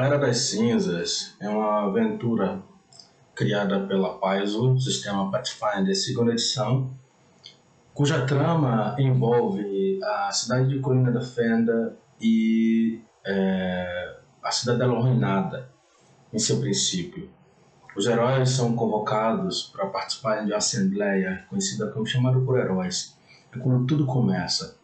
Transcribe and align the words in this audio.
A 0.00 0.06
Era 0.06 0.18
das 0.18 0.38
Cinzas 0.38 1.36
é 1.38 1.46
uma 1.46 1.84
aventura 1.84 2.62
criada 3.34 3.80
pela 3.80 4.16
Paizo, 4.18 4.80
sistema 4.80 5.30
Pathfinder 5.30 5.94
segunda 5.94 6.32
edição, 6.32 6.90
cuja 7.92 8.24
trama 8.24 8.96
envolve 8.98 10.00
a 10.02 10.32
cidade 10.32 10.70
de 10.70 10.78
Colina 10.78 11.12
da 11.12 11.20
Fenda 11.20 11.98
e 12.18 13.02
é, 13.26 14.16
a 14.42 14.50
Cidadela 14.50 14.96
Arruinada, 14.96 15.70
em 16.32 16.38
seu 16.38 16.60
princípio. 16.60 17.28
Os 17.94 18.06
heróis 18.06 18.48
são 18.48 18.74
convocados 18.74 19.64
para 19.64 19.86
participarem 19.88 20.46
de 20.46 20.52
uma 20.52 20.56
assembleia 20.56 21.44
conhecida 21.50 21.88
como 21.88 22.06
chamada 22.06 22.40
por 22.40 22.58
heróis. 22.58 23.18
É 23.54 23.58
quando 23.58 23.86
tudo 23.86 24.06
começa. 24.06 24.79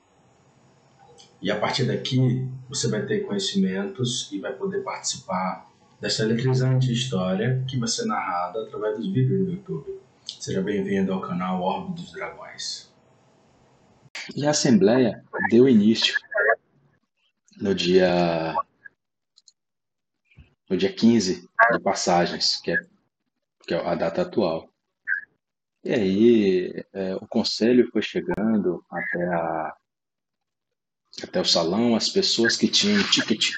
E 1.40 1.50
a 1.50 1.58
partir 1.58 1.84
daqui 1.84 2.48
você 2.68 2.88
vai 2.88 3.04
ter 3.04 3.20
conhecimentos 3.20 4.30
e 4.32 4.38
vai 4.38 4.52
poder 4.54 4.82
participar 4.82 5.70
dessa 6.00 6.22
eletrizante 6.22 6.92
história 6.92 7.64
que 7.68 7.78
vai 7.78 7.88
ser 7.88 8.06
narrada 8.06 8.62
através 8.62 8.96
dos 8.96 9.12
vídeos 9.12 9.46
no 9.46 9.52
YouTube. 9.52 10.00
Seja 10.24 10.60
bem-vindo 10.60 11.12
ao 11.12 11.20
canal 11.20 11.62
Orbe 11.62 11.94
dos 11.94 12.12
Dragões. 12.12 12.92
E 14.34 14.46
a 14.46 14.50
Assembleia 14.50 15.24
deu 15.50 15.68
início 15.68 16.18
no 17.58 17.74
dia 17.74 18.54
no 20.68 20.76
dia 20.76 20.92
15 20.92 21.48
de 21.72 21.80
passagens, 21.80 22.60
que 22.60 22.72
é, 22.72 22.76
que 23.66 23.74
é 23.74 23.86
a 23.86 23.94
data 23.94 24.22
atual. 24.22 24.68
E 25.84 25.92
aí 25.92 26.84
é, 26.92 27.14
o 27.14 27.26
conselho 27.28 27.88
foi 27.92 28.02
chegando 28.02 28.84
até, 28.90 29.24
a, 29.28 29.76
até 31.22 31.40
o 31.40 31.44
salão, 31.44 31.96
as 31.96 32.08
pessoas 32.08 32.56
que 32.56 32.68
tinham 32.68 33.02
ticket, 33.10 33.54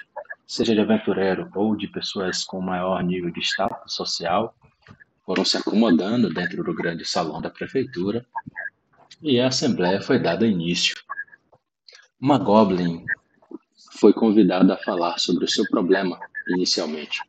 seja 0.46 0.74
de 0.74 0.80
aventureiro 0.80 1.50
ou 1.54 1.76
de 1.76 1.88
pessoas 1.88 2.44
com 2.44 2.60
maior 2.60 3.02
nível 3.02 3.30
de 3.30 3.40
status 3.40 3.94
social, 3.94 4.54
foram 5.24 5.44
se 5.44 5.56
acomodando 5.56 6.32
dentro 6.32 6.62
do 6.62 6.74
grande 6.74 7.04
salão 7.04 7.40
da 7.40 7.50
prefeitura 7.50 8.24
e 9.20 9.40
a 9.40 9.48
assembleia 9.48 10.00
foi 10.00 10.18
dada 10.18 10.46
início. 10.46 10.94
Uma 12.20 12.38
goblin 12.38 13.06
foi 13.98 14.12
convidada 14.12 14.74
a 14.74 14.78
falar 14.78 15.18
sobre 15.18 15.44
o 15.44 15.48
seu 15.48 15.66
problema 15.66 16.22
inicialmente. 16.46 17.20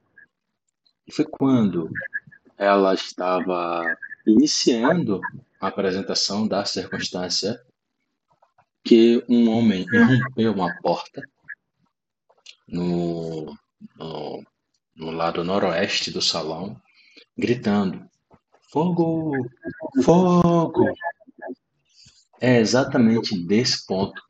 E 1.08 1.14
foi 1.14 1.26
quando 1.26 1.90
ela 2.58 2.94
estava 2.94 3.98
iniciando 4.26 5.22
a 5.60 5.68
apresentação 5.68 6.48
da 6.48 6.64
circunstância 6.64 7.60
que 8.84 9.24
um 9.30 9.50
homem 9.50 9.86
irrompeu 9.92 10.54
uma 10.54 10.76
porta 10.82 11.22
no, 12.68 13.56
no, 13.98 14.44
no 14.96 15.12
lado 15.12 15.44
noroeste 15.44 16.12
do 16.12 16.22
salão, 16.22 16.80
gritando: 17.38 18.08
Fogo! 18.72 19.32
Fogo! 20.04 20.86
É 22.42 22.60
exatamente 22.60 23.38
desse 23.46 23.86
ponto 23.86 24.22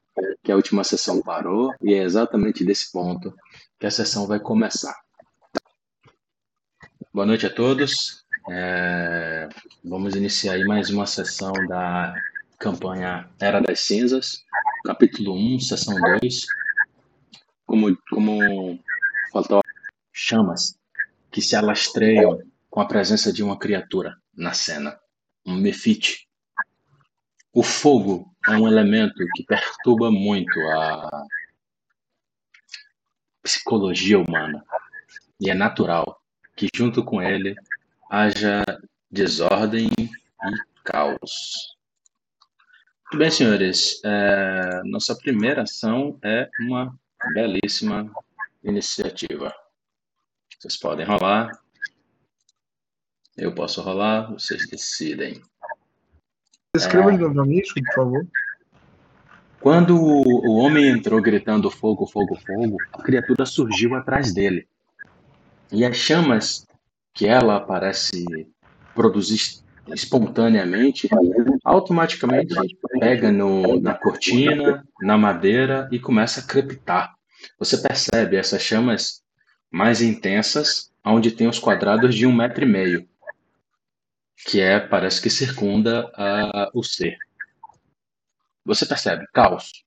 que 0.43 0.51
a 0.51 0.55
última 0.55 0.83
sessão 0.83 1.21
parou 1.21 1.73
e 1.81 1.93
é 1.93 2.03
exatamente 2.03 2.63
desse 2.63 2.91
ponto 2.91 3.33
que 3.79 3.85
a 3.85 3.91
sessão 3.91 4.25
vai 4.25 4.39
começar. 4.39 4.95
Boa 7.13 7.25
noite 7.25 7.45
a 7.45 7.53
todos. 7.53 8.25
É, 8.49 9.47
vamos 9.83 10.15
iniciar 10.15 10.53
aí 10.53 10.63
mais 10.63 10.89
uma 10.89 11.05
sessão 11.05 11.51
da 11.67 12.15
campanha 12.59 13.29
Era 13.39 13.61
das 13.61 13.79
Cinzas, 13.79 14.45
capítulo 14.83 15.33
1, 15.33 15.59
sessão 15.61 16.01
2. 16.01 16.57
Como, 17.65 17.97
como 18.09 18.79
faltou 19.31 19.61
chamas 20.11 20.77
que 21.31 21.41
se 21.41 21.55
alastreiam 21.55 22.43
com 22.69 22.81
a 22.81 22.85
presença 22.85 23.31
de 23.31 23.41
uma 23.41 23.57
criatura 23.57 24.15
na 24.35 24.53
cena, 24.53 24.99
um 25.45 25.55
mefite 25.55 26.29
o 27.51 27.63
fogo 27.63 28.31
é 28.47 28.51
um 28.51 28.67
elemento 28.67 29.27
que 29.33 29.43
perturba 29.43 30.11
muito 30.11 30.67
a 30.67 31.09
psicologia 33.41 34.19
humana. 34.19 34.63
E 35.39 35.49
é 35.49 35.53
natural 35.53 36.21
que, 36.55 36.67
junto 36.73 37.03
com 37.03 37.21
ele, 37.21 37.55
haja 38.09 38.63
desordem 39.09 39.89
e 39.99 40.83
caos. 40.83 41.78
Muito 43.11 43.23
bem, 43.23 43.31
senhores. 43.31 43.99
É, 44.05 44.83
nossa 44.85 45.15
primeira 45.15 45.63
ação 45.63 46.19
é 46.23 46.47
uma 46.59 46.95
belíssima 47.33 48.07
iniciativa. 48.63 49.51
Vocês 50.55 50.77
podem 50.77 51.07
rolar. 51.07 51.59
Eu 53.35 53.51
posso 53.55 53.81
rolar, 53.81 54.31
vocês 54.31 54.67
decidem. 54.69 55.41
Escreva 56.75 57.11
é... 57.11 57.17
de 57.17 57.23
novo 57.23 57.33
por 57.33 57.95
favor. 57.95 58.27
Quando 59.59 59.97
o 59.99 60.57
homem 60.57 60.89
entrou 60.89 61.19
gritando 61.19 61.71
fogo, 61.71 62.05
fogo, 62.05 62.35
fogo, 62.45 62.77
a 62.93 63.01
criatura 63.01 63.43
surgiu 63.43 63.95
atrás 63.95 64.31
dele. 64.35 64.67
E 65.71 65.83
as 65.83 65.97
chamas 65.97 66.67
que 67.11 67.25
ela 67.25 67.59
parece 67.59 68.47
produzir 68.93 69.63
espontaneamente, 69.93 71.09
automaticamente 71.63 72.55
pega 72.99 73.31
no, 73.31 73.79
na 73.79 73.93
cortina, 73.93 74.85
na 75.01 75.17
madeira 75.17 75.87
e 75.91 75.99
começa 75.99 76.41
a 76.41 76.43
crepitar. 76.43 77.13
Você 77.57 77.77
percebe 77.77 78.35
essas 78.35 78.61
chamas 78.61 79.21
mais 79.71 80.01
intensas, 80.01 80.91
onde 81.05 81.31
tem 81.31 81.47
os 81.47 81.59
quadrados 81.59 82.15
de 82.15 82.25
um 82.25 82.33
metro 82.33 82.63
e 82.63 82.67
meio 82.67 83.09
que 84.45 84.61
é 84.61 84.79
parece 84.79 85.21
que 85.21 85.29
circunda 85.29 86.09
o 86.73 86.83
ser. 86.83 87.17
Você 88.65 88.85
percebe 88.85 89.25
caos. 89.33 89.83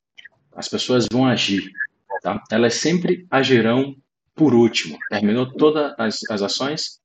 As 0.54 0.69
pessoas 0.69 1.06
vão 1.10 1.26
agir, 1.26 1.70
tá? 2.22 2.42
Elas 2.50 2.74
sempre 2.74 3.26
agirão 3.30 3.96
por 4.34 4.54
último. 4.54 4.98
Terminou 5.08 5.50
todas 5.50 5.94
as, 5.98 6.20
as 6.30 6.42
ações, 6.42 7.00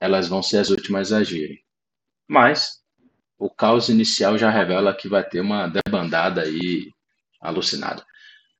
elas 0.00 0.28
vão 0.28 0.42
ser 0.42 0.58
as 0.58 0.70
últimas 0.70 1.12
a 1.12 1.18
agirem. 1.18 1.62
Mas 2.28 2.80
o 3.38 3.48
caos 3.48 3.88
inicial 3.88 4.36
já 4.36 4.50
revela 4.50 4.94
que 4.94 5.08
vai 5.08 5.24
ter 5.24 5.40
uma 5.40 5.66
debandada 5.66 6.42
aí 6.42 6.92
alucinada. 7.40 8.04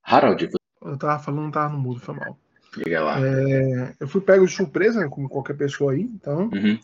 Harold, 0.03 0.49
eu 0.83 0.97
tava 0.97 1.23
falando, 1.23 1.43
não 1.43 1.51
tava 1.51 1.73
no 1.75 1.79
mudo, 1.79 2.01
foi 2.01 2.15
mal. 2.15 2.39
Liga 2.77 3.03
lá. 3.03 3.21
É, 3.21 3.95
eu 4.01 4.09
fui 4.09 4.21
pego 4.21 4.47
de 4.47 4.53
surpresa, 4.53 5.01
né, 5.01 5.09
como 5.09 5.29
qualquer 5.29 5.57
pessoa 5.57 5.93
aí, 5.93 6.03
então 6.03 6.49
uhum. 6.53 6.79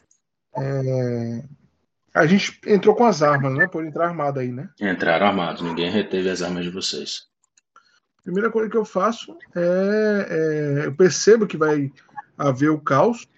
É... 0.57 1.45
A 2.15 2.27
gente 2.27 2.61
entrou 2.67 2.95
com 2.95 3.05
as 3.05 3.23
armas, 3.23 3.53
né? 3.55 3.67
Por 3.67 3.85
entrar 3.85 4.07
armado 4.07 4.39
aí, 4.39 4.53
né? 4.53 4.69
Entraram 4.81 5.27
armados, 5.27 5.63
ninguém 5.63 5.91
reteve 5.91 6.31
as 6.31 6.43
armas 6.43 6.65
de 6.65 6.71
vocês. 6.71 7.27
Primeira 8.23 8.51
coisa 8.51 8.71
que 8.71 8.77
eu 8.77 8.85
faço 8.85 9.37
é, 9.55 10.29
é, 10.31 10.87
eu 10.87 10.95
percebo 10.95 11.47
que 11.47 11.57
vai 11.57 11.93
haver 12.39 12.71
o 12.71 12.81
caos 12.81 13.29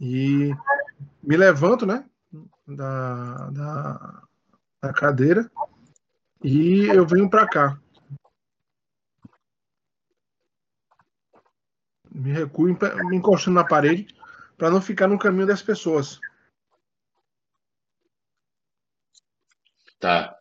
e 0.00 0.54
me 1.22 1.36
levanto, 1.36 1.84
né? 1.84 2.04
Da, 2.66 3.50
da, 3.50 4.22
da 4.80 4.92
cadeira 4.92 5.50
e 6.42 6.86
eu 6.86 7.06
venho 7.06 7.28
para 7.28 7.48
cá. 7.48 7.80
Me 12.12 12.32
recuo, 12.32 12.66
me 13.08 13.16
encostando 13.16 13.56
na 13.56 13.66
parede 13.66 14.14
para 14.56 14.70
não 14.70 14.80
ficar 14.80 15.08
no 15.08 15.18
caminho 15.18 15.46
das 15.46 15.62
pessoas. 15.62 16.20
Tá. 19.98 20.38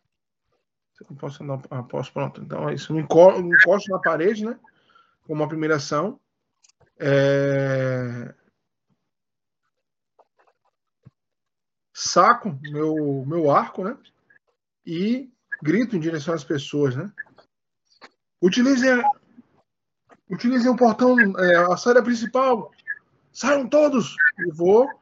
Eu 1.10 1.16
posso 1.16 1.44
andar 1.44 1.62
após 1.70 2.10
pronto. 2.10 2.42
Então 2.42 2.70
é 2.70 2.74
isso. 2.74 2.94
Me 2.94 3.02
encosto 3.02 3.92
na 3.92 4.00
parede, 4.00 4.46
né? 4.46 4.60
Como 5.24 5.42
uma 5.42 5.48
primeira 5.48 5.76
ação. 5.76 6.20
É... 6.98 8.34
Saco 12.02 12.58
meu, 12.64 13.26
meu 13.28 13.52
arco, 13.52 13.84
né? 13.84 13.98
E 14.86 15.30
grito 15.62 15.98
em 15.98 16.00
direção 16.00 16.34
às 16.34 16.46
pessoas, 16.46 16.96
né? 16.96 17.12
Utilizem, 18.42 19.04
utilizem 20.30 20.72
o 20.72 20.78
portão, 20.78 21.38
é, 21.38 21.58
a 21.74 21.76
saída 21.76 22.02
principal 22.02 22.72
saiam 23.34 23.68
todos! 23.68 24.16
E 24.40 24.50
vou 24.50 24.98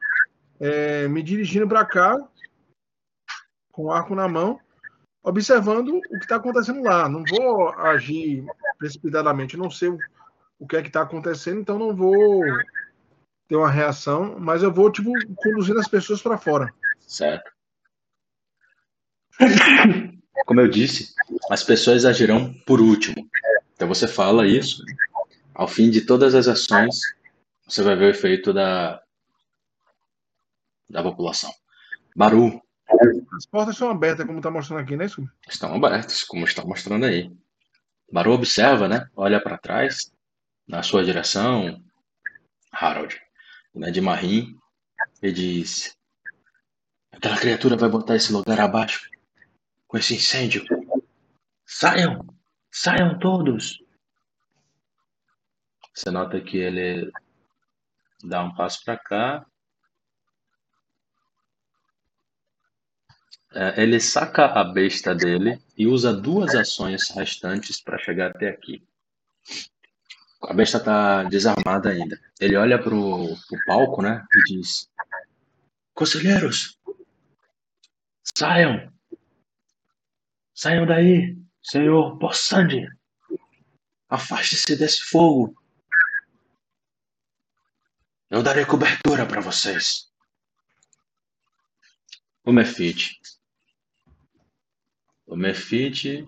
é, 0.58 1.06
me 1.06 1.22
dirigindo 1.22 1.68
para 1.68 1.86
cá, 1.86 2.18
com 3.70 3.84
o 3.84 3.92
arco 3.92 4.16
na 4.16 4.26
mão, 4.26 4.60
observando 5.22 6.02
o 6.10 6.18
que 6.18 6.24
está 6.24 6.34
acontecendo 6.34 6.82
lá. 6.82 7.08
Não 7.08 7.24
vou 7.24 7.68
agir 7.78 8.44
precipitadamente, 8.76 9.56
não 9.56 9.70
sei 9.70 9.90
o, 9.90 10.02
o 10.58 10.66
que 10.66 10.76
é 10.76 10.82
que 10.82 10.88
está 10.88 11.02
acontecendo, 11.02 11.60
então 11.60 11.78
não 11.78 11.94
vou 11.94 12.44
ter 13.46 13.54
uma 13.54 13.70
reação, 13.70 14.36
mas 14.40 14.64
eu 14.64 14.72
vou, 14.72 14.90
tipo, 14.90 15.16
conduzindo 15.36 15.78
as 15.78 15.86
pessoas 15.86 16.20
para 16.20 16.36
fora. 16.36 16.74
Certo. 17.00 17.50
Como 20.46 20.60
eu 20.60 20.68
disse, 20.68 21.14
as 21.50 21.62
pessoas 21.62 22.04
agirão 22.04 22.54
por 22.66 22.80
último. 22.80 23.28
Então 23.74 23.88
você 23.88 24.08
fala 24.08 24.46
isso 24.46 24.82
ao 25.54 25.66
fim 25.66 25.90
de 25.90 26.02
todas 26.02 26.34
as 26.34 26.46
ações 26.46 27.00
você 27.68 27.82
vai 27.82 27.94
ver 27.96 28.06
o 28.06 28.10
efeito 28.10 28.52
da, 28.52 29.02
da 30.88 31.02
população. 31.02 31.52
Baru. 32.16 32.62
As 33.36 33.44
portas 33.44 33.74
estão 33.74 33.90
abertas, 33.90 34.24
como 34.24 34.38
está 34.38 34.50
mostrando 34.50 34.80
aqui, 34.80 34.96
não 34.96 35.02
é 35.02 35.06
isso? 35.06 35.28
Estão 35.46 35.74
abertas, 35.74 36.24
como 36.24 36.46
está 36.46 36.64
mostrando 36.64 37.04
aí. 37.04 37.30
Baru 38.10 38.32
observa, 38.32 38.88
né? 38.88 39.06
Olha 39.14 39.38
para 39.38 39.58
trás, 39.58 40.10
na 40.66 40.82
sua 40.82 41.04
direção, 41.04 41.84
Harold, 42.72 43.20
né, 43.74 43.90
de 43.90 44.00
Marim, 44.00 44.56
e 45.22 45.30
diz: 45.30 45.97
Aquela 47.18 47.36
criatura 47.36 47.76
vai 47.76 47.88
botar 47.88 48.14
esse 48.14 48.32
lugar 48.32 48.60
abaixo 48.60 49.10
com 49.88 49.98
esse 49.98 50.14
incêndio. 50.14 50.64
Saiam! 51.66 52.24
Saiam 52.70 53.18
todos! 53.18 53.82
Você 55.92 56.12
nota 56.12 56.40
que 56.40 56.58
ele 56.58 57.10
dá 58.22 58.44
um 58.44 58.54
passo 58.54 58.84
para 58.84 58.96
cá. 58.96 59.44
É, 63.52 63.82
ele 63.82 63.98
saca 63.98 64.46
a 64.46 64.62
besta 64.62 65.12
dele 65.12 65.60
e 65.76 65.88
usa 65.88 66.12
duas 66.12 66.54
ações 66.54 67.10
restantes 67.10 67.80
para 67.80 67.98
chegar 67.98 68.30
até 68.30 68.48
aqui. 68.48 68.86
A 70.42 70.54
besta 70.54 70.78
tá 70.78 71.24
desarmada 71.24 71.90
ainda. 71.90 72.16
Ele 72.38 72.56
olha 72.56 72.80
pro, 72.80 73.26
pro 73.48 73.64
palco, 73.66 74.02
né? 74.02 74.24
E 74.36 74.54
diz: 74.54 74.88
Conselheiros, 75.94 76.77
saiam! 78.36 78.92
Saiam 80.54 80.86
daí, 80.86 81.36
senhor 81.62 82.18
Possandi! 82.18 82.86
Afaste-se 84.08 84.76
desse 84.76 85.02
fogo! 85.02 85.54
Eu 88.30 88.42
darei 88.42 88.64
cobertura 88.64 89.26
para 89.26 89.40
vocês. 89.40 90.10
O 92.44 92.52
Mefite. 92.52 93.20
O 95.26 95.36
Mefite 95.36 96.26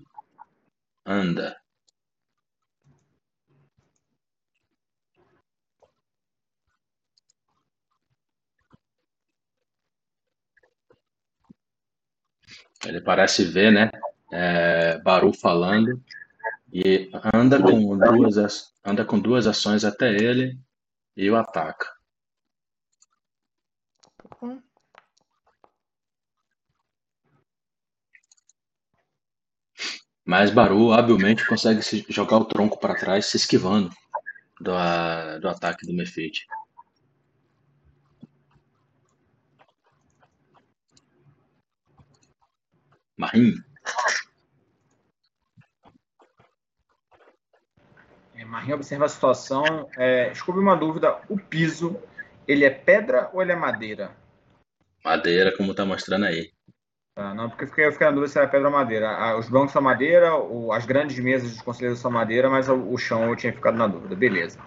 anda. 1.05 1.61
Ele 12.85 13.00
parece 13.00 13.44
ver, 13.44 13.71
né? 13.73 13.91
É, 14.32 14.99
Baru 14.99 15.32
falando 15.32 16.00
e 16.73 17.11
anda 17.35 17.61
com 17.61 17.99
duas 17.99 18.73
anda 18.85 19.05
com 19.05 19.19
duas 19.19 19.47
ações 19.47 19.85
até 19.85 20.15
ele 20.15 20.59
e 21.17 21.29
o 21.31 21.37
ataca. 21.37 21.87
Mas 30.25 30.50
Baru 30.50 30.93
habilmente 30.93 31.44
consegue 31.44 31.83
se 31.83 32.06
jogar 32.09 32.38
o 32.38 32.44
tronco 32.44 32.79
para 32.79 32.94
trás, 32.94 33.26
se 33.26 33.37
esquivando 33.37 33.91
do, 34.61 34.71
do 35.41 35.49
ataque 35.49 35.85
do 35.85 35.93
Mefite. 35.93 36.47
Marim. 43.21 43.55
É, 48.35 48.45
Marim 48.47 48.73
observa 48.73 49.05
a 49.05 49.09
situação. 49.09 49.91
É, 49.99 50.31
desculpe 50.31 50.59
uma 50.59 50.75
dúvida. 50.75 51.19
O 51.29 51.39
piso, 51.39 52.01
ele 52.49 52.65
é 52.65 52.71
pedra 52.71 53.29
ou 53.35 53.43
ele 53.43 53.53
é 53.53 53.57
madeira? 53.57 54.13
Madeira, 55.05 55.55
como 55.55 55.73
está 55.73 55.85
mostrando 55.85 56.25
aí. 56.25 56.51
Tá, 57.15 57.35
não, 57.35 57.51
porque 57.51 57.65
eu 57.65 57.69
fiquei, 57.69 57.87
eu 57.87 57.93
fiquei 57.93 58.07
na 58.07 58.13
dúvida 58.15 58.33
se 58.33 58.39
era 58.39 58.49
pedra 58.49 58.69
ou 58.69 58.73
madeira. 58.73 59.37
Os 59.37 59.51
bancos 59.51 59.73
são 59.73 59.83
madeira, 59.83 60.31
as 60.73 60.87
grandes 60.87 61.19
mesas 61.19 61.51
dos 61.53 61.61
conselheiros 61.61 61.99
são 61.99 62.11
madeira, 62.11 62.49
mas 62.49 62.71
o, 62.71 62.97
chão 62.97 63.29
eu 63.29 63.37
tinha 63.37 63.53
ficado 63.53 63.77
na 63.77 63.87
dúvida. 63.87 64.17
Beleza. 64.17 64.59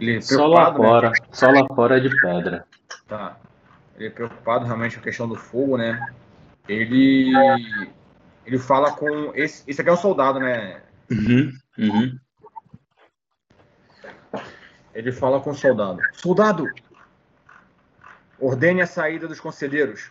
Ele 0.00 0.16
é 0.16 0.20
só 0.20 0.48
lá 0.48 0.70
né? 0.72 0.76
fora, 0.76 1.10
né? 1.10 1.16
só 1.30 1.48
lá 1.48 1.64
fora 1.76 1.98
é 1.98 2.00
de 2.00 2.10
pedra. 2.20 2.66
Tá. 3.06 3.36
Ele 3.96 4.08
é 4.08 4.10
preocupado 4.10 4.64
realmente 4.64 4.96
com 4.96 5.00
a 5.00 5.04
questão 5.04 5.28
do 5.28 5.36
fogo, 5.36 5.76
né? 5.76 6.00
Ele 6.68 7.32
ele 8.44 8.58
fala 8.58 8.92
com 8.92 9.32
esse, 9.34 9.62
esse 9.68 9.80
aqui 9.80 9.90
é 9.90 9.92
um 9.92 9.96
soldado, 9.96 10.40
né? 10.40 10.82
Uhum, 11.10 11.52
uhum. 11.78 12.18
Ele 14.94 15.12
fala 15.12 15.40
com 15.40 15.50
o 15.50 15.54
soldado. 15.54 16.00
Soldado, 16.12 16.68
ordene 18.38 18.82
a 18.82 18.86
saída 18.86 19.28
dos 19.28 19.40
conselheiros 19.40 20.10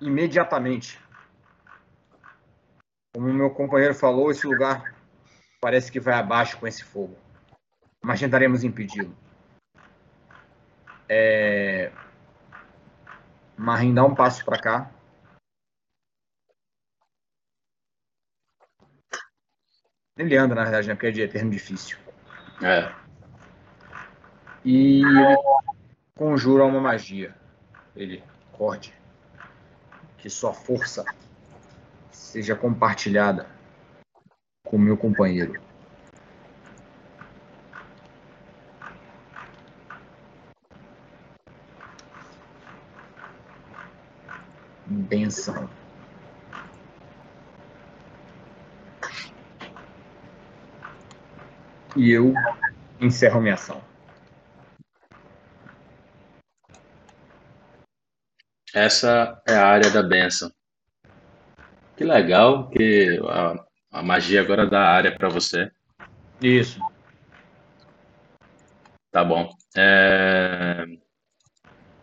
imediatamente. 0.00 0.98
Como 3.14 3.32
meu 3.32 3.50
companheiro 3.50 3.94
falou, 3.94 4.30
esse 4.30 4.46
lugar 4.46 4.94
parece 5.60 5.90
que 5.90 6.00
vai 6.00 6.14
abaixo 6.14 6.58
com 6.58 6.66
esse 6.66 6.84
fogo. 6.84 7.16
Mas 8.02 8.20
tentaremos 8.20 8.64
impedi-lo. 8.64 9.14
É... 11.08 11.90
Marim 13.56 13.92
dá 13.92 14.04
um 14.04 14.14
passo 14.14 14.44
para 14.44 14.58
cá. 14.58 14.90
Ele 20.18 20.36
anda, 20.36 20.54
na 20.54 20.64
verdade, 20.64 20.88
né? 20.88 20.94
Porque 20.94 21.06
é 21.06 21.44
difícil. 21.44 21.96
É. 22.60 22.92
E 24.64 25.00
ele 25.00 25.36
conjura 26.16 26.64
uma 26.64 26.80
magia. 26.80 27.32
Ele 27.94 28.22
corte. 28.50 28.92
Que 30.18 30.28
sua 30.28 30.52
força 30.52 31.04
seja 32.10 32.56
compartilhada 32.56 33.46
com 34.64 34.76
o 34.76 34.80
meu 34.80 34.96
companheiro. 34.96 35.62
Benção. 44.84 45.70
E 51.98 52.12
eu 52.12 52.32
encerro 53.00 53.40
minha 53.40 53.54
ação. 53.54 53.82
Essa 58.74 59.42
é 59.48 59.54
a 59.54 59.66
área 59.66 59.90
da 59.90 60.02
benção. 60.02 60.52
Que 61.96 62.04
legal 62.04 62.68
que 62.70 63.18
a, 63.28 63.64
a 63.98 64.02
magia 64.02 64.40
agora 64.40 64.66
dá 64.66 64.80
área 64.80 65.16
para 65.16 65.28
você. 65.28 65.70
Isso. 66.40 66.80
Tá 69.10 69.24
bom. 69.24 69.50
É... 69.76 70.84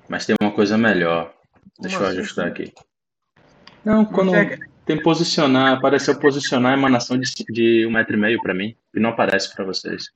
Mas 0.10 0.26
tem 0.26 0.36
uma 0.42 0.52
coisa 0.52 0.78
melhor. 0.78 1.34
Deixa 1.80 1.98
Como 1.98 2.08
eu 2.08 2.12
assim? 2.12 2.20
ajustar 2.20 2.48
aqui. 2.48 2.74
Não, 3.86 4.04
quando. 4.04 4.32
Consegue... 4.32 4.75
Tem 4.86 5.02
posicionar, 5.02 5.74
apareceu 5.74 6.20
posicionar 6.20 6.74
a 6.74 6.78
emanação 6.78 7.18
de, 7.18 7.28
de 7.50 7.86
um 7.88 7.92
metro 7.92 8.16
e 8.16 8.20
meio 8.20 8.42
para 8.42 8.54
mim, 8.54 8.76
e 8.94 9.00
não 9.00 9.10
aparece 9.10 9.54
para 9.54 9.66
vocês. 9.66 10.12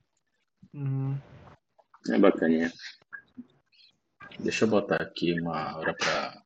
Uhum. 0.72 1.18
É 2.08 2.18
bacaninha. 2.18 2.72
Deixa 4.38 4.64
eu 4.64 4.68
botar 4.68 4.96
aqui 4.96 5.38
uma 5.40 5.76
hora 5.76 5.94
para 5.94 6.42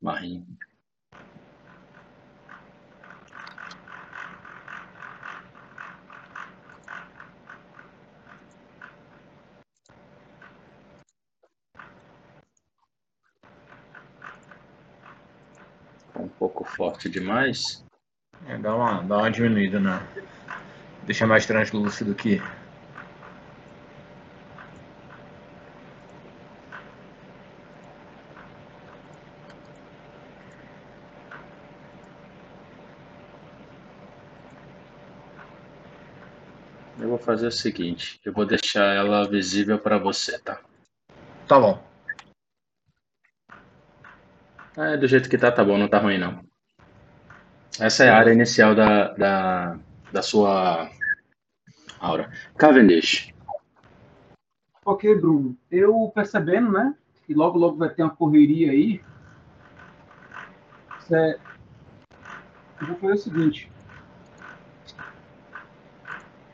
Marinho. 0.00 0.46
Pouco 16.40 16.64
forte 16.64 17.06
demais. 17.10 17.84
É, 18.48 18.56
dá, 18.56 18.74
uma, 18.74 19.02
dá 19.02 19.18
uma 19.18 19.30
diminuída, 19.30 19.78
né? 19.78 20.00
Deixa 21.04 21.26
mais 21.26 21.44
translúcido 21.44 22.12
aqui. 22.12 22.40
Eu 36.98 37.10
vou 37.10 37.18
fazer 37.18 37.48
o 37.48 37.52
seguinte, 37.52 38.18
eu 38.24 38.32
vou 38.32 38.46
deixar 38.46 38.94
ela 38.94 39.28
visível 39.28 39.78
para 39.78 39.98
você, 39.98 40.38
tá? 40.38 40.58
Tá 41.46 41.58
bom. 41.60 41.89
É, 44.76 44.96
do 44.96 45.06
jeito 45.06 45.28
que 45.28 45.36
tá, 45.36 45.50
tá 45.50 45.64
bom, 45.64 45.76
não 45.76 45.88
tá 45.88 45.98
ruim 45.98 46.18
não. 46.18 46.40
Essa 47.78 48.04
é 48.04 48.08
a 48.08 48.16
área 48.16 48.32
inicial 48.32 48.74
da, 48.74 49.08
da, 49.14 49.78
da 50.12 50.22
sua 50.22 50.90
aura. 51.98 52.30
Cavendish. 52.56 53.32
porque, 54.82 55.14
Bruno, 55.14 55.56
eu 55.70 56.10
percebendo, 56.14 56.72
né? 56.72 56.94
Que 57.26 57.34
logo, 57.34 57.58
logo 57.58 57.76
vai 57.76 57.88
ter 57.90 58.02
uma 58.02 58.14
correria 58.14 58.72
aí. 58.72 59.00
Eu 62.80 62.86
vou 62.86 62.96
fazer 62.96 63.14
o 63.14 63.18
seguinte. 63.18 63.72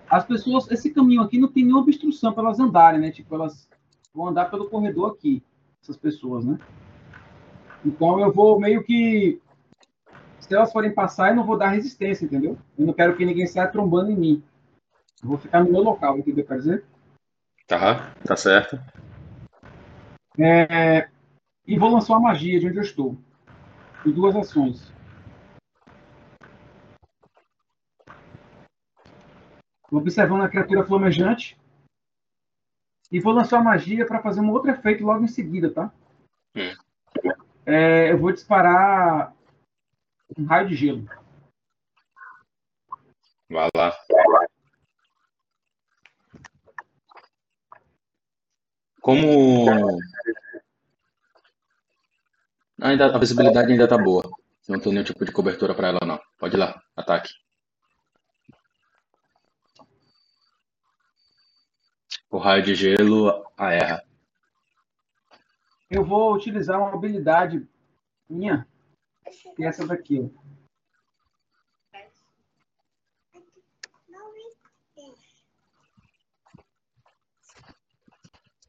As 0.09 0.25
pessoas, 0.25 0.71
esse 0.71 0.91
caminho 0.91 1.23
aqui 1.23 1.39
não 1.39 1.49
tem 1.49 1.65
nenhuma 1.65 1.83
obstrução 1.83 2.33
para 2.33 2.45
elas 2.45 2.61
andarem, 2.61 3.01
né? 3.01 3.11
Tipo, 3.11 3.35
elas 3.35 3.69
vão 4.15 4.29
andar 4.29 4.47
pelo 4.47 4.71
corredor 4.71 5.13
aqui, 5.13 5.43
essas 5.83 5.97
pessoas, 5.97 6.45
né? 6.45 6.59
Então 7.85 8.21
eu 8.21 8.33
vou 8.33 8.59
meio 8.59 8.83
que. 8.83 9.41
Se 10.41 10.55
elas 10.55 10.73
forem 10.73 10.95
passar, 10.95 11.31
eu 11.31 11.37
não 11.37 11.45
vou 11.45 11.59
dar 11.59 11.69
resistência, 11.69 12.25
entendeu? 12.25 12.57
Eu 12.79 12.87
não 12.87 12.93
quero 12.93 13.17
que 13.17 13.25
ninguém 13.25 13.47
saia 13.47 13.69
trombando 13.69 14.11
em 14.11 14.17
mim. 14.17 14.45
Eu 15.23 15.31
vou 15.31 15.39
ficar 15.39 15.65
no 15.65 15.71
meu 15.71 15.83
local, 15.83 16.19
entendeu? 16.19 16.47
Quer 16.47 16.59
dizer? 16.59 16.85
Tá, 17.67 18.15
tá 18.25 18.37
certo. 18.37 18.79
É, 20.39 21.09
e 21.67 21.79
vou 21.79 21.91
lançar 21.91 22.13
uma 22.13 22.29
magia 22.29 22.61
de 22.61 22.69
onde 22.69 22.77
eu 22.77 22.83
estou. 22.83 23.17
Em 24.05 24.13
duas 24.13 24.37
ações. 24.37 24.93
Vou 29.91 30.01
observando 30.01 30.43
a 30.43 30.49
criatura 30.49 30.85
flamejante. 30.85 31.59
E 33.11 33.21
vou 33.21 33.33
lançar 33.33 33.57
uma 33.57 33.71
magia 33.71 34.07
para 34.07 34.23
fazer 34.23 34.41
um 34.41 34.51
outro 34.51 34.71
efeito 34.71 35.05
logo 35.05 35.25
em 35.25 35.29
seguida, 35.29 35.71
tá? 35.71 35.93
Hum. 36.55 36.75
É, 37.67 38.13
eu 38.13 38.19
vou 38.19 38.33
disparar 38.33 39.35
um 40.39 40.47
raio 40.47 40.69
de 40.69 40.77
gelo. 40.77 41.05
Vai 43.51 43.69
lá. 43.77 43.93
Como 49.01 49.99
ainda 52.81 53.15
a 53.15 53.19
visibilidade 53.19 53.73
ainda 53.73 53.89
tá 53.89 53.99
boa. 53.99 54.31
Não 54.69 54.79
tem 54.79 54.93
nenhum 54.93 55.05
tipo 55.05 55.25
de 55.25 55.33
cobertura 55.33 55.75
para 55.75 55.89
ela 55.89 56.01
não. 56.07 56.21
Pode 56.39 56.55
ir 56.55 56.59
lá, 56.59 56.81
ataque. 56.97 57.33
O 62.31 62.39
raio 62.39 62.63
de 62.63 62.75
gelo 62.75 63.45
a 63.57 63.73
erra. 63.73 64.06
Eu 65.89 66.05
vou 66.05 66.35
utilizar 66.35 66.79
uma 66.81 66.93
habilidade 66.93 67.67
minha, 68.29 68.67
que 69.55 69.65
é 69.65 69.69
essa 69.69 69.87
daqui. 69.87 70.31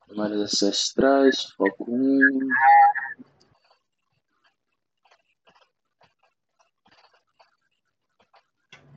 Memórias 0.09 0.41
ancestrais, 0.41 1.43
foco 1.57 1.85
1. 1.87 2.49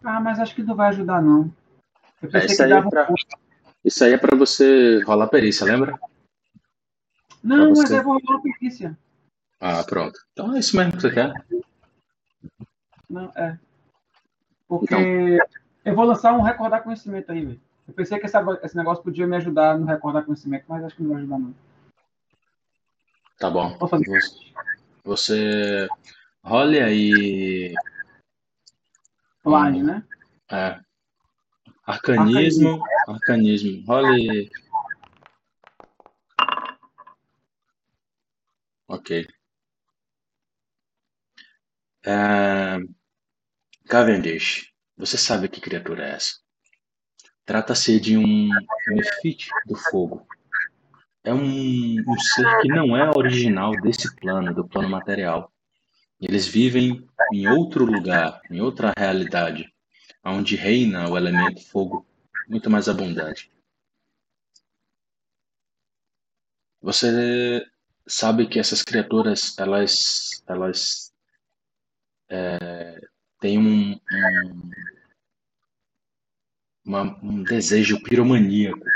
Ah, 0.03 0.21
mas 0.21 0.39
acho 0.39 0.55
que 0.55 0.63
não 0.63 0.75
vai 0.75 0.89
ajudar, 0.89 1.23
não. 1.23 1.53
É, 2.33 2.47
isso 2.47 2.63
aí 2.63 2.73
é 2.73 2.79
um 2.79 2.89
pra, 2.89 3.07
pouco. 3.07 3.23
isso 3.85 4.05
aí 4.05 4.13
é 4.13 4.19
pra 4.19 4.37
você 4.37 5.03
rolar 5.05 5.29
perícia, 5.29 5.65
lembra? 5.65 5.99
Não, 7.43 7.71
mas 7.71 7.91
eu 7.91 8.03
vou 8.03 8.19
rolar 8.19 8.41
perícia. 8.43 8.99
Ah, 9.61 9.83
pronto. 9.85 10.19
Então 10.33 10.55
é 10.55 10.59
isso 10.59 10.77
mesmo 10.77 10.93
que 10.93 11.01
você 11.03 11.11
quer. 11.13 11.33
Não, 13.09 13.33
é. 13.37 13.59
Porque 14.69 14.95
Então. 14.95 15.47
eu 15.85 15.95
vou 15.95 16.05
lançar 16.05 16.33
um 16.33 16.43
recordar 16.43 16.83
conhecimento 16.83 17.33
aí, 17.33 17.45
velho. 17.45 17.61
Eu 17.89 17.95
pensei 17.95 18.19
que 18.19 18.27
essa- 18.27 18.61
esse 18.63 18.77
negócio 18.77 19.03
podia 19.03 19.27
me 19.27 19.37
ajudar 19.37 19.77
no 19.79 19.85
recordar 19.87 20.25
conhecimento, 20.25 20.65
mas 20.69 20.85
acho 20.85 20.95
que 20.97 21.03
não 21.03 21.11
vai 21.11 21.19
ajudar, 21.21 21.39
não. 21.39 21.55
Tá 23.39 23.51
bom. 23.51 23.77
Você, 23.79 24.29
você 25.03 25.89
role 26.45 26.79
aí. 26.79 27.75
Blind, 29.43 29.83
né? 29.83 30.05
É, 30.53 30.79
arcanismo. 31.87 32.83
Arcanismo. 33.09 33.85
Role. 33.87 34.51
Ok. 38.91 39.25
É, 42.05 42.77
Cavendish, 43.89 44.73
você 44.97 45.17
sabe 45.17 45.49
que 45.49 45.61
criatura 45.61 46.09
é 46.09 46.11
essa? 46.17 46.41
Trata-se 47.45 48.01
de 48.01 48.17
um 48.19 48.49
Mephit 48.89 49.49
do 49.65 49.77
fogo. 49.77 50.27
É 51.23 51.33
um, 51.33 52.01
um 52.01 52.19
ser 52.19 52.63
que 52.63 52.67
não 52.67 52.97
é 52.97 53.09
original 53.17 53.81
desse 53.81 54.13
plano, 54.17 54.53
do 54.53 54.67
plano 54.67 54.89
material. 54.89 55.53
Eles 56.21 56.49
vivem 56.49 57.09
em 57.33 57.47
outro 57.47 57.85
lugar, 57.85 58.41
em 58.51 58.61
outra 58.61 58.93
realidade, 58.99 59.73
onde 60.25 60.57
reina 60.57 61.09
o 61.09 61.17
elemento 61.17 61.65
fogo 61.69 62.05
muito 62.49 62.69
mais 62.69 62.89
abundante. 62.89 63.53
Você 66.83 67.65
sabe 68.11 68.47
que 68.49 68.59
essas 68.59 68.83
criaturas, 68.83 69.57
elas, 69.59 70.43
elas 70.49 71.13
é, 72.29 73.01
têm 73.41 73.59
um, 73.59 73.99
um, 74.13 74.73
uma- 76.85 77.19
um 77.23 77.43
desejo 77.43 78.03
piromaníaco 78.03 78.93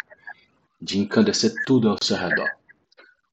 de 0.81 0.99
encandecer 0.99 1.65
tudo 1.65 1.89
ao 1.89 1.97
seu 2.03 2.17
redor. 2.17 2.55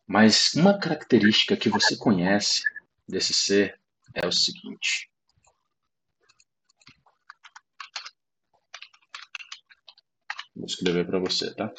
Mas 0.07 0.53
uma 0.55 0.77
característica 0.79 1.57
que 1.57 1.69
você 1.69 1.97
conhece 1.97 2.63
desse 3.07 3.33
ser 3.33 3.79
é 4.13 4.27
o 4.27 4.31
seguinte. 4.31 5.09
Vou 10.55 10.65
escrever 10.65 11.05
para 11.05 11.19
você, 11.19 11.53
tá? 11.53 11.73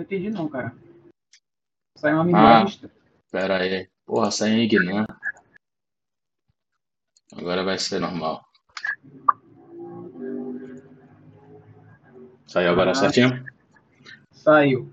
Não 0.00 0.04
entendi, 0.04 0.30
não, 0.30 0.48
cara. 0.48 0.74
Saiu 1.96 2.16
uma 2.16 2.22
Ah. 2.22 2.64
minoria. 2.64 2.90
Pera 3.30 3.58
aí. 3.58 3.90
Porra, 4.06 4.30
sai 4.30 4.50
em 4.50 4.62
Ignan. 4.64 5.06
Agora 7.36 7.62
vai 7.62 7.78
ser 7.78 8.00
normal. 8.00 8.42
Saiu 12.46 12.70
agora 12.70 12.90
Ah. 12.92 12.94
certinho? 12.94 13.46
Saiu. 14.32 14.92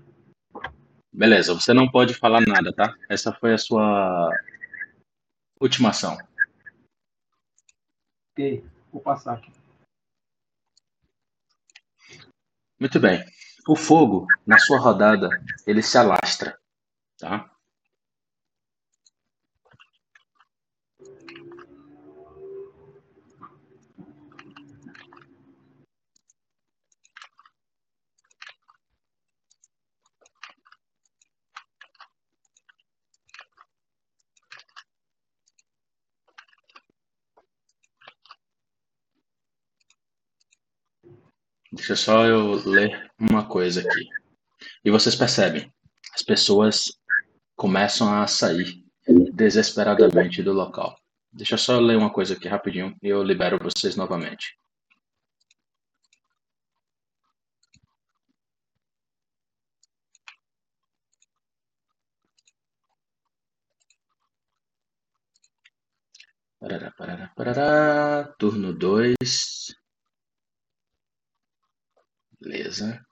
Beleza, 1.12 1.54
você 1.54 1.72
não 1.72 1.90
pode 1.90 2.14
falar 2.14 2.42
nada, 2.42 2.72
tá? 2.72 2.94
Essa 3.08 3.32
foi 3.32 3.54
a 3.54 3.58
sua 3.58 4.30
última 5.60 5.88
ação. 5.88 6.16
Ok. 8.32 8.64
Vou 8.92 9.00
passar 9.02 9.34
aqui. 9.38 9.50
Muito 12.78 13.00
bem. 13.00 13.27
O 13.68 13.76
fogo, 13.76 14.26
na 14.46 14.58
sua 14.58 14.78
rodada, 14.78 15.28
ele 15.66 15.82
se 15.82 15.98
alastra, 15.98 16.58
tá? 17.18 17.50
Deixa 41.88 42.04
só 42.04 42.26
eu 42.26 42.52
ler 42.68 43.10
uma 43.18 43.48
coisa 43.48 43.80
aqui. 43.80 44.10
E 44.84 44.90
vocês 44.90 45.14
percebem, 45.16 45.72
as 46.14 46.20
pessoas 46.22 46.92
começam 47.56 48.12
a 48.12 48.26
sair 48.26 48.84
desesperadamente 49.32 50.42
do 50.42 50.52
local. 50.52 50.98
Deixa 51.32 51.56
só 51.56 51.76
eu 51.76 51.80
ler 51.80 51.96
uma 51.96 52.12
coisa 52.12 52.34
aqui 52.34 52.46
rapidinho 52.46 52.94
e 53.02 53.08
eu 53.08 53.22
libero 53.22 53.58
vocês 53.58 53.96
novamente. 53.96 54.54
Parará, 66.60 66.90
parará, 66.98 67.32
parará. 67.34 68.34
Turno 68.38 68.74
2. 68.74 69.16
Beleza. 72.40 73.04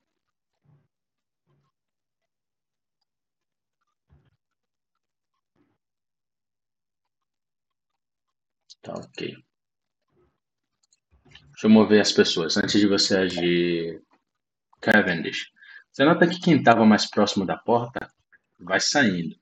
Tá 8.83 8.95
ok. 8.95 9.37
Deixa 11.25 11.66
eu 11.66 11.71
mover 11.71 12.00
as 12.00 12.12
pessoas. 12.12 12.56
Antes 12.56 12.80
de 12.80 12.87
você 12.87 13.16
agir, 13.16 14.02
Cavendish. 14.80 15.50
Você 15.90 16.04
nota 16.04 16.28
que 16.28 16.40
quem 16.40 16.59
estava 16.59 16.85
mais 16.85 17.09
próximo 17.11 17.47
da 17.47 17.56
porta 17.56 18.09
vai 18.59 18.80
saindo. 18.80 19.37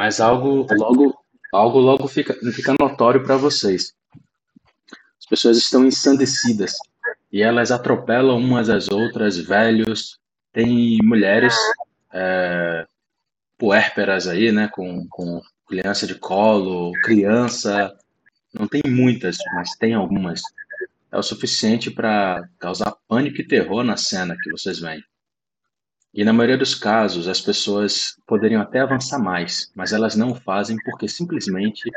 Mas 0.00 0.18
algo 0.18 0.66
logo, 0.78 1.14
algo 1.52 1.78
logo 1.78 2.08
fica, 2.08 2.32
fica 2.54 2.74
notório 2.80 3.22
para 3.22 3.36
vocês. 3.36 3.92
As 5.18 5.26
pessoas 5.28 5.58
estão 5.58 5.84
ensandecidas 5.84 6.72
e 7.30 7.42
elas 7.42 7.70
atropelam 7.70 8.38
umas 8.38 8.70
às 8.70 8.88
outras, 8.88 9.36
velhos, 9.36 10.18
tem 10.54 10.96
mulheres 11.02 11.54
é, 12.14 12.86
puérperas 13.58 14.26
aí, 14.26 14.50
né, 14.50 14.70
com, 14.72 15.06
com 15.10 15.42
criança 15.68 16.06
de 16.06 16.14
colo, 16.14 16.92
criança, 17.02 17.94
não 18.54 18.66
tem 18.66 18.80
muitas, 18.86 19.36
mas 19.52 19.76
tem 19.76 19.92
algumas. 19.92 20.40
É 21.12 21.18
o 21.18 21.22
suficiente 21.22 21.90
para 21.90 22.48
causar 22.58 22.96
pânico 23.06 23.42
e 23.42 23.46
terror 23.46 23.84
na 23.84 23.98
cena 23.98 24.34
que 24.42 24.48
vocês 24.48 24.78
veem. 24.78 25.04
E 26.12 26.24
na 26.24 26.32
maioria 26.32 26.58
dos 26.58 26.74
casos, 26.74 27.28
as 27.28 27.40
pessoas 27.40 28.16
poderiam 28.26 28.60
até 28.60 28.80
avançar 28.80 29.18
mais, 29.18 29.70
mas 29.76 29.92
elas 29.92 30.16
não 30.16 30.34
fazem 30.34 30.76
porque 30.84 31.06
simplesmente 31.06 31.88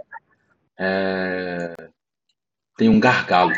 é, 0.79 1.74
tem 2.77 2.89
um 2.89 3.00
gargalo 3.00 3.53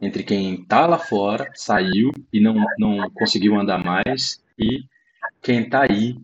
entre 0.00 0.22
quem 0.22 0.62
está 0.62 0.86
lá 0.86 0.98
fora, 0.98 1.50
saiu 1.54 2.12
e 2.32 2.40
não, 2.40 2.54
não 2.78 3.10
conseguiu 3.10 3.58
andar 3.58 3.82
mais, 3.82 4.42
e 4.58 4.84
quem 5.42 5.62
está 5.62 5.82
aí 5.82 6.16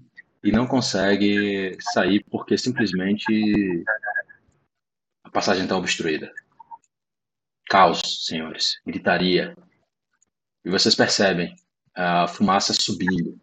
e 0.45 0.53
não 0.53 0.67
consegue 0.67 1.77
sair 1.81 2.25
porque 2.31 2.59
simplesmente 2.59 3.85
a 5.25 5.31
passagem 5.31 5.65
está 5.65 5.77
obstruída. 5.77 6.33
Caos, 7.69 8.27
senhores, 8.27 8.81
gritaria. 8.87 9.57
E 10.65 10.71
vocês 10.71 10.95
percebem 10.95 11.55
a 11.95 12.27
fumaça 12.29 12.73
subindo, 12.73 13.41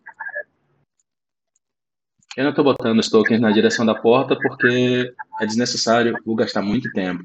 eu 2.38 2.44
não 2.44 2.52
estou 2.52 2.64
botando 2.64 3.00
os 3.00 3.10
tokens 3.10 3.42
na 3.42 3.52
direção 3.52 3.86
da 3.86 3.96
porta 3.96 4.40
porque 4.40 5.14
é 5.42 5.46
desnecessário, 5.46 6.16
vou 6.26 6.36
gastar 6.36 6.62
muito 6.62 6.92
tempo. 6.92 7.24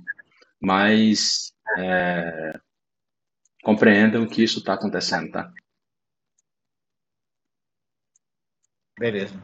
Mas 0.61 1.53
é, 1.77 2.59
compreendam 3.63 4.27
que 4.27 4.43
isso 4.43 4.59
está 4.59 4.75
acontecendo, 4.75 5.31
tá? 5.31 5.53
Beleza. 8.99 9.35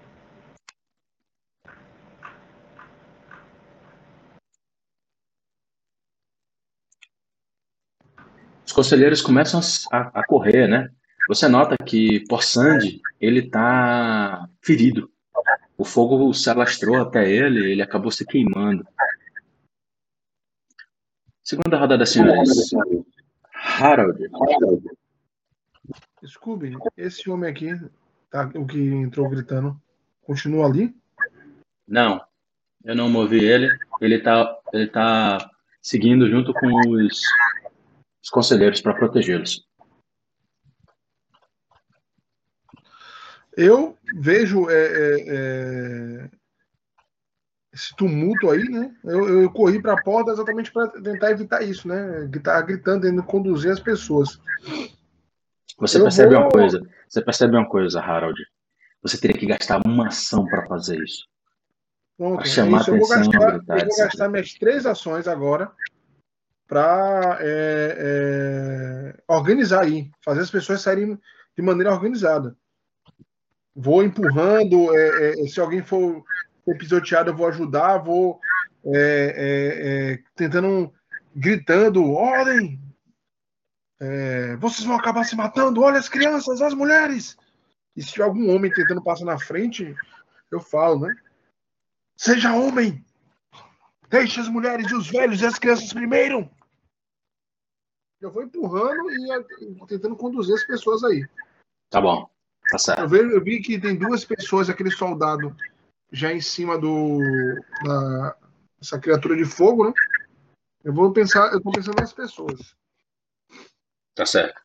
Os 8.64 8.72
conselheiros 8.72 9.20
começam 9.20 9.60
a, 9.90 10.20
a 10.20 10.24
correr, 10.24 10.68
né? 10.68 10.90
Você 11.28 11.48
nota 11.48 11.76
que 11.84 12.24
Porsand, 12.28 13.00
ele 13.20 13.40
está 13.40 14.48
ferido. 14.62 15.09
O 15.80 15.84
fogo 15.84 16.34
se 16.34 16.50
alastrou 16.50 16.96
até 16.96 17.26
ele, 17.26 17.72
ele 17.72 17.80
acabou 17.80 18.10
se 18.10 18.26
queimando. 18.26 18.86
Segunda 21.42 21.78
rodada, 21.78 22.04
senhores. 22.04 22.68
Harold. 23.54 24.30
Scooby, 26.26 26.76
esse 26.98 27.30
homem 27.30 27.50
aqui, 27.50 27.70
tá, 28.30 28.50
o 28.54 28.66
que 28.66 28.78
entrou 28.78 29.30
gritando, 29.30 29.80
continua 30.20 30.66
ali? 30.66 30.94
Não, 31.88 32.22
eu 32.84 32.94
não 32.94 33.08
movi 33.08 33.42
ele. 33.42 33.70
Ele 34.02 34.18
tá, 34.18 34.60
ele 34.74 34.86
tá 34.86 35.50
seguindo 35.80 36.28
junto 36.28 36.52
com 36.52 36.66
os, 36.90 37.22
os 38.22 38.28
conselheiros 38.28 38.82
para 38.82 38.92
protegê-los. 38.92 39.66
Eu 43.60 43.94
vejo 44.14 44.70
é, 44.70 44.74
é, 44.74 45.24
é, 45.28 46.30
esse 47.74 47.94
tumulto 47.94 48.48
aí, 48.48 48.66
né? 48.66 48.90
Eu, 49.04 49.42
eu 49.42 49.52
corri 49.52 49.82
para 49.82 49.92
a 49.92 50.02
porta 50.02 50.30
exatamente 50.30 50.72
para 50.72 50.88
tentar 50.88 51.30
evitar 51.30 51.62
isso, 51.62 51.86
né? 51.86 52.26
Tá 52.42 52.62
gritando, 52.62 53.02
tentando 53.02 53.22
conduzir 53.22 53.70
as 53.70 53.78
pessoas. 53.78 54.40
Você 55.76 55.98
eu 55.98 56.04
percebe 56.04 56.34
vou... 56.34 56.44
uma 56.44 56.48
coisa? 56.48 56.88
Você 57.06 57.20
percebe 57.20 57.54
uma 57.54 57.68
coisa, 57.68 58.00
Harold? 58.00 58.40
Você 59.02 59.20
teria 59.20 59.36
que 59.36 59.44
gastar 59.44 59.82
uma 59.84 60.08
ação 60.08 60.46
para 60.46 60.66
fazer 60.66 60.98
isso. 60.98 61.26
Pronto, 62.16 62.48
chamar 62.48 62.80
isso. 62.80 62.92
Eu 62.92 62.98
vou, 62.98 63.08
gastar, 63.08 63.54
eu 63.56 63.86
vou 63.86 63.96
gastar 63.98 64.28
minhas 64.30 64.54
três 64.54 64.86
ações 64.86 65.28
agora 65.28 65.70
para 66.66 67.36
é, 67.42 67.96
é, 67.98 69.22
organizar 69.28 69.82
aí, 69.82 70.10
fazer 70.24 70.40
as 70.40 70.50
pessoas 70.50 70.80
saírem 70.80 71.18
de 71.54 71.62
maneira 71.62 71.92
organizada 71.92 72.56
vou 73.74 74.02
empurrando. 74.02 74.96
É, 74.96 75.42
é, 75.42 75.46
se 75.46 75.60
alguém 75.60 75.82
for, 75.82 76.24
pisoteado, 76.78 77.30
eu 77.30 77.36
vou 77.36 77.48
ajudar, 77.48 77.98
vou 77.98 78.40
é, 78.84 78.92
é, 78.94 80.12
é 80.12 80.18
tentando, 80.34 80.92
gritando: 81.34 82.12
ordem! 82.12 82.80
É, 84.00 84.56
vocês 84.56 84.86
vão 84.86 84.96
acabar 84.96 85.24
se 85.24 85.36
matando, 85.36 85.82
olha 85.82 85.98
as 85.98 86.08
crianças, 86.08 86.62
as 86.62 86.72
mulheres! 86.72 87.36
E 87.94 88.02
se 88.02 88.22
algum 88.22 88.54
homem 88.54 88.72
tentando 88.72 89.02
passar 89.02 89.26
na 89.26 89.38
frente, 89.38 89.94
eu 90.50 90.60
falo, 90.60 91.00
né? 91.00 91.14
Seja 92.16 92.54
homem! 92.54 93.04
Deixe 94.08 94.40
as 94.40 94.48
mulheres 94.48 94.90
e 94.90 94.94
os 94.94 95.08
velhos 95.08 95.40
e 95.40 95.46
as 95.46 95.58
crianças 95.58 95.92
primeiro! 95.92 96.50
Eu 98.20 98.30
vou 98.30 98.42
empurrando 98.42 99.10
e 99.10 99.86
tentando 99.86 100.16
conduzir 100.16 100.54
as 100.54 100.64
pessoas 100.64 101.02
aí. 101.04 101.26
Tá 101.88 102.00
bom. 102.00 102.28
Tá. 102.70 102.96
Eu 102.98 103.08
vi, 103.08 103.18
eu 103.18 103.42
vi 103.42 103.60
que 103.60 103.80
tem 103.80 103.96
duas 103.96 104.24
pessoas, 104.24 104.70
aquele 104.70 104.90
soldado 104.90 105.54
já 106.12 106.32
em 106.32 106.40
cima 106.40 106.78
do. 106.78 107.20
Da, 107.84 108.36
essa 108.80 108.98
criatura 108.98 109.36
de 109.36 109.44
fogo, 109.44 109.88
né? 109.88 109.92
Eu 110.82 110.92
vou 110.94 111.12
pensar, 111.12 111.52
eu 111.52 111.60
tô 111.60 111.70
pensando 111.70 112.00
nas 112.00 112.12
pessoas. 112.12 112.74
Tá 114.14 114.24
certo. 114.24 114.60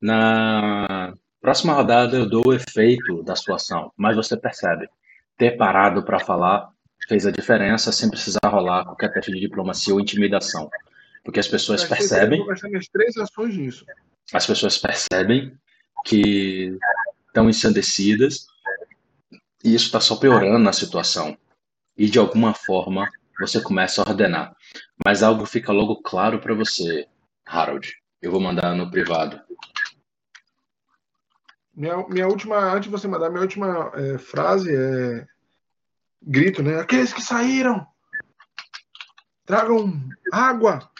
Na 0.00 1.14
próxima 1.40 1.72
rodada 1.72 2.16
eu 2.16 2.28
dou 2.28 2.48
o 2.48 2.52
efeito 2.52 3.22
da 3.22 3.34
sua 3.34 3.56
ação, 3.56 3.92
mas 3.96 4.14
você 4.14 4.36
percebe. 4.36 4.88
Ter 5.36 5.56
parado 5.56 6.04
para 6.04 6.18
falar 6.18 6.70
fez 7.08 7.26
a 7.26 7.30
diferença 7.30 7.92
sem 7.92 8.10
precisar 8.10 8.40
rolar 8.44 8.84
qualquer 8.84 9.12
teste 9.12 9.32
de 9.32 9.40
diplomacia 9.40 9.94
ou 9.94 10.00
intimidação. 10.00 10.68
Porque 11.24 11.40
as 11.40 11.48
pessoas 11.48 11.84
percebem. 11.84 12.38
Eu 12.38 12.44
vou 12.44 12.52
gastar 12.52 12.68
minhas 12.68 12.88
três 12.88 13.16
ações 13.16 13.56
nisso. 13.56 13.86
As 14.32 14.46
pessoas 14.46 14.78
percebem 14.78 15.56
que 16.04 16.76
estão 17.38 17.48
ensandecidas 17.48 18.46
e 19.62 19.74
isso 19.74 19.86
está 19.86 20.00
só 20.00 20.16
piorando 20.16 20.68
a 20.68 20.72
situação. 20.72 21.36
E 21.96 22.08
de 22.08 22.18
alguma 22.18 22.54
forma 22.54 23.08
você 23.38 23.60
começa 23.60 24.02
a 24.02 24.08
ordenar. 24.08 24.56
Mas 25.04 25.22
algo 25.22 25.46
fica 25.46 25.72
logo 25.72 26.02
claro 26.02 26.40
para 26.40 26.54
você, 26.54 27.06
Harold. 27.46 27.92
Eu 28.20 28.32
vou 28.32 28.40
mandar 28.40 28.74
no 28.74 28.90
privado. 28.90 29.40
Minha, 31.72 32.08
minha 32.08 32.26
última, 32.26 32.58
antes 32.58 32.84
de 32.84 32.90
você 32.90 33.06
mandar, 33.06 33.30
minha 33.30 33.42
última 33.42 33.92
é, 33.94 34.18
frase 34.18 34.74
é 34.74 35.24
grito, 36.20 36.60
né? 36.60 36.80
Aqueles 36.80 37.12
que 37.12 37.22
saíram, 37.22 37.86
tragam 39.46 39.92
água, 40.32 40.90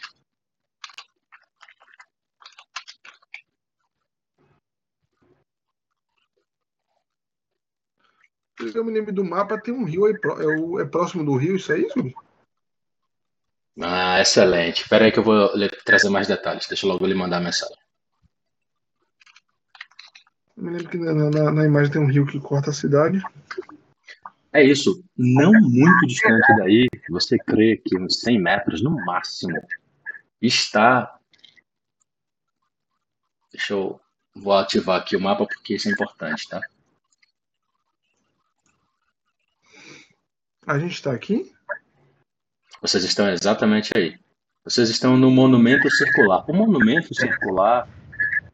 eu 8.60 8.84
me 8.84 8.92
lembro 8.92 9.12
do 9.12 9.24
mapa, 9.24 9.60
tem 9.60 9.72
um 9.72 9.84
rio 9.84 10.06
aí, 10.06 10.12
é, 10.12 10.82
é 10.82 10.84
próximo 10.84 11.24
do 11.24 11.36
rio, 11.36 11.56
isso 11.56 11.72
é 11.72 11.78
isso? 11.78 11.94
Ah, 13.80 14.20
excelente. 14.20 14.82
Espera 14.82 15.04
aí 15.04 15.12
que 15.12 15.18
eu 15.18 15.24
vou 15.24 15.50
trazer 15.84 16.10
mais 16.10 16.26
detalhes. 16.26 16.66
Deixa 16.66 16.84
eu 16.84 16.90
logo 16.90 17.06
ele 17.06 17.14
mandar 17.14 17.36
a 17.36 17.40
mensagem. 17.40 17.76
Eu 20.56 20.64
me 20.64 20.70
lembro 20.70 20.88
que 20.88 20.98
na, 20.98 21.12
na, 21.12 21.52
na 21.52 21.64
imagem 21.64 21.92
tem 21.92 22.02
um 22.02 22.10
rio 22.10 22.26
que 22.26 22.40
corta 22.40 22.70
a 22.70 22.74
cidade. 22.74 23.22
É 24.52 24.64
isso. 24.64 25.04
Não 25.16 25.52
muito 25.52 26.06
distante 26.06 26.56
daí, 26.56 26.88
você 27.08 27.38
crê 27.38 27.76
que 27.76 27.96
uns 27.96 28.20
100 28.20 28.40
metros 28.40 28.82
no 28.82 28.90
máximo 29.04 29.56
está. 30.42 31.16
Deixa 33.52 33.74
eu. 33.74 34.00
Vou 34.34 34.52
ativar 34.52 35.00
aqui 35.00 35.16
o 35.16 35.20
mapa 35.20 35.46
porque 35.46 35.74
isso 35.74 35.88
é 35.88 35.92
importante, 35.92 36.48
tá? 36.48 36.60
A 40.68 40.78
gente 40.78 40.92
está 40.92 41.12
aqui? 41.12 41.50
Vocês 42.82 43.02
estão 43.02 43.26
exatamente 43.30 43.90
aí. 43.96 44.18
Vocês 44.62 44.90
estão 44.90 45.16
no 45.16 45.30
monumento 45.30 45.90
circular. 45.90 46.44
O 46.46 46.52
monumento 46.52 47.14
circular 47.14 47.88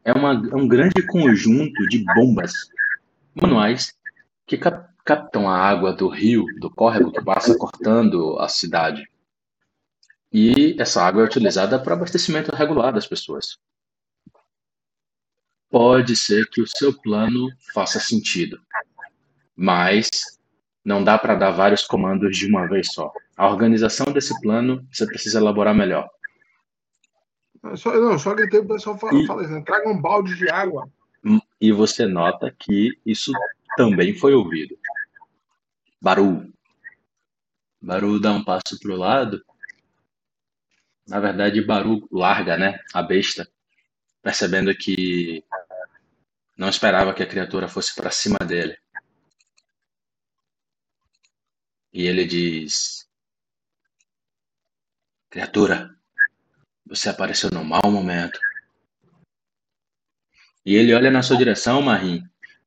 é, 0.01 0.13
uma, 0.13 0.31
é 0.31 0.55
um 0.55 0.65
grande 0.65 1.05
conjunto 1.05 1.85
de 1.89 2.05
bombas 2.15 2.53
manuais 3.35 3.93
que 4.47 4.57
cap 4.57 4.87
captam 5.03 5.49
a 5.49 5.57
água 5.57 5.91
do 5.91 6.07
rio, 6.07 6.45
do 6.57 6.69
córrego 6.69 7.11
que 7.11 7.21
passa 7.21 7.55
cortando 7.57 8.39
a 8.39 8.47
cidade. 8.47 9.07
E 10.31 10.73
essa 10.79 11.03
água 11.03 11.21
é 11.21 11.25
utilizada 11.25 11.77
para 11.77 11.95
abastecimento 11.95 12.55
regular 12.55 12.93
das 12.93 13.05
pessoas. 13.05 13.57
Pode 15.69 16.15
ser 16.15 16.49
que 16.49 16.61
o 16.61 16.67
seu 16.67 16.97
plano 16.97 17.49
faça 17.73 17.99
sentido, 17.99 18.57
mas 19.53 20.34
não 20.85 21.03
dá 21.03 21.17
para 21.17 21.33
dar 21.33 21.49
vários 21.49 21.83
comandos 21.83 22.37
de 22.37 22.45
uma 22.45 22.67
vez 22.67 22.93
só. 22.93 23.11
A 23.35 23.49
organização 23.49 24.05
desse 24.13 24.39
plano 24.39 24.87
você 24.91 25.07
precisa 25.07 25.39
elaborar 25.39 25.73
melhor. 25.73 26.07
Só, 27.75 27.91
não, 27.99 28.19
só 28.19 28.35
gritei 28.35 28.59
o 28.59 28.67
pessoal 28.67 28.95
fala, 28.99 29.19
e, 29.19 29.25
fala 29.25 29.41
assim, 29.41 29.63
traga 29.63 29.89
um 29.89 29.99
balde 29.99 30.35
de 30.35 30.47
água. 30.47 30.87
E 31.59 31.71
você 31.71 32.05
nota 32.05 32.55
que 32.59 32.91
isso 33.03 33.31
também 33.75 34.13
foi 34.13 34.35
ouvido. 34.35 34.77
Baru. 35.99 36.53
Baru 37.81 38.19
dá 38.19 38.31
um 38.31 38.43
passo 38.43 38.79
para 38.79 38.91
o 38.91 38.97
lado. 38.97 39.43
Na 41.07 41.19
verdade, 41.19 41.65
Baru 41.65 42.07
larga, 42.11 42.57
né? 42.57 42.79
A 42.93 43.01
besta, 43.01 43.47
percebendo 44.21 44.75
que 44.75 45.43
não 46.55 46.69
esperava 46.69 47.13
que 47.13 47.23
a 47.23 47.27
criatura 47.27 47.67
fosse 47.67 47.95
para 47.95 48.11
cima 48.11 48.37
dele. 48.37 48.77
E 51.95 52.07
ele 52.07 52.25
diz: 52.25 53.07
Criatura, 55.29 55.97
você 56.85 57.07
apareceu 57.07 57.49
no 57.49 57.63
mau 57.63 57.89
momento. 57.89 58.37
E 60.65 60.75
ele 60.75 60.93
olha 60.93 61.09
na 61.09 61.23
sua 61.23 61.37
direção, 61.37 61.81
Marim, 61.81 62.21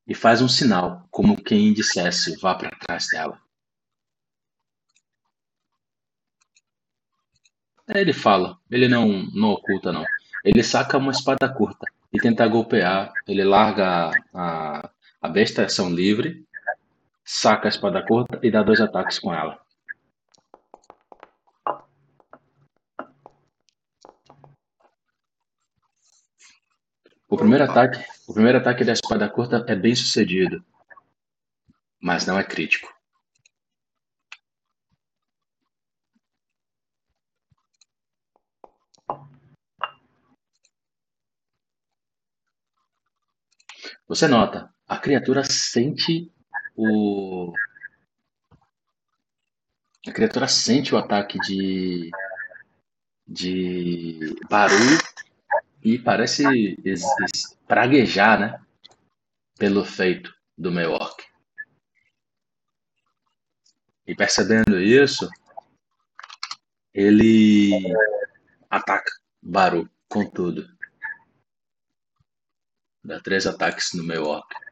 e 0.06 0.14
faz 0.14 0.40
um 0.40 0.48
sinal, 0.48 1.06
como 1.10 1.36
quem 1.36 1.74
dissesse: 1.74 2.38
vá 2.38 2.54
para 2.54 2.74
trás 2.78 3.10
dela. 3.10 3.38
Aí 7.86 8.00
ele 8.00 8.14
fala, 8.14 8.58
ele 8.70 8.88
não, 8.88 9.24
não 9.34 9.50
oculta, 9.50 9.92
não. 9.92 10.06
Ele 10.42 10.62
saca 10.62 10.96
uma 10.96 11.12
espada 11.12 11.52
curta 11.52 11.86
e 12.10 12.18
tenta 12.18 12.48
golpear. 12.48 13.12
Ele 13.26 13.44
larga 13.44 14.10
a, 14.32 14.90
a 15.20 15.28
besta, 15.28 15.66
ação 15.66 15.92
livre, 15.92 16.47
saca 17.30 17.68
a 17.68 17.74
espada 17.74 18.02
curta 18.02 18.40
e 18.42 18.50
dá 18.50 18.62
dois 18.62 18.80
ataques 18.80 19.18
com 19.18 19.34
ela. 19.34 19.60
O 27.28 27.36
primeiro 27.36 27.64
ataque, 27.64 28.02
o 28.26 28.32
primeiro 28.32 28.56
ataque 28.56 28.82
da 28.82 28.94
espada 28.94 29.28
curta 29.28 29.62
é 29.68 29.76
bem 29.76 29.94
sucedido, 29.94 30.64
mas 32.00 32.24
não 32.24 32.38
é 32.38 32.42
crítico. 32.42 32.88
Você 44.08 44.26
nota, 44.26 44.74
a 44.88 44.96
criatura 44.96 45.44
sente 45.44 46.32
o. 46.78 47.52
A 50.06 50.12
criatura 50.12 50.46
sente 50.46 50.94
o 50.94 50.98
ataque 50.98 51.38
de. 51.40 52.10
de 53.26 54.36
barulho 54.48 54.98
e 55.82 55.98
parece 55.98 56.76
praguejar, 57.66 58.38
né? 58.38 58.60
Pelo 59.58 59.84
feito 59.84 60.32
do 60.56 60.70
meu 60.70 60.92
orc. 60.92 61.26
E 64.06 64.14
percebendo 64.14 64.80
isso, 64.80 65.28
ele 66.94 67.72
ataca 68.70 69.10
Baru 69.40 69.88
com 70.08 70.28
tudo. 70.28 70.68
Dá 73.04 73.20
três 73.20 73.46
ataques 73.46 73.92
no 73.94 74.02
meu 74.02 74.24
orc. 74.24 74.67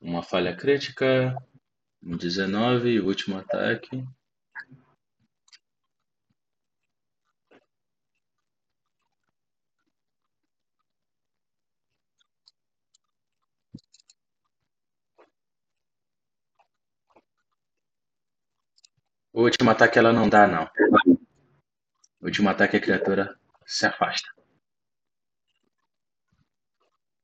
Uma 0.00 0.22
falha 0.22 0.56
crítica. 0.56 1.36
Um 2.02 2.16
19, 2.16 3.00
último 3.00 3.38
ataque. 3.38 4.02
O 19.32 19.42
último 19.42 19.70
ataque 19.70 19.98
ela 19.98 20.12
não 20.12 20.28
dá, 20.28 20.46
não. 20.46 20.64
O 22.20 22.24
último 22.26 22.48
ataque 22.48 22.76
a 22.76 22.80
criatura 22.80 23.38
se 23.66 23.86
afasta. 23.86 24.28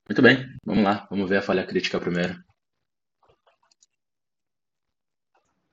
Muito 0.09 0.23
bem, 0.23 0.57
vamos 0.65 0.85
lá. 0.85 1.07
Vamos 1.11 1.29
ver 1.29 1.39
a 1.39 1.43
falha 1.43 1.67
crítica 1.67 1.99
primeiro. 1.99 2.46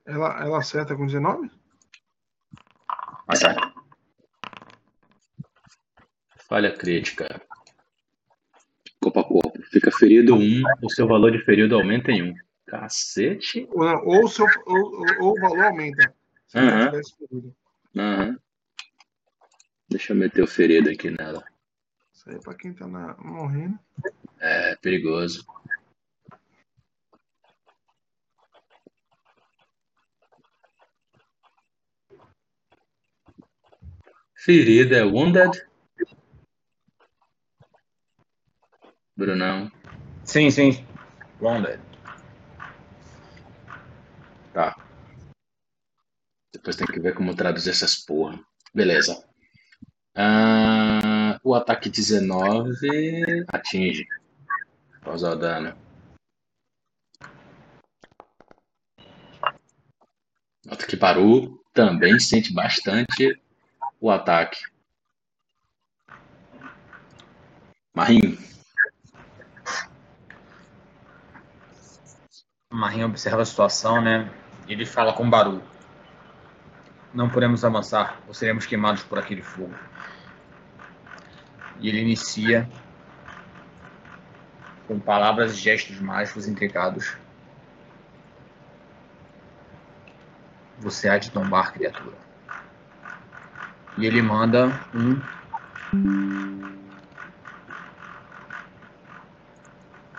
Ela, 0.06 0.42
ela 0.42 0.58
acerta 0.58 0.94
com 0.94 1.06
19? 1.06 1.50
Acerta. 3.26 3.72
Falha 6.36 6.76
crítica. 6.76 7.40
Corpo 9.00 9.20
a 9.20 9.24
corpo. 9.24 9.62
Fica 9.70 9.90
ferido 9.90 10.34
1, 10.34 10.38
um, 10.38 10.62
o 10.82 10.90
seu 10.90 11.06
valor 11.06 11.32
de 11.32 11.44
ferido 11.44 11.74
aumenta 11.74 12.12
em 12.12 12.22
1. 12.22 12.26
Um. 12.26 12.34
Cacete. 12.66 13.68
Ou, 13.72 13.84
ou, 14.06 14.28
seu, 14.28 14.46
ou, 14.66 15.04
ou 15.20 15.32
o 15.32 15.40
valor 15.40 15.64
aumenta. 15.64 16.14
Se 16.46 16.58
uhum. 16.58 17.52
Uhum. 17.94 18.38
Deixa 19.88 20.12
eu 20.12 20.16
meter 20.16 20.42
o 20.42 20.46
ferido 20.46 20.90
aqui 20.90 21.10
nela. 21.10 21.44
Isso 22.12 22.28
aí 22.28 22.36
é 22.36 22.38
pra 22.38 22.54
quem 22.54 22.72
tá 22.74 22.86
na, 22.86 23.16
morrendo. 23.18 23.78
É, 24.40 24.76
perigoso. 24.76 25.46
Ferida 34.44 34.98
é 34.98 35.02
wounded? 35.02 35.66
Brunão. 39.16 39.72
Sim, 40.22 40.50
sim. 40.50 40.86
Wounded. 41.40 41.80
Tá. 44.52 44.76
Depois 46.52 46.76
tem 46.76 46.86
que 46.86 47.00
ver 47.00 47.14
como 47.14 47.34
traduzir 47.34 47.70
essas 47.70 47.96
porra. 47.96 48.38
Beleza. 48.74 49.26
Ah, 50.14 51.40
o 51.42 51.54
ataque 51.54 51.88
19 51.88 53.46
atinge. 53.48 54.06
Causar 55.00 55.32
o 55.32 55.36
dano. 55.36 55.74
Nota 60.66 60.86
que 60.86 60.96
Baru 60.96 61.64
também 61.72 62.20
sente 62.20 62.52
bastante 62.52 63.42
o 64.04 64.10
ataque. 64.10 64.62
Marinho. 67.96 68.36
Marinho 72.70 73.06
observa 73.06 73.40
a 73.40 73.46
situação, 73.46 74.02
né? 74.02 74.30
Ele 74.68 74.84
fala 74.84 75.14
com 75.14 75.30
Baru. 75.30 75.62
Não 77.14 77.30
podemos 77.30 77.64
avançar, 77.64 78.20
ou 78.28 78.34
seremos 78.34 78.66
queimados 78.66 79.02
por 79.02 79.18
aquele 79.18 79.40
fogo. 79.40 79.74
E 81.80 81.88
ele 81.88 82.00
inicia 82.00 82.68
com 84.86 85.00
palavras 85.00 85.54
e 85.54 85.56
gestos 85.56 85.98
mágicos 85.98 86.46
intricados. 86.46 87.16
Você 90.78 91.08
há 91.08 91.16
de 91.16 91.30
tombar, 91.30 91.72
criatura. 91.72 92.23
E 93.96 94.06
ele 94.06 94.20
manda 94.20 94.66
um 94.94 95.20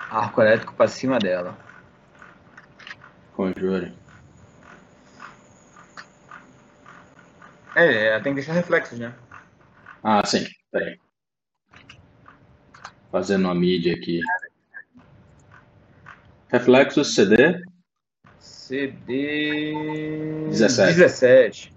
arco 0.10 0.42
elétrico 0.42 0.74
para 0.74 0.88
cima 0.88 1.20
dela. 1.20 1.58
Conjure. 3.34 3.94
É, 7.76 8.08
ela 8.08 8.22
tem 8.22 8.32
que 8.34 8.40
deixar 8.40 8.54
reflexos, 8.54 8.98
né? 8.98 9.14
Ah, 10.02 10.26
sim. 10.26 10.46
Peraí. 10.72 10.98
Fazendo 13.12 13.46
uma 13.46 13.56
mídia 13.56 13.94
aqui. 13.94 14.22
Reflexos 16.50 17.14
CD 17.14 17.62
CD 18.40 19.74
17. 20.50 20.94
17. 20.96 21.75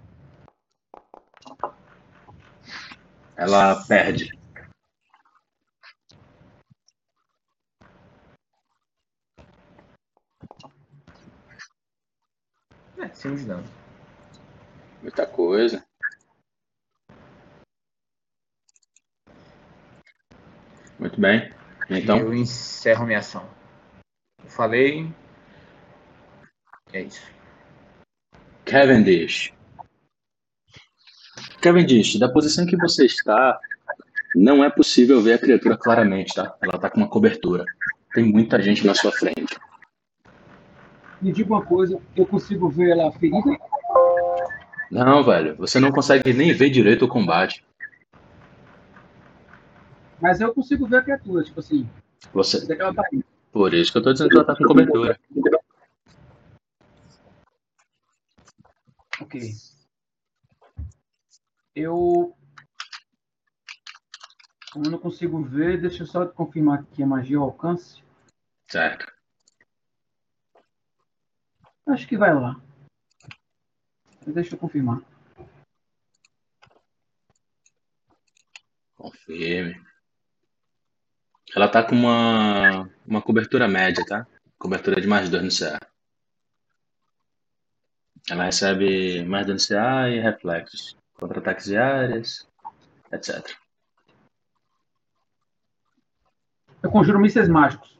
Ela 3.39 3.85
perde. 3.87 4.37
É, 12.97 13.07
5 13.13 13.37
de 13.37 13.45
dano. 13.45 13.63
Muita 15.01 15.25
coisa. 15.25 15.87
Muito 20.99 21.21
bem. 21.21 21.49
Então, 21.89 22.17
eu 22.17 22.33
encerro 22.33 23.05
minha 23.05 23.19
ação. 23.19 23.49
Eu 24.43 24.49
falei. 24.49 25.09
É 26.91 27.03
isso. 27.03 27.25
Cavendish. 28.65 29.53
Cavendish, 31.61 32.17
da 32.17 32.29
posição 32.29 32.65
que 32.65 32.77
você 32.77 33.05
está, 33.05 33.59
não 34.33 34.63
é 34.63 34.69
possível 34.69 35.21
ver 35.21 35.33
a 35.33 35.37
criatura 35.37 35.77
claramente, 35.77 36.33
tá? 36.33 36.55
Ela 36.61 36.75
está 36.75 36.89
com 36.89 36.97
uma 36.97 37.09
cobertura. 37.09 37.67
Tem 38.13 38.23
muita 38.23 38.61
gente 38.61 38.85
na 38.85 38.95
sua 38.95 39.11
frente. 39.11 39.57
Me 41.21 41.33
diga 41.33 41.53
uma 41.53 41.61
coisa, 41.61 41.99
eu 42.15 42.25
consigo 42.25 42.69
ver 42.69 42.91
ela 42.91 43.11
ferida? 43.11 43.37
Não, 44.89 45.23
velho, 45.23 45.55
você 45.57 45.79
não 45.79 45.91
consegue 45.91 46.33
nem 46.33 46.53
ver 46.53 46.69
direito 46.69 47.05
o 47.05 47.09
combate. 47.09 47.63
Mas 50.21 50.39
eu 50.39 50.53
consigo 50.53 50.87
ver 50.87 50.97
a 50.97 51.01
criatura, 51.01 51.43
tipo 51.43 51.59
assim, 51.59 51.87
Você, 52.33 52.71
é 52.71 52.75
tá 52.75 53.03
por 53.51 53.73
isso 53.73 53.91
que 53.91 53.97
eu 53.97 54.01
tô 54.01 54.13
dizendo 54.13 54.29
que 54.29 54.35
ela 54.35 54.45
tá 54.45 54.55
com 54.55 54.63
cobertura. 54.63 55.19
Ok. 59.21 59.53
Eu. 61.79 62.35
Como 64.73 64.85
eu 64.85 64.91
não 64.91 64.99
consigo 64.99 65.41
ver, 65.41 65.79
deixa 65.79 66.03
eu 66.03 66.07
só 66.07 66.27
confirmar 66.27 66.81
aqui 66.81 67.01
a 67.01 67.07
magia 67.07 67.37
ao 67.37 67.45
alcance. 67.45 68.03
Certo. 68.69 69.09
Acho 71.87 72.05
que 72.05 72.17
vai 72.17 72.35
lá. 72.35 72.61
Deixa 74.27 74.55
eu 74.55 74.59
confirmar. 74.59 75.01
Confirme. 78.95 79.81
Ela 81.55 81.69
tá 81.69 81.81
com 81.81 81.95
uma, 81.95 82.91
uma 83.07 83.21
cobertura 83.21 83.67
média, 83.67 84.05
tá? 84.05 84.27
Cobertura 84.57 84.99
de 84.99 85.07
mais 85.07 85.29
dois 85.29 85.43
no 85.43 85.49
CA. 85.49 85.79
Ela 88.29 88.43
recebe 88.43 89.23
mais 89.23 89.47
dano 89.47 89.59
CA 89.65 90.09
e 90.09 90.19
reflexos. 90.19 90.98
Contra-ataques 91.19 91.65
de 91.65 91.77
áreas, 91.77 92.47
etc. 93.11 93.57
Eu 96.81 96.89
conjuro 96.89 97.19
mísseis 97.19 97.49
mágicos. 97.49 97.99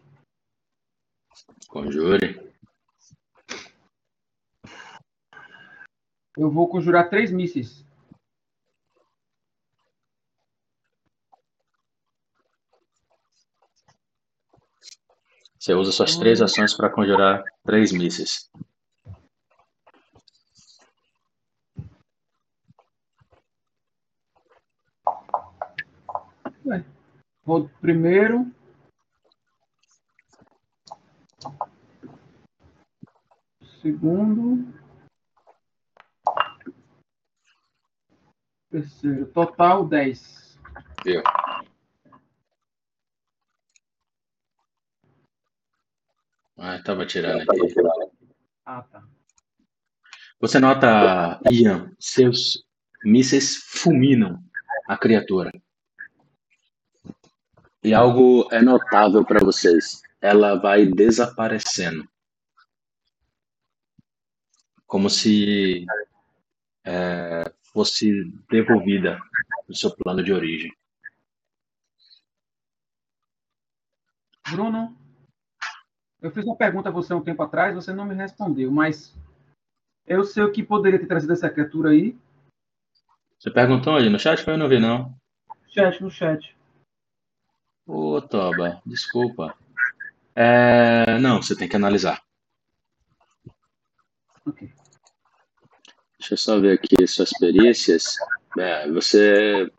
Conjure. 1.68 2.50
Eu 6.38 6.50
vou 6.50 6.70
conjurar 6.70 7.10
três 7.10 7.30
mísseis. 7.30 7.86
Você 15.60 15.74
usa 15.74 15.92
suas 15.92 16.16
três 16.16 16.42
ações 16.42 16.74
para 16.74 16.90
conjurar 16.90 17.44
três 17.66 17.92
mísseis. 17.92 18.50
Vou 27.44 27.68
primeiro. 27.82 28.46
Segundo. 33.82 34.72
Terceiro. 38.70 39.26
Total 39.32 39.88
10. 39.88 40.60
Viu? 41.04 41.24
Ah, 46.58 46.84
tava 46.84 47.06
tirando 47.06 47.42
aqui. 47.50 47.74
Ah, 48.66 48.84
tá. 48.84 49.04
Você 50.40 50.60
nota, 50.60 51.40
Ian, 51.52 51.96
seus 52.00 52.64
mísseis 53.04 53.56
fulminam 53.56 54.44
a 54.88 54.98
criatura. 54.98 55.52
E 57.84 57.94
algo 57.94 58.48
é 58.52 58.62
notável 58.62 59.26
para 59.26 59.40
vocês. 59.40 60.02
Ela 60.22 60.56
vai 60.56 60.86
desaparecendo. 60.86 62.08
Como 64.86 65.10
se 65.10 65.86
é, 66.84 67.44
fosse 67.72 68.26
devolvida 68.50 69.20
no 69.68 69.76
seu 69.76 69.96
plano 69.96 70.24
de 70.24 70.34
origem. 70.34 70.76
Bruno, 74.52 74.98
eu 76.22 76.32
fiz 76.32 76.44
uma 76.44 76.56
pergunta 76.56 76.90
a 76.90 76.92
você 76.92 77.14
um 77.14 77.22
tempo 77.22 77.44
atrás, 77.44 77.76
você 77.76 77.94
não 77.94 78.06
me 78.06 78.16
respondeu, 78.16 78.72
mas 78.72 79.16
eu 80.08 80.24
sei 80.24 80.44
o 80.44 80.52
que 80.52 80.64
poderia 80.64 81.00
ter 81.00 81.06
trazido 81.06 81.32
essa 81.32 81.50
criatura 81.50 81.92
aí. 81.92 82.18
Você 83.38 83.52
perguntou 83.52 83.96
ali 83.96 84.10
no 84.10 84.20
chat? 84.20 84.46
Eu 84.46 84.58
não 84.58 84.68
vi, 84.68 84.80
não. 84.80 85.16
Chat, 85.68 86.02
no 86.02 86.10
chat. 86.10 86.59
Ô, 87.92 88.22
Toba, 88.22 88.80
desculpa. 88.86 89.58
É, 90.36 91.18
não, 91.18 91.42
você 91.42 91.56
tem 91.56 91.68
que 91.68 91.76
analisar. 91.76 92.22
Ok. 94.46 94.72
Deixa 96.20 96.36
eu 96.36 96.38
só 96.38 96.60
ver 96.60 96.78
aqui 96.78 97.08
suas 97.08 97.32
perícias. 97.32 98.16
É, 98.60 98.88
você. 98.92 99.72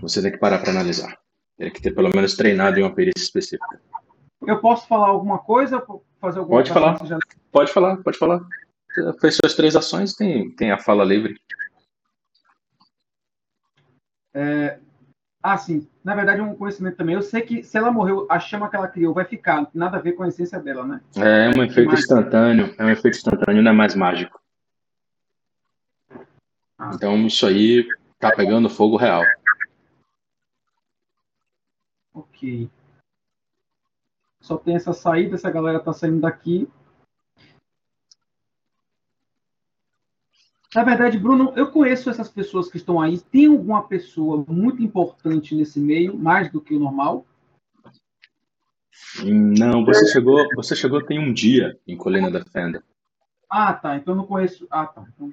Você 0.00 0.22
tem 0.22 0.30
que 0.30 0.38
parar 0.38 0.60
para 0.60 0.70
analisar. 0.70 1.18
Tem 1.56 1.72
que 1.72 1.82
ter 1.82 1.92
pelo 1.92 2.10
menos 2.14 2.36
treinado 2.36 2.78
em 2.78 2.84
uma 2.84 2.94
perícia 2.94 3.24
específica. 3.24 3.82
Eu 4.46 4.60
posso 4.60 4.86
falar 4.86 5.08
alguma 5.08 5.40
coisa? 5.40 5.84
Fazer 6.20 6.38
alguma 6.38 6.58
Pode 6.58 6.72
falar. 6.72 6.98
coisa? 7.00 7.18
Pode 7.50 7.72
falar, 7.72 7.96
pode 7.96 8.16
falar. 8.16 8.40
Fez 9.20 9.34
suas 9.34 9.56
três 9.56 9.74
ações, 9.74 10.14
tem, 10.14 10.54
tem 10.54 10.70
a 10.70 10.78
fala 10.78 11.04
livre. 11.04 11.36
É... 14.32 14.78
Ah, 15.42 15.56
sim. 15.56 15.88
Na 16.02 16.14
verdade, 16.14 16.40
um 16.40 16.54
conhecimento 16.54 16.96
também. 16.96 17.14
Eu 17.14 17.22
sei 17.22 17.42
que 17.42 17.62
se 17.62 17.78
ela 17.78 17.92
morreu, 17.92 18.26
a 18.28 18.40
chama 18.40 18.68
que 18.68 18.76
ela 18.76 18.88
criou 18.88 19.14
vai 19.14 19.24
ficar. 19.24 19.56
Não 19.56 19.64
tem 19.66 19.78
nada 19.78 19.96
a 19.96 20.00
ver 20.00 20.12
com 20.12 20.24
a 20.24 20.28
essência 20.28 20.58
dela, 20.58 20.84
né? 20.84 21.00
É 21.16 21.48
um 21.56 21.62
efeito 21.62 21.94
instantâneo. 21.94 22.74
É 22.76 22.84
um 22.84 22.90
efeito 22.90 23.16
instantâneo, 23.16 23.62
não 23.62 23.70
é 23.70 23.74
mais 23.74 23.94
mágico. 23.94 24.40
Ah. 26.76 26.90
Então 26.94 27.26
isso 27.26 27.46
aí 27.46 27.86
tá 28.18 28.34
pegando 28.34 28.68
fogo 28.68 28.96
real. 28.96 29.22
Ok. 32.12 32.68
Só 34.40 34.56
tem 34.56 34.74
essa 34.74 34.92
saída, 34.92 35.36
essa 35.36 35.50
galera 35.50 35.78
tá 35.78 35.92
saindo 35.92 36.20
daqui. 36.20 36.68
Na 40.74 40.84
verdade, 40.84 41.18
Bruno, 41.18 41.52
eu 41.56 41.70
conheço 41.70 42.10
essas 42.10 42.28
pessoas 42.28 42.70
que 42.70 42.76
estão 42.76 43.00
aí. 43.00 43.18
Tem 43.18 43.46
alguma 43.46 43.86
pessoa 43.86 44.44
muito 44.46 44.82
importante 44.82 45.54
nesse 45.54 45.80
meio, 45.80 46.16
mais 46.16 46.50
do 46.52 46.60
que 46.60 46.74
o 46.74 46.78
normal? 46.80 47.26
Não, 49.24 49.84
você 49.84 50.06
chegou, 50.12 50.46
você 50.54 50.76
chegou 50.76 51.02
tem 51.02 51.18
um 51.18 51.32
dia 51.32 51.78
em 51.86 51.96
Colina 51.96 52.30
da 52.30 52.44
Fenda. 52.44 52.82
Ah, 53.48 53.72
tá. 53.72 53.96
Então 53.96 54.12
eu 54.12 54.18
não 54.18 54.26
conheço. 54.26 54.66
Ah, 54.70 54.86
tá. 54.86 55.06
Então, 55.14 55.32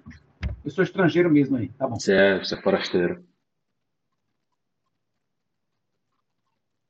eu 0.63 0.71
sou 0.71 0.83
estrangeiro 0.83 1.29
mesmo 1.29 1.57
aí. 1.57 1.67
Tá 1.69 1.87
bom. 1.87 1.99
Você 1.99 2.13
é, 2.13 2.39
você 2.39 2.55
é 2.55 2.61
forasteiro. 2.61 3.25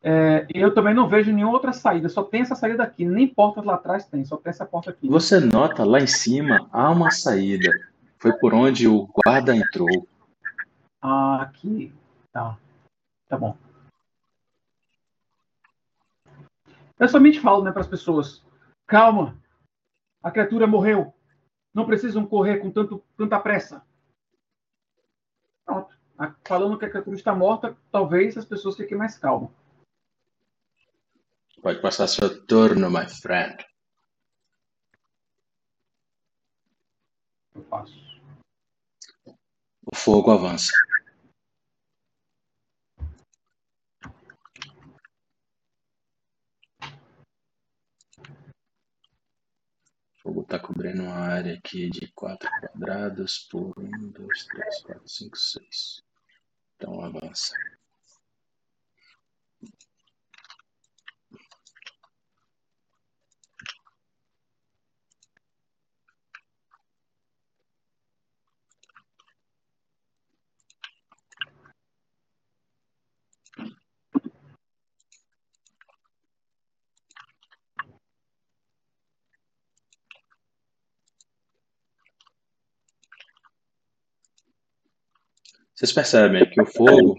É, 0.07 0.45
eu 0.53 0.71
também 0.71 0.93
não 0.93 1.09
vejo 1.09 1.33
nenhuma 1.33 1.53
outra 1.53 1.73
saída, 1.73 2.07
só 2.09 2.21
tem 2.21 2.41
essa 2.41 2.53
saída 2.53 2.83
aqui, 2.83 3.03
nem 3.03 3.27
porta 3.27 3.59
lá 3.59 3.73
atrás 3.73 4.05
tem, 4.05 4.23
só 4.23 4.37
tem 4.37 4.51
essa 4.51 4.63
porta 4.63 4.91
aqui. 4.91 5.07
Você 5.09 5.39
nota 5.39 5.83
lá 5.83 5.99
em 5.99 6.05
cima 6.05 6.69
há 6.71 6.91
uma 6.91 7.09
saída. 7.09 7.71
Foi 8.25 8.33
por 8.39 8.55
onde 8.55 8.87
o 8.87 9.05
guarda 9.05 9.55
entrou. 9.55 10.07
Ah, 10.99 11.43
aqui. 11.43 11.93
Tá. 12.31 12.57
Tá 13.27 13.37
bom. 13.37 13.55
Eu 16.97 17.07
somente 17.07 17.39
falo 17.39 17.63
né, 17.63 17.71
para 17.71 17.81
as 17.81 17.87
pessoas: 17.87 18.43
calma, 18.87 19.39
a 20.23 20.31
criatura 20.31 20.65
morreu. 20.65 21.13
Não 21.71 21.85
precisam 21.85 22.25
correr 22.25 22.57
com 22.57 22.71
tanto, 22.71 23.03
tanta 23.15 23.39
pressa. 23.39 23.85
Pronto. 25.63 25.95
Falando 26.47 26.79
que 26.79 26.85
a 26.85 26.89
criatura 26.89 27.15
está 27.15 27.35
morta, 27.35 27.77
talvez 27.91 28.35
as 28.35 28.45
pessoas 28.45 28.75
fiquem 28.75 28.97
mais 28.97 29.19
calmas. 29.19 29.51
Pode 31.61 31.79
passar 31.79 32.07
seu 32.07 32.43
turno, 32.47 32.89
my 32.89 33.07
friend. 33.07 33.63
Eu 37.53 37.63
faço. 37.65 38.14
O 39.87 39.95
fogo 39.95 40.31
avança. 40.31 40.73
O 50.09 50.21
fogo 50.23 50.41
está 50.41 50.59
cobrindo 50.59 51.03
uma 51.03 51.13
área 51.13 51.53
aqui 51.53 51.87
de 51.89 52.11
4 52.13 52.49
quadrados 52.49 53.47
por 53.49 53.77
1, 53.77 54.09
2, 54.11 54.45
3, 54.45 54.81
4, 54.81 55.07
5, 55.07 55.37
6. 55.37 56.03
Então 56.75 57.01
avança. 57.01 57.55
Vocês 85.85 85.93
percebem 85.93 86.49
que 86.49 86.59
o 86.59 86.65
fogo 86.65 87.15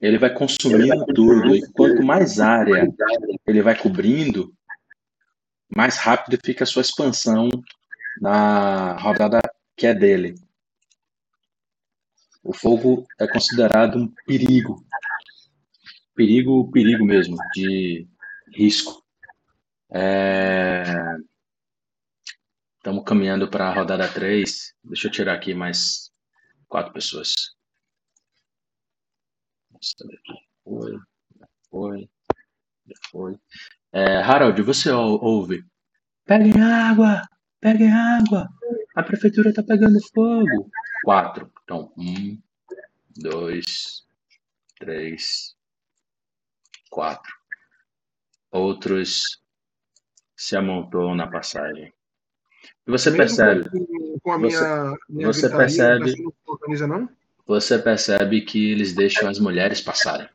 ele 0.00 0.16
vai 0.16 0.32
consumindo 0.32 1.04
tudo 1.14 1.54
e 1.54 1.60
quanto 1.72 2.02
mais 2.02 2.40
área 2.40 2.90
ele 3.46 3.60
vai 3.60 3.78
cobrindo, 3.78 4.50
mais 5.68 5.98
rápido 5.98 6.38
fica 6.42 6.64
a 6.64 6.66
sua 6.66 6.80
expansão 6.80 7.50
na 8.18 8.96
rodada 8.96 9.42
que 9.76 9.86
é 9.86 9.92
dele. 9.92 10.36
O 12.42 12.54
fogo 12.54 13.06
é 13.20 13.28
considerado 13.28 13.98
um 13.98 14.10
perigo. 14.26 14.82
Perigo, 16.14 16.70
perigo 16.70 17.04
mesmo, 17.04 17.36
de 17.52 18.08
risco. 18.54 19.04
É... 19.92 20.82
Estamos 22.78 23.04
caminhando 23.04 23.50
para 23.50 23.68
a 23.68 23.74
rodada 23.74 24.08
3. 24.08 24.74
Deixa 24.82 25.08
eu 25.08 25.12
tirar 25.12 25.34
aqui 25.34 25.52
mais 25.52 26.10
quatro 26.68 26.94
pessoas. 26.94 27.55
Foi, 30.64 30.98
foi, 31.70 32.08
foi. 33.10 33.36
É, 33.92 34.18
Harold, 34.18 34.60
você 34.62 34.90
ouve? 34.90 35.64
Peguem 36.24 36.60
água! 36.62 37.22
Peguem 37.60 37.92
água! 37.92 38.48
A 38.94 39.02
prefeitura 39.02 39.50
está 39.50 39.62
pegando 39.62 39.98
fogo! 40.14 40.70
Quatro. 41.04 41.52
Então, 41.62 41.92
um, 41.96 42.40
dois, 43.16 44.06
três, 44.78 45.56
quatro. 46.90 47.32
Outros 48.50 49.40
se 50.36 50.56
amontou 50.56 51.14
na 51.14 51.26
passagem. 51.26 51.92
E 52.86 52.90
você 52.90 53.10
Mesmo 53.10 53.18
percebe. 53.18 53.70
Com 54.22 54.32
a 54.32 54.38
minha, 54.38 54.50
você, 54.50 54.98
minha 55.08 55.26
você 55.26 55.48
percebe. 55.48 56.22
Não 56.22 56.32
organiza, 56.46 56.86
não? 56.86 57.08
Você 57.46 57.78
percebe 57.78 58.40
que 58.40 58.70
eles 58.70 58.92
deixam 58.92 59.28
as 59.28 59.38
mulheres 59.38 59.80
passarem. 59.80 60.28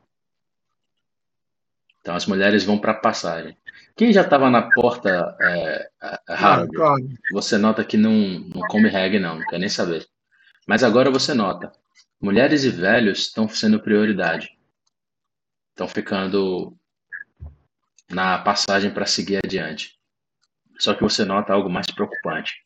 Então 2.00 2.14
as 2.14 2.26
mulheres 2.26 2.64
vão 2.64 2.78
para 2.78 2.92
a 2.92 3.00
passagem. 3.00 3.56
Quem 3.94 4.12
já 4.12 4.22
estava 4.22 4.50
na 4.50 4.70
porta, 4.70 5.36
é, 5.40 5.90
Harold, 6.26 6.74
claro. 6.74 7.08
você 7.30 7.58
nota 7.58 7.84
que 7.84 7.96
não, 7.96 8.12
não 8.12 8.66
come 8.66 8.88
reggae, 8.88 9.20
não, 9.20 9.36
não 9.36 9.46
quer 9.46 9.58
nem 9.58 9.68
saber. 9.68 10.06
Mas 10.66 10.82
agora 10.82 11.10
você 11.10 11.34
nota, 11.34 11.70
mulheres 12.20 12.64
e 12.64 12.70
velhos 12.70 13.20
estão 13.20 13.48
sendo 13.48 13.80
prioridade. 13.80 14.56
Estão 15.70 15.86
ficando 15.86 16.76
na 18.08 18.38
passagem 18.38 18.90
para 18.90 19.06
seguir 19.06 19.40
adiante. 19.44 19.98
Só 20.78 20.94
que 20.94 21.02
você 21.02 21.24
nota 21.24 21.52
algo 21.52 21.70
mais 21.70 21.86
preocupante. 21.86 22.64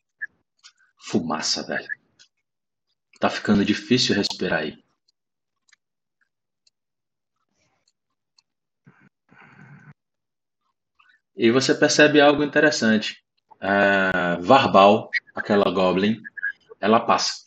Fumaça, 0.97 1.65
velho. 1.65 1.96
Tá 3.19 3.29
ficando 3.29 3.65
difícil 3.65 4.15
respirar 4.15 4.59
aí. 4.59 4.77
E 11.35 11.51
você 11.51 11.73
percebe 11.73 12.21
algo 12.21 12.43
interessante. 12.43 13.23
É, 13.59 14.37
Varbal, 14.39 15.09
aquela 15.35 15.71
Goblin, 15.71 16.21
ela 16.79 16.99
passa. 16.99 17.45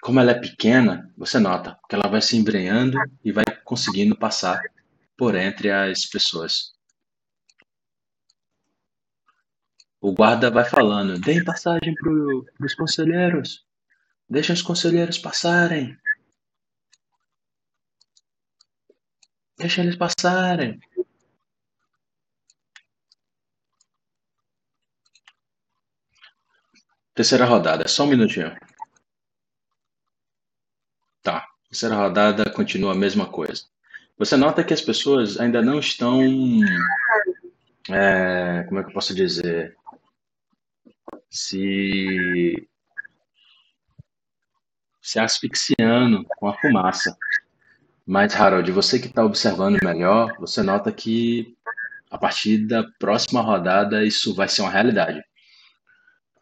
Como 0.00 0.20
ela 0.20 0.30
é 0.32 0.40
pequena, 0.40 1.12
você 1.16 1.38
nota 1.40 1.78
que 1.88 1.94
ela 1.96 2.08
vai 2.08 2.22
se 2.22 2.36
embrenhando 2.36 2.96
e 3.24 3.32
vai 3.32 3.44
conseguindo 3.64 4.16
passar 4.16 4.62
por 5.16 5.34
entre 5.34 5.70
as 5.70 6.06
pessoas. 6.06 6.72
O 10.00 10.12
guarda 10.12 10.48
vai 10.50 10.64
falando: 10.64 11.18
deem 11.18 11.42
passagem 11.42 11.94
para 11.94 12.66
os 12.66 12.74
conselheiros. 12.74 13.65
Deixa 14.28 14.52
os 14.52 14.62
conselheiros 14.62 15.18
passarem. 15.18 15.96
Deixa 19.58 19.80
eles 19.80 19.96
passarem. 19.96 20.78
Terceira 27.14 27.46
rodada, 27.46 27.88
só 27.88 28.04
um 28.04 28.08
minutinho. 28.08 28.54
Tá. 31.22 31.46
Terceira 31.68 31.94
rodada 31.96 32.50
continua 32.52 32.92
a 32.92 32.94
mesma 32.94 33.30
coisa. 33.30 33.64
Você 34.18 34.36
nota 34.36 34.64
que 34.64 34.74
as 34.74 34.82
pessoas 34.82 35.38
ainda 35.38 35.62
não 35.62 35.78
estão. 35.78 36.20
É, 37.88 38.64
como 38.64 38.80
é 38.80 38.82
que 38.82 38.90
eu 38.90 38.94
posso 38.94 39.14
dizer? 39.14 39.76
Se 41.30 42.68
se 45.06 45.20
asfixiando 45.20 46.24
com 46.36 46.48
a 46.48 46.58
fumaça. 46.58 47.16
Mas, 48.04 48.34
Harold, 48.34 48.72
você 48.72 48.98
que 48.98 49.06
está 49.06 49.24
observando 49.24 49.78
melhor, 49.80 50.36
você 50.40 50.64
nota 50.64 50.90
que 50.90 51.56
a 52.10 52.18
partir 52.18 52.66
da 52.66 52.82
próxima 52.98 53.40
rodada 53.40 54.04
isso 54.04 54.34
vai 54.34 54.48
ser 54.48 54.62
uma 54.62 54.70
realidade. 54.70 55.22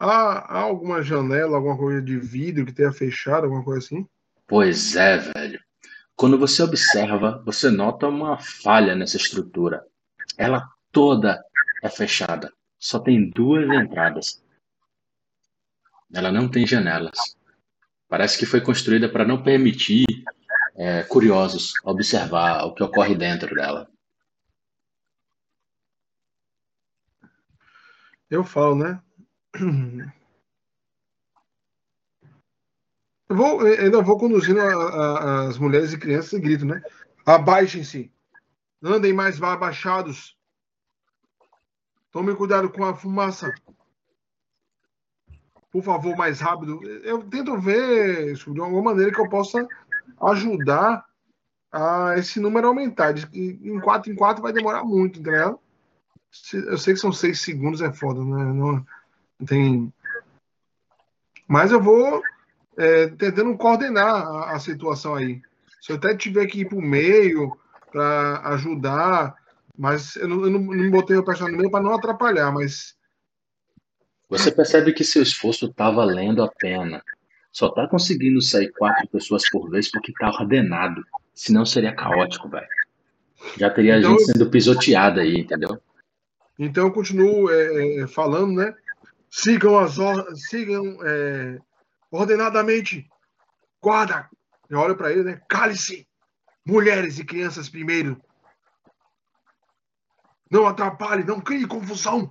Há, 0.00 0.56
há 0.56 0.58
alguma 0.60 1.02
janela, 1.02 1.56
alguma 1.56 1.76
coisa 1.76 2.00
de 2.00 2.18
vidro 2.18 2.64
que 2.64 2.72
tenha 2.72 2.90
fechado, 2.90 3.44
alguma 3.44 3.62
coisa 3.62 3.84
assim? 3.84 4.08
Pois 4.46 4.96
é, 4.96 5.18
velho. 5.18 5.60
Quando 6.16 6.38
você 6.38 6.62
observa, 6.62 7.42
você 7.44 7.70
nota 7.70 8.08
uma 8.08 8.38
falha 8.38 8.94
nessa 8.94 9.18
estrutura. 9.18 9.84
Ela 10.38 10.66
toda 10.90 11.38
é 11.82 11.90
fechada. 11.90 12.50
Só 12.78 12.98
tem 12.98 13.28
duas 13.28 13.68
entradas. 13.68 14.42
Ela 16.14 16.32
não 16.32 16.48
tem 16.48 16.66
janelas. 16.66 17.36
Parece 18.14 18.38
que 18.38 18.46
foi 18.46 18.60
construída 18.60 19.08
para 19.08 19.24
não 19.24 19.42
permitir 19.42 20.04
é, 20.76 21.02
curiosos 21.02 21.72
observar 21.82 22.64
o 22.64 22.72
que 22.72 22.80
ocorre 22.80 23.12
dentro 23.12 23.52
dela. 23.52 23.90
Eu 28.30 28.44
falo, 28.44 28.76
né? 28.76 29.02
Eu 33.28 33.36
vou, 33.36 33.62
ainda 33.62 34.00
vou 34.00 34.16
conduzindo 34.16 34.60
a, 34.60 34.66
a, 34.66 35.48
as 35.48 35.58
mulheres 35.58 35.92
e 35.92 35.98
crianças 35.98 36.34
e 36.34 36.40
grito, 36.40 36.64
né? 36.64 36.80
Abaixem-se. 37.26 38.12
Andem 38.80 39.12
mais 39.12 39.42
abaixados. 39.42 40.38
Tomem 42.12 42.36
cuidado 42.36 42.70
com 42.70 42.84
a 42.84 42.94
fumaça 42.94 43.52
por 45.74 45.82
favor, 45.82 46.16
mais 46.16 46.38
rápido. 46.38 46.80
Eu 47.02 47.20
tento 47.24 47.58
ver 47.58 48.34
de 48.34 48.60
alguma 48.60 48.80
maneira 48.80 49.10
que 49.10 49.20
eu 49.20 49.28
possa 49.28 49.68
ajudar 50.22 51.04
a 51.72 52.14
esse 52.16 52.38
número 52.38 52.68
aumentar. 52.68 53.10
De- 53.12 53.26
Em 53.34 53.80
4 53.80 54.12
em 54.12 54.14
4 54.14 54.40
vai 54.40 54.52
demorar 54.52 54.84
muito, 54.84 55.18
entendeu? 55.18 55.58
Se- 56.30 56.64
Eu 56.64 56.78
sei 56.78 56.94
que 56.94 57.00
são 57.00 57.10
6 57.10 57.40
segundos, 57.40 57.80
é 57.80 57.92
foda, 57.92 58.24
né? 58.24 58.44
Não, 58.52 58.86
tem. 59.44 59.92
Mas 61.48 61.72
eu 61.72 61.82
vou 61.82 62.22
é, 62.76 63.08
tentando 63.08 63.56
coordenar 63.56 64.14
a, 64.14 64.52
a 64.52 64.60
situação 64.60 65.16
aí. 65.16 65.42
Se 65.80 65.90
eu 65.90 65.96
até 65.96 66.14
tiver 66.14 66.46
que 66.46 66.60
ir 66.60 66.68
pro 66.68 66.80
meio 66.80 67.58
para 67.90 68.42
ajudar, 68.50 69.34
mas 69.76 70.14
eu 70.14 70.28
não, 70.28 70.44
eu 70.44 70.50
não, 70.52 70.60
não 70.60 70.90
botei 70.92 71.16
o 71.16 71.24
personagem 71.24 71.56
no 71.56 71.62
meio 71.62 71.70
para 71.72 71.82
não 71.82 71.94
atrapalhar, 71.94 72.52
mas 72.52 72.94
Você 74.38 74.50
percebe 74.50 74.92
que 74.92 75.04
seu 75.04 75.22
esforço 75.22 75.72
tá 75.72 75.90
valendo 75.90 76.42
a 76.42 76.48
pena. 76.48 77.02
Só 77.52 77.68
tá 77.68 77.86
conseguindo 77.86 78.40
sair 78.42 78.70
quatro 78.72 79.06
pessoas 79.08 79.48
por 79.48 79.70
vez 79.70 79.90
porque 79.90 80.12
tá 80.12 80.28
ordenado. 80.28 81.04
Senão 81.32 81.64
seria 81.64 81.94
caótico, 81.94 82.48
velho. 82.48 82.66
Já 83.56 83.70
teria 83.70 83.98
Então- 83.98 84.10
gente 84.18 84.24
sendo 84.32 84.50
pisoteada 84.50 85.20
aí, 85.20 85.36
entendeu? 85.38 85.80
Então 86.58 86.86
eu 86.86 86.92
continuo 86.92 87.50
é, 87.50 88.00
é, 88.02 88.06
falando, 88.06 88.54
né? 88.54 88.74
Sigam 89.30 89.78
as 89.78 89.98
or- 89.98 90.34
sigam 90.36 90.98
é, 91.04 91.58
ordenadamente. 92.10 93.08
Guarda. 93.80 94.28
Eu 94.68 94.78
olho 94.80 94.96
para 94.96 95.12
ele, 95.12 95.22
né? 95.24 95.40
Cale-se. 95.48 96.06
Mulheres 96.66 97.18
e 97.18 97.24
crianças 97.24 97.68
primeiro. 97.68 98.20
Não 100.50 100.66
atrapalhe, 100.66 101.24
não 101.24 101.40
crie 101.40 101.66
confusão. 101.66 102.30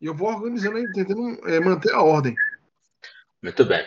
E 0.00 0.06
eu 0.06 0.14
vou 0.14 0.28
organizando 0.28 0.76
aí, 0.76 0.92
tentando 0.92 1.48
é, 1.48 1.60
manter 1.60 1.92
a 1.92 2.02
ordem. 2.02 2.34
Muito 3.42 3.64
bem. 3.64 3.86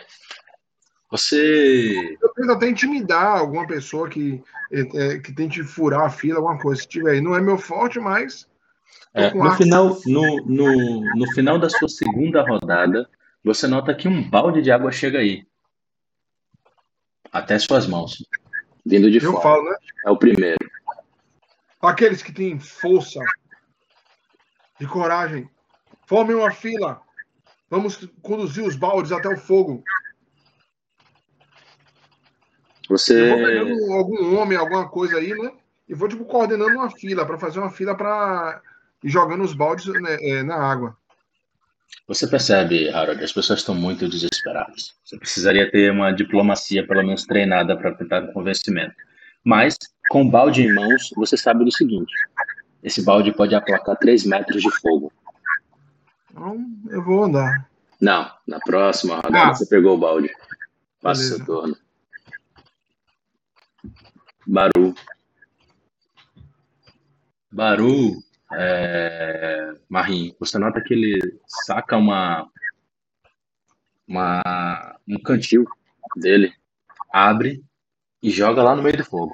Você. 1.10 2.16
Eu 2.20 2.28
tento 2.30 2.52
até 2.52 2.68
intimidar 2.68 3.38
alguma 3.38 3.66
pessoa 3.66 4.08
que, 4.08 4.42
é, 4.72 5.18
que 5.18 5.32
tente 5.32 5.62
furar 5.62 6.02
a 6.02 6.10
fila, 6.10 6.38
alguma 6.38 6.58
coisa. 6.58 6.80
Se 6.80 6.88
tiver 6.88 7.12
aí. 7.12 7.20
Não 7.20 7.34
é 7.34 7.40
meu 7.40 7.58
forte, 7.58 7.98
mas. 7.98 8.48
É, 9.12 9.32
no, 9.34 9.50
final, 9.52 9.98
no, 10.06 10.36
no, 10.46 11.00
no 11.16 11.32
final 11.32 11.58
da 11.58 11.68
sua 11.68 11.88
segunda 11.88 12.42
rodada, 12.42 13.10
você 13.42 13.66
nota 13.66 13.94
que 13.94 14.06
um 14.06 14.28
balde 14.28 14.62
de 14.62 14.70
água 14.70 14.92
chega 14.92 15.18
aí. 15.18 15.44
Até 17.32 17.58
suas 17.58 17.86
mãos. 17.88 18.24
Vindo 18.86 19.10
de 19.10 19.18
Eu 19.18 19.32
fora. 19.32 19.42
falo, 19.42 19.64
né? 19.64 19.76
É 20.06 20.10
o 20.10 20.16
primeiro. 20.16 20.58
Aqueles 21.82 22.22
que 22.22 22.32
têm 22.32 22.58
força 22.58 23.20
e 24.78 24.86
coragem, 24.86 25.48
formem 26.10 26.34
uma 26.34 26.50
fila. 26.50 27.00
Vamos 27.70 28.04
conduzir 28.20 28.64
os 28.64 28.74
baldes 28.74 29.12
até 29.12 29.28
o 29.28 29.36
fogo. 29.36 29.84
Eu 32.82 32.88
vou 32.88 32.98
Você. 32.98 33.32
pegando 33.32 33.92
algum 33.92 34.36
homem, 34.36 34.58
alguma 34.58 34.88
coisa 34.88 35.18
aí, 35.18 35.32
né? 35.32 35.52
E 35.88 35.94
vou, 35.94 36.08
tipo, 36.08 36.24
coordenando 36.24 36.74
uma 36.74 36.90
fila, 36.90 37.24
para 37.24 37.38
fazer 37.38 37.60
uma 37.60 37.70
fila 37.70 37.96
para 37.96 38.60
ir 39.04 39.08
jogando 39.08 39.44
os 39.44 39.54
baldes 39.54 39.86
né, 39.86 40.16
é, 40.20 40.42
na 40.42 40.56
água. 40.56 40.96
Você 42.08 42.26
percebe, 42.26 42.88
Harold, 42.88 43.22
as 43.22 43.32
pessoas 43.32 43.60
estão 43.60 43.76
muito 43.76 44.08
desesperadas. 44.08 44.94
Você 45.04 45.16
precisaria 45.16 45.70
ter 45.70 45.92
uma 45.92 46.10
diplomacia, 46.10 46.84
pelo 46.84 47.04
menos 47.04 47.24
treinada, 47.24 47.76
para 47.76 47.94
tentar 47.94 48.24
um 48.24 48.32
convencimento. 48.32 48.94
Mas, 49.44 49.76
com 50.08 50.22
o 50.22 50.30
balde 50.30 50.62
em 50.62 50.74
mãos, 50.74 51.10
você 51.14 51.36
sabe 51.36 51.64
do 51.64 51.70
seguinte: 51.70 52.12
esse 52.82 53.00
balde 53.00 53.32
pode 53.32 53.54
aplacar 53.54 53.96
3 53.96 54.24
metros 54.26 54.60
de 54.60 54.70
fogo. 54.80 55.12
Então, 56.30 56.64
eu 56.90 57.02
vou 57.04 57.24
andar. 57.24 57.68
Não, 58.00 58.30
na 58.46 58.58
próxima 58.60 59.16
rodada 59.16 59.48
Ah. 59.50 59.54
você 59.54 59.66
pegou 59.66 59.94
o 59.96 59.98
balde. 59.98 60.30
Passa 61.02 61.20
o 61.20 61.24
Beleza. 61.24 61.36
seu 61.36 61.46
turno. 61.46 61.76
Baru. 64.46 64.94
Baru, 67.52 68.22
é... 68.52 69.74
Marim, 69.88 70.34
você 70.38 70.58
nota 70.58 70.80
que 70.80 70.94
ele 70.94 71.40
saca 71.46 71.96
uma, 71.96 72.48
uma 74.06 74.96
um 75.06 75.18
cantil 75.20 75.64
dele, 76.16 76.54
abre 77.12 77.62
e 78.22 78.30
joga 78.30 78.62
lá 78.62 78.76
no 78.76 78.82
meio 78.82 78.96
do 78.96 79.04
fogo. 79.04 79.32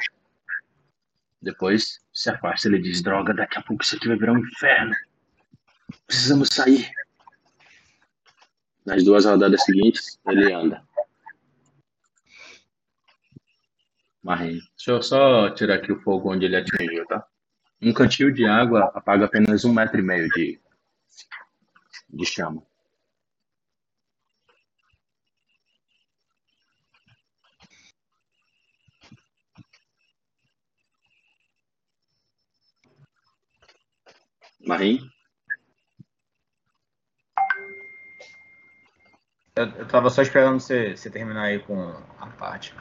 Depois 1.40 2.00
se 2.12 2.30
afasta, 2.30 2.68
ele 2.68 2.78
diz: 2.80 3.02
Droga, 3.02 3.34
daqui 3.34 3.58
a 3.58 3.62
pouco 3.62 3.82
isso 3.82 3.96
aqui 3.96 4.08
vai 4.08 4.16
virar 4.16 4.32
um 4.32 4.38
inferno. 4.38 4.94
Precisamos 6.06 6.48
sair. 6.48 6.90
Nas 8.84 9.02
duas 9.04 9.24
rodadas 9.24 9.64
seguintes, 9.64 10.18
ele 10.26 10.52
anda. 10.52 10.86
Marim. 14.22 14.60
Deixa 14.76 14.90
eu 14.90 15.02
só 15.02 15.50
tirar 15.50 15.76
aqui 15.76 15.92
o 15.92 16.00
fogo 16.00 16.32
onde 16.32 16.46
ele 16.46 16.56
atingiu, 16.56 17.06
tá? 17.06 17.26
Um 17.80 17.92
cantil 17.92 18.32
de 18.32 18.44
água 18.44 18.90
apaga 18.94 19.26
apenas 19.26 19.64
um 19.64 19.72
metro 19.72 20.00
e 20.00 20.02
meio 20.02 20.28
de, 20.30 20.60
de 22.10 22.24
chama. 22.26 22.62
Marim? 34.66 35.15
Eu, 39.56 39.64
eu 39.70 39.88
tava 39.88 40.10
só 40.10 40.20
esperando 40.20 40.60
você, 40.60 40.94
você 40.94 41.08
terminar 41.08 41.44
aí 41.44 41.58
com 41.60 41.94
a 42.20 42.26
parte. 42.26 42.74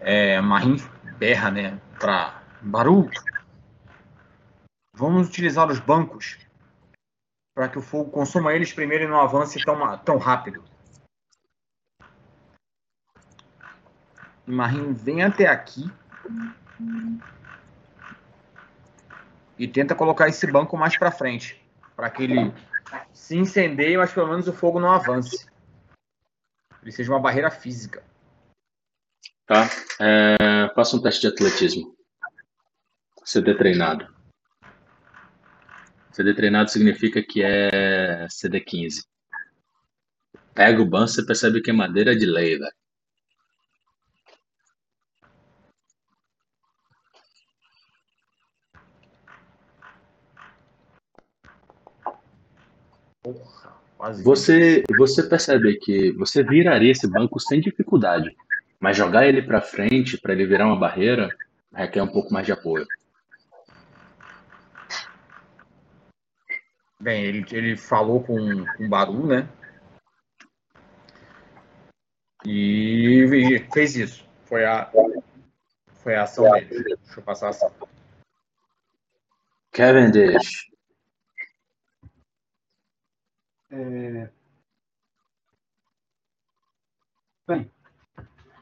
É, 0.00 0.40
Marim 0.40 0.76
berra, 1.18 1.50
né? 1.50 1.78
Pra 2.00 2.42
Baru. 2.62 3.10
Vamos 4.96 5.28
utilizar 5.28 5.70
os 5.70 5.78
bancos 5.78 6.38
para 7.54 7.68
que 7.68 7.78
o 7.78 7.82
fogo 7.82 8.10
consuma 8.10 8.54
eles 8.54 8.72
primeiro 8.72 9.04
e 9.04 9.06
não 9.06 9.20
avance 9.20 9.62
tão, 9.62 9.98
tão 9.98 10.16
rápido. 10.16 10.64
Marim 14.46 14.94
vem 14.94 15.22
até 15.22 15.46
aqui 15.46 15.92
e 19.58 19.68
tenta 19.68 19.94
colocar 19.94 20.28
esse 20.28 20.46
banco 20.46 20.74
mais 20.76 20.96
para 20.96 21.10
frente, 21.10 21.62
para 21.94 22.08
que 22.08 22.22
ele 22.22 22.54
se 23.12 23.36
incendeie, 23.36 23.98
mas 23.98 24.10
pelo 24.10 24.28
menos 24.28 24.48
o 24.48 24.54
fogo 24.54 24.80
não 24.80 24.90
avance. 24.90 25.52
Ele 26.84 26.92
seja 26.92 27.10
uma 27.10 27.18
barreira 27.18 27.50
física. 27.50 28.04
Tá? 29.46 29.70
É, 29.98 30.68
faça 30.74 30.94
um 30.94 31.00
teste 31.00 31.22
de 31.22 31.28
atletismo. 31.28 31.96
CD 33.24 33.56
treinado. 33.56 34.06
CD 36.12 36.34
treinado 36.34 36.70
significa 36.70 37.22
que 37.22 37.42
é 37.42 38.26
CD15. 38.26 39.06
Pega 40.54 40.82
o 40.82 40.84
banco, 40.84 41.08
você 41.08 41.24
percebe 41.24 41.62
que 41.62 41.70
é 41.70 41.72
madeira 41.72 42.14
de 42.14 42.26
lei, 42.26 42.58
velho. 42.58 42.74
Porra. 53.22 53.63
Você, 54.12 54.82
você 54.90 55.22
percebe 55.22 55.76
que 55.76 56.12
você 56.12 56.42
viraria 56.42 56.92
esse 56.92 57.06
banco 57.06 57.40
sem 57.40 57.60
dificuldade, 57.60 58.36
mas 58.78 58.96
jogar 58.96 59.26
ele 59.26 59.40
para 59.40 59.62
frente, 59.62 60.18
para 60.18 60.32
ele 60.32 60.46
virar 60.46 60.66
uma 60.66 60.78
barreira, 60.78 61.34
requer 61.74 62.02
um 62.02 62.08
pouco 62.08 62.32
mais 62.32 62.44
de 62.44 62.52
apoio. 62.52 62.86
Bem, 67.00 67.24
ele, 67.24 67.46
ele 67.50 67.76
falou 67.76 68.22
com, 68.22 68.64
com 68.64 68.84
o 68.84 68.88
Baru, 68.88 69.26
né? 69.26 69.48
E, 72.44 73.24
e 73.24 73.72
fez 73.72 73.96
isso. 73.96 74.28
Foi 74.44 74.64
a, 74.64 74.90
foi 76.02 76.14
a 76.14 76.22
ação 76.22 76.50
dele. 76.50 76.68
Deixa 76.68 77.20
eu 77.20 77.22
passar 77.22 77.46
a 77.46 77.50
ação. 77.50 77.72
Cavendish, 79.72 80.70
É... 83.74 84.30
Bem, 87.46 87.70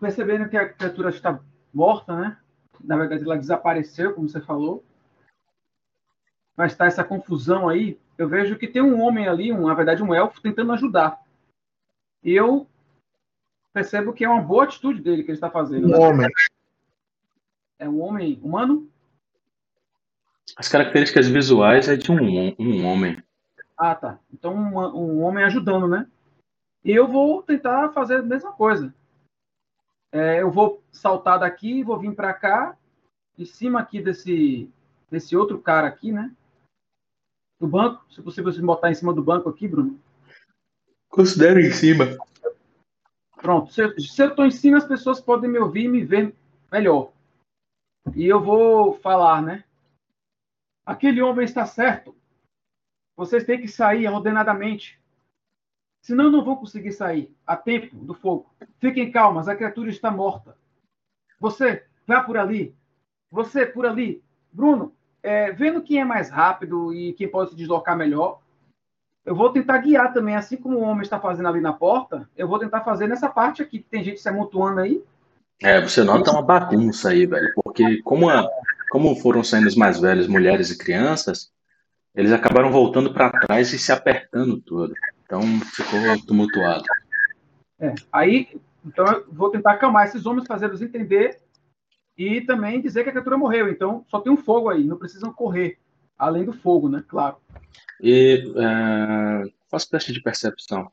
percebendo 0.01 0.49
que 0.49 0.57
a 0.57 0.73
criatura 0.73 1.11
está 1.11 1.39
morta, 1.73 2.17
né? 2.17 2.39
Na 2.83 2.97
verdade, 2.97 3.23
ela 3.23 3.37
desapareceu, 3.37 4.15
como 4.15 4.29
você 4.29 4.41
falou. 4.41 4.83
Mas 6.57 6.73
está 6.73 6.87
essa 6.87 7.05
confusão 7.05 7.69
aí. 7.69 8.01
Eu 8.17 8.29
vejo 8.29 8.59
que 8.59 8.67
tem 8.67 8.83
um 8.83 9.01
homem 9.01 9.29
ali, 9.29 9.53
um, 9.53 9.67
na 9.67 9.75
verdade, 9.75 10.03
um 10.03 10.15
elfo, 10.15 10.41
tentando 10.41 10.73
ajudar. 10.73 11.23
E 12.25 12.33
eu 12.33 12.67
percebo 13.73 14.13
que 14.13 14.25
é 14.25 14.29
uma 14.29 14.43
boa 14.43 14.65
atitude 14.65 15.01
dele 15.01 15.23
que 15.23 15.31
ele 15.31 15.37
está 15.37 15.51
fazendo. 15.51 15.87
Um 15.87 15.91
né? 15.91 15.99
homem. 15.99 16.29
É 17.79 17.89
um 17.89 18.01
homem 18.01 18.41
humano? 18.43 18.89
as 20.57 20.69
características 20.69 21.29
visuais 21.29 21.89
é 21.89 21.97
de 21.97 22.11
um, 22.11 22.55
um 22.59 22.85
homem. 22.85 23.23
Ah, 23.85 23.97
tá. 23.97 24.21
Então, 24.33 24.55
um, 24.55 24.79
um 24.79 25.23
homem 25.23 25.43
ajudando, 25.43 25.89
né? 25.89 26.09
E 26.85 26.93
eu 26.93 27.09
vou 27.09 27.43
tentar 27.43 27.93
fazer 27.93 28.19
a 28.19 28.23
mesma 28.23 28.53
coisa. 28.53 28.95
É, 30.13 30.41
eu 30.41 30.53
vou 30.53 30.81
saltar 30.93 31.41
daqui, 31.41 31.83
vou 31.83 31.99
vir 31.99 32.15
para 32.15 32.33
cá 32.33 32.79
em 33.37 33.45
cima 33.45 33.81
aqui 33.81 34.01
desse, 34.01 34.71
desse 35.11 35.37
outro 35.37 35.61
cara 35.61 35.89
aqui, 35.89 36.13
né? 36.13 36.33
Do 37.59 37.67
banco. 37.67 38.07
Se 38.09 38.21
você 38.21 38.41
você 38.41 38.63
botar 38.63 38.89
em 38.89 38.95
cima 38.95 39.13
do 39.13 39.21
banco 39.21 39.49
aqui, 39.49 39.67
Bruno. 39.67 40.01
Considero 41.09 41.59
em 41.59 41.73
cima. 41.73 42.05
Pronto. 43.35 43.73
Se, 43.73 43.99
se 43.99 44.23
eu 44.23 44.29
estou 44.29 44.47
em 44.47 44.53
cima, 44.53 44.79
as 44.79 44.87
pessoas 44.87 45.21
podem 45.21 45.51
me 45.51 45.59
ouvir 45.59 45.87
e 45.87 45.89
me 45.89 46.05
ver 46.05 46.33
melhor. 46.71 47.11
E 48.15 48.29
eu 48.29 48.41
vou 48.41 48.97
falar, 49.01 49.43
né? 49.43 49.65
Aquele 50.87 51.21
homem 51.21 51.45
está 51.45 51.67
certo. 51.67 52.22
Vocês 53.17 53.45
têm 53.45 53.61
que 53.61 53.69
sair 53.69 54.09
ordenadamente. 54.09 55.01
Senão 56.01 56.31
não 56.31 56.45
vão 56.45 56.57
conseguir 56.57 56.93
sair 56.93 57.33
a 57.47 57.57
tempo 57.57 57.95
do 57.97 58.15
fogo. 58.15 58.51
Fiquem 58.81 59.13
calmas, 59.13 59.49
a 59.49 59.55
criatura 59.55 59.91
está 59.91 60.11
morta. 60.11 60.57
Você, 61.39 61.85
vá 62.07 62.23
por 62.23 62.37
ali. 62.37 62.75
Você, 63.31 63.65
por 63.65 63.87
ali. 63.87 64.23
Bruno, 64.53 64.93
é, 65.23 65.53
vendo 65.53 65.83
quem 65.83 66.01
é 66.01 66.05
mais 66.05 66.29
rápido 66.29 66.93
e 66.93 67.13
quem 67.13 67.29
pode 67.29 67.51
se 67.51 67.57
deslocar 67.57 67.97
melhor, 67.97 68.41
eu 69.25 69.37
vou 69.37 69.51
tentar 69.53 69.79
guiar 69.79 70.13
também, 70.13 70.35
assim 70.35 70.57
como 70.57 70.79
o 70.79 70.83
homem 70.83 71.03
está 71.03 71.21
fazendo 71.21 71.49
ali 71.49 71.61
na 71.61 71.73
porta, 71.73 72.29
eu 72.37 72.49
vou 72.49 72.59
tentar 72.59 72.81
fazer 72.81 73.07
nessa 73.07 73.29
parte 73.29 73.63
aqui, 73.63 73.79
que 73.79 73.89
tem 73.89 74.03
gente 74.03 74.21
se 74.21 74.29
amontoando 74.29 74.81
aí. 74.81 75.03
É, 75.63 75.81
você 75.81 76.03
nota 76.03 76.33
uma 76.33 76.43
bagunça 76.43 77.11
aí, 77.11 77.25
velho, 77.25 77.53
porque 77.55 78.03
como, 78.03 78.29
a, 78.29 78.49
como 78.91 79.15
foram 79.15 79.45
saindo 79.45 79.69
os 79.69 79.77
mais 79.77 80.01
velhos, 80.01 80.27
mulheres 80.27 80.71
e 80.71 80.79
crianças, 80.79 81.53
eles 82.15 82.33
acabaram 82.33 82.71
voltando 82.71 83.13
para 83.13 83.31
trás 83.31 83.73
e 83.73 83.79
se 83.79 83.93
apertando 83.93 84.61
tudo. 84.61 84.95
Então 85.25 85.43
ficou 85.61 86.27
tumultuado. 86.27 86.85
É, 87.79 87.95
aí, 88.13 88.61
então 88.85 89.07
eu 89.07 89.27
vou 89.33 89.51
tentar 89.51 89.73
acalmar 89.73 90.07
esses 90.07 90.27
homens, 90.27 90.47
fazê-los 90.47 90.83
entender 90.83 91.41
e 92.17 92.41
também 92.43 92.81
dizer 92.81 93.03
que 93.03 93.09
a 93.09 93.13
criatura 93.13 93.39
morreu. 93.39 93.69
Então 93.69 94.05
só 94.09 94.21
tem 94.21 94.33
um 94.33 94.37
fogo 94.37 94.69
aí, 94.69 94.85
não 94.85 94.99
precisam 94.99 95.33
correr, 95.33 95.79
além 96.19 96.45
do 96.45 96.53
fogo, 96.53 96.89
né? 96.89 97.03
Claro. 97.09 97.37
E 98.01 98.45
uh, 98.51 99.53
faça 99.71 99.89
teste 99.91 100.13
de 100.13 100.21
percepção 100.21 100.91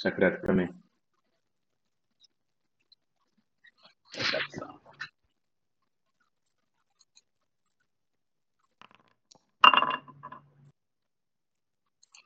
secreto 0.00 0.40
para 0.40 0.54
mim. 0.54 0.68
Percepção. 4.12 4.79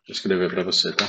Vou 0.07 0.15
escrever 0.15 0.49
para 0.51 0.63
você, 0.65 0.93
tá? 0.97 1.05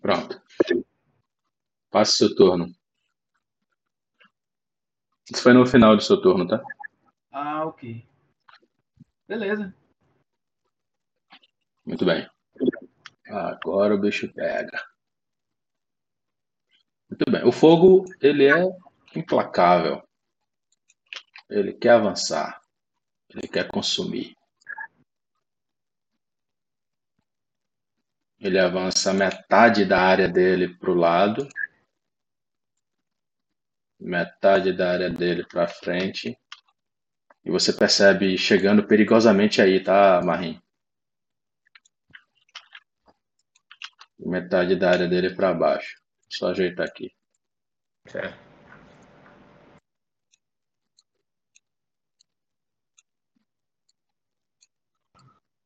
Pronto. 0.00 0.42
Passe 2.00 2.14
seu 2.14 2.34
turno. 2.34 2.74
Isso 5.30 5.42
foi 5.42 5.52
no 5.52 5.66
final 5.66 5.94
do 5.94 6.02
seu 6.02 6.18
turno, 6.18 6.48
tá? 6.48 6.64
Ah, 7.30 7.66
ok. 7.66 8.02
Beleza. 9.28 9.74
Muito 11.84 12.06
bem. 12.06 12.26
Agora 13.26 13.94
o 13.94 14.00
bicho 14.00 14.32
pega. 14.32 14.82
Muito 17.10 17.30
bem. 17.30 17.46
O 17.46 17.52
fogo, 17.52 18.06
ele 18.18 18.46
é 18.46 18.64
implacável. 19.14 20.02
Ele 21.50 21.74
quer 21.74 21.96
avançar. 21.96 22.62
Ele 23.28 23.46
quer 23.46 23.68
consumir. 23.68 24.34
Ele 28.40 28.58
avança 28.58 29.12
metade 29.12 29.84
da 29.84 30.00
área 30.00 30.26
dele 30.26 30.74
para 30.78 30.90
o 30.90 30.94
lado, 30.94 31.46
metade 34.00 34.72
da 34.72 34.92
área 34.92 35.10
dele 35.10 35.44
para 35.46 35.68
frente. 35.68 36.36
E 37.44 37.50
você 37.50 37.72
percebe 37.72 38.36
chegando 38.38 38.86
perigosamente 38.86 39.60
aí, 39.60 39.82
tá, 39.82 40.20
Marim? 40.22 40.60
Metade 44.18 44.76
da 44.76 44.90
área 44.90 45.08
dele 45.08 45.34
para 45.34 45.54
baixo. 45.54 45.96
Só 46.28 46.48
ajeitar 46.48 46.86
aqui. 46.86 47.10
Certo. 48.06 48.50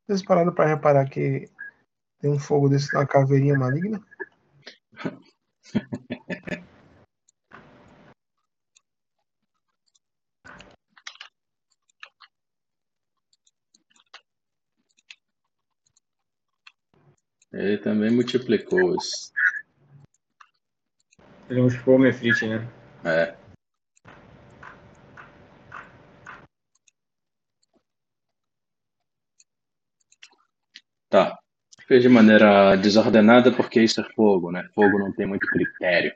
Vocês 0.07 0.23
pararam 0.23 0.55
para 0.55 0.69
reparar 0.69 1.09
que 1.09 1.51
tem 2.21 2.31
um 2.31 2.39
fogo 2.39 2.69
desse 2.69 2.93
na 2.93 3.07
caveirinha 3.07 3.59
maligna? 3.59 4.05
Ele 17.55 17.79
também 17.79 18.11
multiplicou 18.11 18.97
os. 18.97 19.33
Ele 21.49 21.61
multiplicou 21.61 21.95
o 21.95 21.99
Mefrit, 22.01 22.47
né? 22.49 22.69
É. 23.05 23.37
Tá. 31.09 31.39
Fez 31.87 32.03
de 32.03 32.09
maneira 32.09 32.75
desordenada 32.75 33.53
porque 33.53 33.81
isso 33.81 34.01
é 34.01 34.05
fogo, 34.15 34.51
né? 34.51 34.69
Fogo 34.75 34.99
não 34.99 35.13
tem 35.13 35.25
muito 35.25 35.47
critério. 35.47 36.13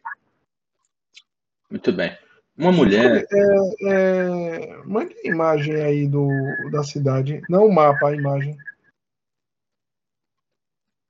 Muito 1.71 1.93
bem. 1.93 2.19
Uma 2.57 2.73
mulher. 2.73 3.25
É, 3.31 3.85
é, 3.85 4.77
mande 4.85 5.15
a 5.25 5.29
imagem 5.29 5.77
aí 5.77 6.09
do, 6.09 6.29
da 6.73 6.83
cidade. 6.83 7.43
Não 7.49 7.67
o 7.67 7.73
mapa, 7.73 8.09
a 8.09 8.15
imagem. 8.15 8.59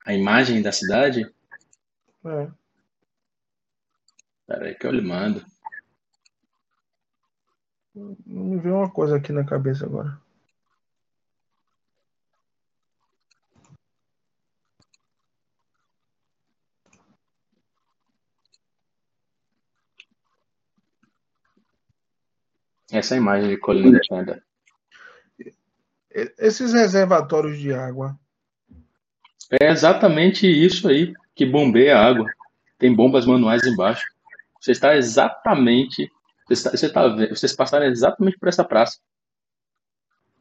A 0.05 0.13
imagem 0.13 0.61
da 0.61 0.71
cidade? 0.71 1.31
É. 2.25 2.51
Peraí 4.47 4.75
que 4.75 4.87
eu 4.87 4.91
lhe 4.91 5.01
mando. 5.01 5.45
Me 7.93 8.57
veio 8.57 8.75
uma 8.75 8.89
coisa 8.89 9.17
aqui 9.17 9.31
na 9.31 9.45
cabeça 9.45 9.85
agora. 9.85 10.19
Essa 22.91 23.13
é 23.13 23.17
a 23.17 23.21
imagem 23.21 23.49
de 23.49 23.57
Colina 23.57 23.99
de 23.99 24.43
Esses 26.39 26.73
reservatórios 26.73 27.59
de 27.59 27.71
água. 27.71 28.19
É 29.49 29.69
exatamente 29.71 30.47
isso 30.47 30.87
aí 30.87 31.13
que 31.35 31.45
bombeia 31.45 31.97
a 31.97 32.05
água. 32.05 32.29
Tem 32.77 32.93
bombas 32.93 33.25
manuais 33.25 33.63
embaixo. 33.65 34.03
Você 34.59 34.71
está 34.71 34.95
exatamente. 34.95 36.09
Você 36.47 36.53
está, 36.53 36.71
você 36.71 36.85
está 36.85 37.07
vocês 37.07 37.55
passaram 37.55 37.85
exatamente 37.85 38.37
por 38.37 38.49
essa 38.49 38.63
praça. 38.63 38.99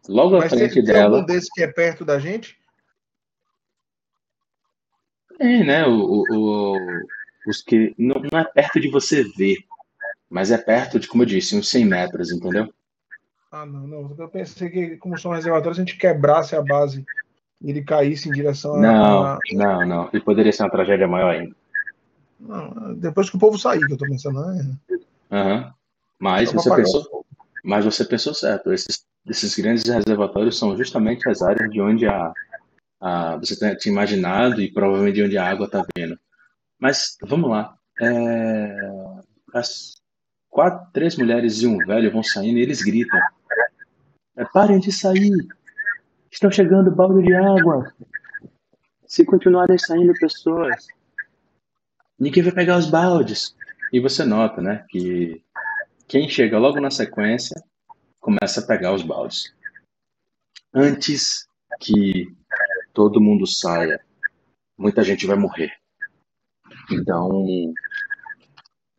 Logo 0.09 0.37
à 0.37 0.41
Mas 0.41 0.51
tem, 0.51 0.59
frente 0.61 0.75
tem 0.75 0.85
dela. 0.85 1.17
algum 1.17 1.27
desses 1.27 1.51
que 1.53 1.63
é 1.63 1.67
perto 1.69 2.05
da 2.05 2.19
gente? 2.19 2.59
Tem, 5.39 5.65
né? 5.65 5.87
O, 5.87 6.27
o- 6.29 7.09
os 7.47 7.63
que. 7.63 7.95
Não, 7.99 8.21
não 8.31 8.39
é 8.41 8.45
perto 8.45 8.81
de 8.81 8.91
você 8.91 9.23
ver, 9.37 9.57
mas 10.29 10.51
é 10.51 10.59
perto 10.59 10.99
de, 10.99 11.07
como 11.07 11.23
eu 11.23 11.27
disse, 11.27 11.57
uns 11.57 11.69
100 11.71 11.85
metros, 11.85 12.31
entendeu? 12.33 12.73
Ah, 13.51 13.65
não, 13.65 13.87
não. 13.87 14.15
Eu 14.19 14.29
pensei 14.29 14.69
que, 14.69 14.97
como 14.97 15.17
são 15.19 15.33
reservatórios, 15.33 15.79
a 15.79 15.83
gente 15.85 15.97
quebrasse 15.97 16.55
a 16.57 16.63
base 16.63 17.05
ele 17.63 17.83
caísse 17.83 18.29
em 18.29 18.33
direção 18.33 18.75
a. 18.75 18.81
Não, 18.81 19.25
a- 19.25 19.41
não, 19.53 19.87
não. 19.87 20.11
E 20.13 20.21
poderia 20.21 20.53
ser 20.53 20.63
uma 20.63 20.71
tragédia 20.71 21.09
maior 21.09 21.35
ainda. 21.35 21.55
Não, 22.39 22.95
depois 22.95 23.29
que 23.29 23.37
o 23.37 23.41
povo 23.41 23.59
sair, 23.59 23.87
que 23.87 23.93
eu 23.93 23.99
tô 23.99 24.07
pensando. 24.07 24.41
né? 24.47 24.77
Aham. 25.31 25.75
Mas 26.21 26.53
você 26.53 26.75
pensou, 26.75 27.25
mas 27.63 27.85
você 27.85 28.05
pensou 28.05 28.35
certo. 28.35 28.73
Esses, 28.73 29.05
esses 29.29 29.57
grandes 29.57 29.85
reservatórios 29.85 30.59
são 30.59 30.77
justamente 30.77 31.29
as 31.29 31.43
áreas 31.43 31.71
de 31.71 31.81
onde 31.81 32.07
a, 32.07 32.33
a 33.01 33.37
você 33.37 33.77
tinha 33.77 33.93
imaginado 33.93 34.61
e 34.61 34.73
provavelmente 34.73 35.15
de 35.17 35.23
onde 35.25 35.39
a 35.39 35.49
água 35.49 35.67
está 35.67 35.85
vindo. 35.97 36.19
Mas 36.79 37.17
vamos 37.23 37.51
lá. 37.51 37.77
É, 38.01 38.81
as 39.53 39.95
quatro, 40.49 40.89
três 40.93 41.17
mulheres 41.17 41.61
e 41.63 41.67
um 41.67 41.85
velho 41.85 42.13
vão 42.13 42.23
saindo 42.23 42.59
e 42.59 42.63
eles 42.63 42.83
gritam. 42.83 43.21
É, 44.37 44.45
parem 44.45 44.79
de 44.79 44.93
sair. 44.93 45.49
Estão 46.31 46.51
chegando 46.51 46.95
balde 46.95 47.23
de 47.27 47.35
água. 47.35 47.93
Se 49.07 49.25
continuarem 49.25 49.79
saindo 49.79 50.13
pessoas, 50.15 50.87
ninguém 52.19 52.43
vai 52.43 52.53
pegar 52.53 52.77
os 52.77 52.91
baldes. 52.91 53.57
E 53.93 53.99
você 54.01 54.25
nota, 54.25 54.61
né, 54.61 54.85
que 54.89 55.43
quem 56.07 56.29
chega 56.29 56.59
logo 56.59 56.81
na 56.81 56.91
sequência 56.91 57.57
começa 58.21 58.61
a 58.61 58.67
pegar 58.67 58.93
os 58.93 59.03
baldes. 59.03 59.55
Antes 60.75 61.49
que 61.81 62.35
todo 62.93 63.21
mundo 63.21 63.47
saia, 63.47 63.99
muita 64.77 65.03
gente 65.03 65.27
vai 65.27 65.37
morrer. 65.37 65.73
Então, 66.91 67.47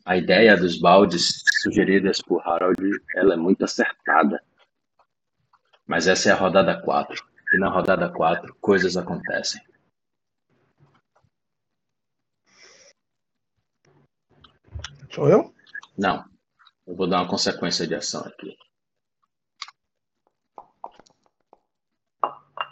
a 0.06 0.18
ideia 0.18 0.58
dos 0.58 0.80
baldes 0.80 1.44
sugeridas 1.62 2.20
por 2.22 2.42
Harold, 2.48 2.82
ela 3.16 3.36
é 3.36 3.38
muito 3.38 3.64
acertada. 3.64 4.42
Mas 5.90 6.08
essa 6.08 6.30
é 6.30 6.32
a 6.32 6.36
rodada 6.36 6.80
4. 6.80 7.28
E 7.52 7.58
na 7.58 7.68
rodada 7.68 8.14
4, 8.14 8.56
coisas 8.62 8.96
acontecem. 8.96 9.60
Sou 15.12 15.28
eu? 15.28 15.52
Não. 15.98 16.24
Eu 16.86 16.96
vou 16.96 17.10
dar 17.10 17.22
uma 17.22 17.28
consequência 17.28 17.88
de 17.88 17.96
ação 17.96 18.22
aqui. 18.22 18.56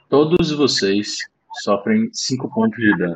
Todos 0.08 0.52
vocês 0.52 1.18
sofrem 1.64 2.14
5 2.14 2.54
pontos 2.54 2.78
de 2.78 2.96
dano. 3.00 3.16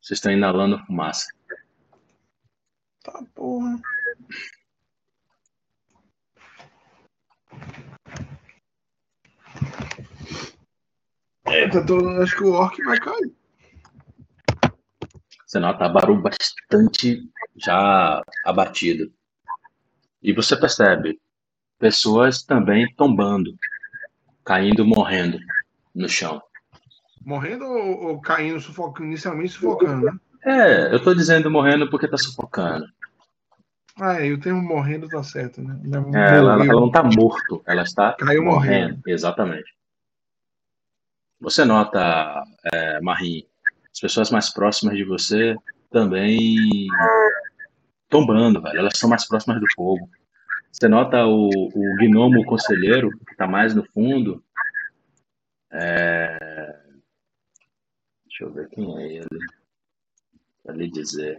Vocês 0.00 0.18
estão 0.18 0.30
inalando 0.30 0.78
fumaça. 0.86 1.26
Tá, 3.02 3.20
porra. 3.34 3.80
Eita, 11.68 11.84
tô, 11.84 12.08
acho 12.22 12.34
que 12.34 12.44
o 12.44 12.52
orc 12.52 12.82
vai 12.82 12.98
cair. 12.98 13.30
Você 15.46 15.58
nota 15.58 15.86
Baru 15.86 16.18
bastante 16.18 17.28
já 17.56 18.22
abatido. 18.42 19.12
E 20.22 20.32
você 20.32 20.56
percebe 20.56 21.20
pessoas 21.78 22.42
também 22.42 22.90
tombando, 22.96 23.54
caindo, 24.42 24.82
morrendo 24.86 25.38
no 25.94 26.08
chão. 26.08 26.40
Morrendo 27.22 27.66
ou, 27.66 28.06
ou 28.06 28.20
caindo, 28.22 28.58
sufocando, 28.60 29.06
inicialmente 29.08 29.52
sufocando, 29.52 30.06
né? 30.06 30.18
É, 30.46 30.94
eu 30.94 31.04
tô 31.04 31.14
dizendo 31.14 31.50
morrendo 31.50 31.90
porque 31.90 32.08
tá 32.08 32.16
sufocando. 32.16 32.86
Ah, 34.00 34.22
é, 34.22 34.30
eu 34.30 34.40
tenho 34.40 34.56
morrendo, 34.56 35.06
tá 35.06 35.22
certo, 35.22 35.60
né? 35.60 35.78
Não, 35.84 36.16
É, 36.16 36.38
ela, 36.38 36.54
morreu. 36.54 36.70
ela 36.70 36.80
não 36.80 36.90
tá 36.90 37.02
morto, 37.02 37.62
ela 37.66 37.82
está 37.82 38.14
Caiu 38.14 38.42
morrendo. 38.42 39.02
Exatamente. 39.06 39.77
Você 41.40 41.64
nota, 41.64 42.42
é, 42.72 43.00
Marim, 43.00 43.46
as 43.92 44.00
pessoas 44.00 44.30
mais 44.30 44.52
próximas 44.52 44.96
de 44.96 45.04
você 45.04 45.56
também 45.90 46.88
tombando, 48.08 48.60
velho. 48.60 48.78
Elas 48.78 48.98
são 48.98 49.08
mais 49.08 49.26
próximas 49.26 49.60
do 49.60 49.66
fogo. 49.74 50.10
Você 50.72 50.88
nota 50.88 51.26
o, 51.26 51.68
o 51.74 51.96
gnomo 51.96 52.44
conselheiro, 52.44 53.16
que 53.28 53.36
tá 53.36 53.46
mais 53.46 53.74
no 53.74 53.84
fundo. 53.92 54.44
É... 55.70 56.82
Deixa 58.26 58.44
eu 58.44 58.52
ver 58.52 58.68
quem 58.70 58.98
é 58.98 59.12
ele. 59.18 59.46
Pra 60.62 60.74
lhe 60.74 60.90
dizer. 60.90 61.38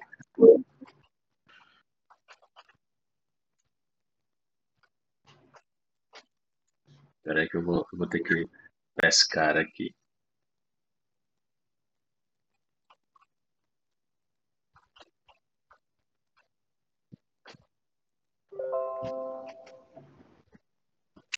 Espera 7.17 7.41
aí 7.41 7.49
que 7.49 7.57
eu 7.57 7.63
vou, 7.63 7.85
eu 7.91 7.97
vou 7.97 8.07
ter 8.07 8.19
que 8.19 8.58
pescar 9.01 9.57
aqui. 9.57 9.93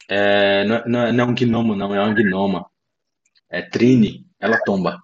É, 0.09 0.64
não, 0.66 0.76
é- 0.76 0.84
não, 0.88 1.14
não 1.14 1.24
é 1.26 1.28
um 1.28 1.36
gnomo, 1.36 1.76
não, 1.76 1.95
é 1.95 1.99
uma 2.01 2.14
gnoma. 2.14 2.66
É 3.49 3.62
Trine, 3.62 4.26
ela 4.39 4.57
tomba. 4.64 5.01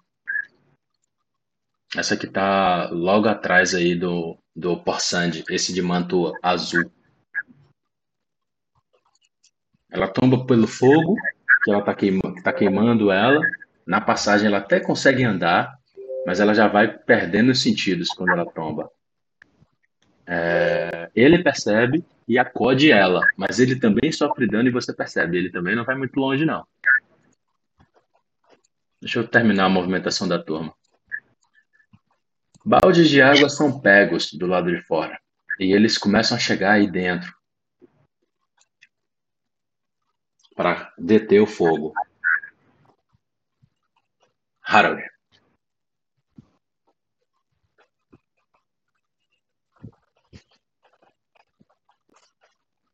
Essa 1.96 2.14
aqui 2.14 2.28
tá 2.28 2.90
logo 2.92 3.28
atrás 3.28 3.74
aí 3.76 3.94
do, 3.96 4.38
do 4.56 4.78
Porsand, 4.84 5.44
esse 5.50 5.74
de 5.74 5.82
manto 5.82 6.38
azul. 6.44 6.92
Ela 9.90 10.08
tomba 10.08 10.46
pelo 10.46 10.68
fogo, 10.68 11.18
que 11.68 11.72
ela 11.72 11.82
tá, 11.82 11.94
queima, 11.94 12.22
que 12.34 12.42
tá 12.42 12.54
queimando 12.54 13.12
ela. 13.12 13.42
Na 13.86 14.00
passagem 14.00 14.48
ela 14.48 14.60
até 14.60 14.80
consegue 14.80 15.26
andar, 15.26 15.78
mas 16.26 16.40
ela 16.40 16.54
já 16.54 16.66
vai 16.66 16.88
perdendo 16.88 17.52
os 17.52 17.62
sentidos 17.62 18.08
quando 18.08 18.30
ela 18.30 18.46
tomba. 18.46 18.90
É, 20.26 21.10
ele 21.14 21.44
percebe 21.44 22.06
e 22.26 22.40
acode 22.40 22.90
ela, 22.90 23.22
mas 23.38 23.60
ele 23.60 23.78
também 23.78 24.14
sofre 24.14 24.48
dano 24.48 24.70
e 24.70 24.72
você 24.72 24.94
percebe. 24.94 25.38
Ele 25.38 25.52
também 25.52 25.76
não 25.76 25.84
vai 25.84 25.98
muito 25.98 26.18
longe, 26.18 26.46
não. 26.46 26.66
Deixa 29.02 29.20
eu 29.20 29.28
terminar 29.28 29.66
a 29.66 29.70
movimentação 29.70 30.26
da 30.26 30.42
turma. 30.42 30.74
Baldes 32.66 33.10
de 33.10 33.22
água 33.22 33.50
são 33.50 33.78
pegos 33.82 34.32
do 34.32 34.48
lado 34.48 34.74
de 34.74 34.82
fora 34.84 35.20
e 35.60 35.74
eles 35.74 35.98
começam 35.98 36.38
a 36.38 36.40
chegar 36.40 36.74
aí 36.74 36.90
dentro 36.90 37.37
para 40.58 40.92
deter 40.98 41.40
o 41.40 41.46
fogo. 41.46 41.94
Harold. 44.64 45.04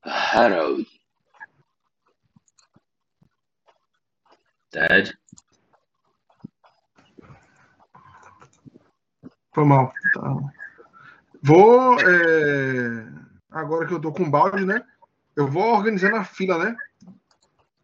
Harold. 0.03 0.85
Ted. 4.69 5.17
Foi 9.53 9.63
mal. 9.63 9.93
Tá. 10.13 10.35
Vou. 11.41 11.97
é, 12.01 13.07
Agora 13.49 13.87
que 13.87 13.93
eu 13.93 14.01
tô 14.01 14.11
com 14.11 14.29
balde, 14.29 14.65
né? 14.65 14.83
Eu 15.35 15.47
vou 15.47 15.63
organizando 15.73 16.17
a 16.17 16.25
fila, 16.25 16.57
né? 16.57 16.75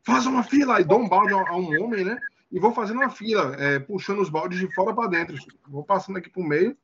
Faz 0.10 0.26
uma 0.26 0.44
fila 0.44 0.82
e 0.82 0.84
dou 0.84 1.00
um 1.00 1.08
balde 1.08 1.34
a 1.34 1.56
um 1.56 1.84
homem, 1.84 2.04
né? 2.04 2.20
E 2.52 2.60
vou 2.60 2.74
fazendo 2.74 2.98
uma 2.98 3.10
fila, 3.10 3.56
é, 3.58 3.80
puxando 3.80 4.20
os 4.22 4.30
baldes 4.30 4.60
de 4.60 4.68
fora 4.74 4.94
para 4.94 5.10
dentro. 5.10 5.36
Vou 5.68 5.84
passando 5.84 6.18
aqui 6.18 6.30
pro 6.30 6.44
meio. 6.44 6.76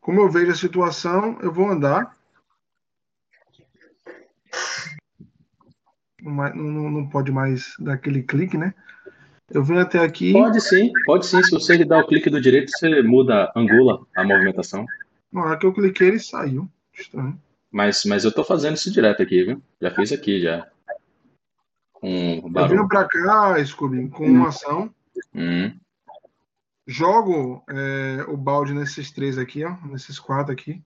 Como 0.00 0.20
eu 0.20 0.30
vejo 0.30 0.50
a 0.50 0.56
situação, 0.56 1.38
eu 1.42 1.52
vou 1.52 1.68
andar. 1.68 2.16
Não, 6.22 6.54
não- 6.54 6.90
não 6.90 7.08
pode 7.08 7.30
mais 7.30 7.74
dar 7.78 7.94
aquele 7.94 8.22
clique, 8.22 8.56
né? 8.56 8.74
Eu 9.50 9.64
venho 9.64 9.80
até 9.80 9.98
aqui. 9.98 10.32
Pode 10.32 10.60
sim, 10.60 10.92
pode 11.04 11.26
sim. 11.26 11.42
Se 11.42 11.50
você 11.50 11.84
dar 11.84 11.98
o 11.98 12.06
clique 12.06 12.30
do 12.30 12.40
direito, 12.40 12.70
você 12.70 13.02
muda, 13.02 13.52
angula 13.56 14.06
a 14.14 14.22
movimentação. 14.22 14.86
Na 15.32 15.42
hora 15.42 15.58
que 15.58 15.66
eu 15.66 15.72
cliquei, 15.72 16.08
ele 16.08 16.18
saiu. 16.18 16.68
Estranho. 16.92 17.40
Mas, 17.70 18.04
mas 18.04 18.24
eu 18.24 18.32
tô 18.32 18.42
fazendo 18.42 18.74
isso 18.76 18.90
direto 18.90 19.22
aqui, 19.22 19.44
viu? 19.44 19.62
Já 19.80 19.90
fiz 19.94 20.10
aqui, 20.12 20.40
já. 20.40 20.68
Com 21.92 22.08
Eu 22.08 22.40
venho 22.42 22.50
barulho. 22.50 22.88
pra 22.88 23.06
cá, 23.06 23.64
Scooby, 23.64 24.08
com 24.08 24.26
uma 24.26 24.48
ação. 24.48 24.92
Hum, 25.34 25.78
Jogo 26.86 27.62
é, 27.68 28.22
o 28.26 28.36
balde 28.36 28.74
nesses 28.74 29.12
três 29.12 29.38
aqui, 29.38 29.64
ó. 29.64 29.76
Nesses 29.86 30.18
quatro 30.18 30.52
aqui. 30.52 30.82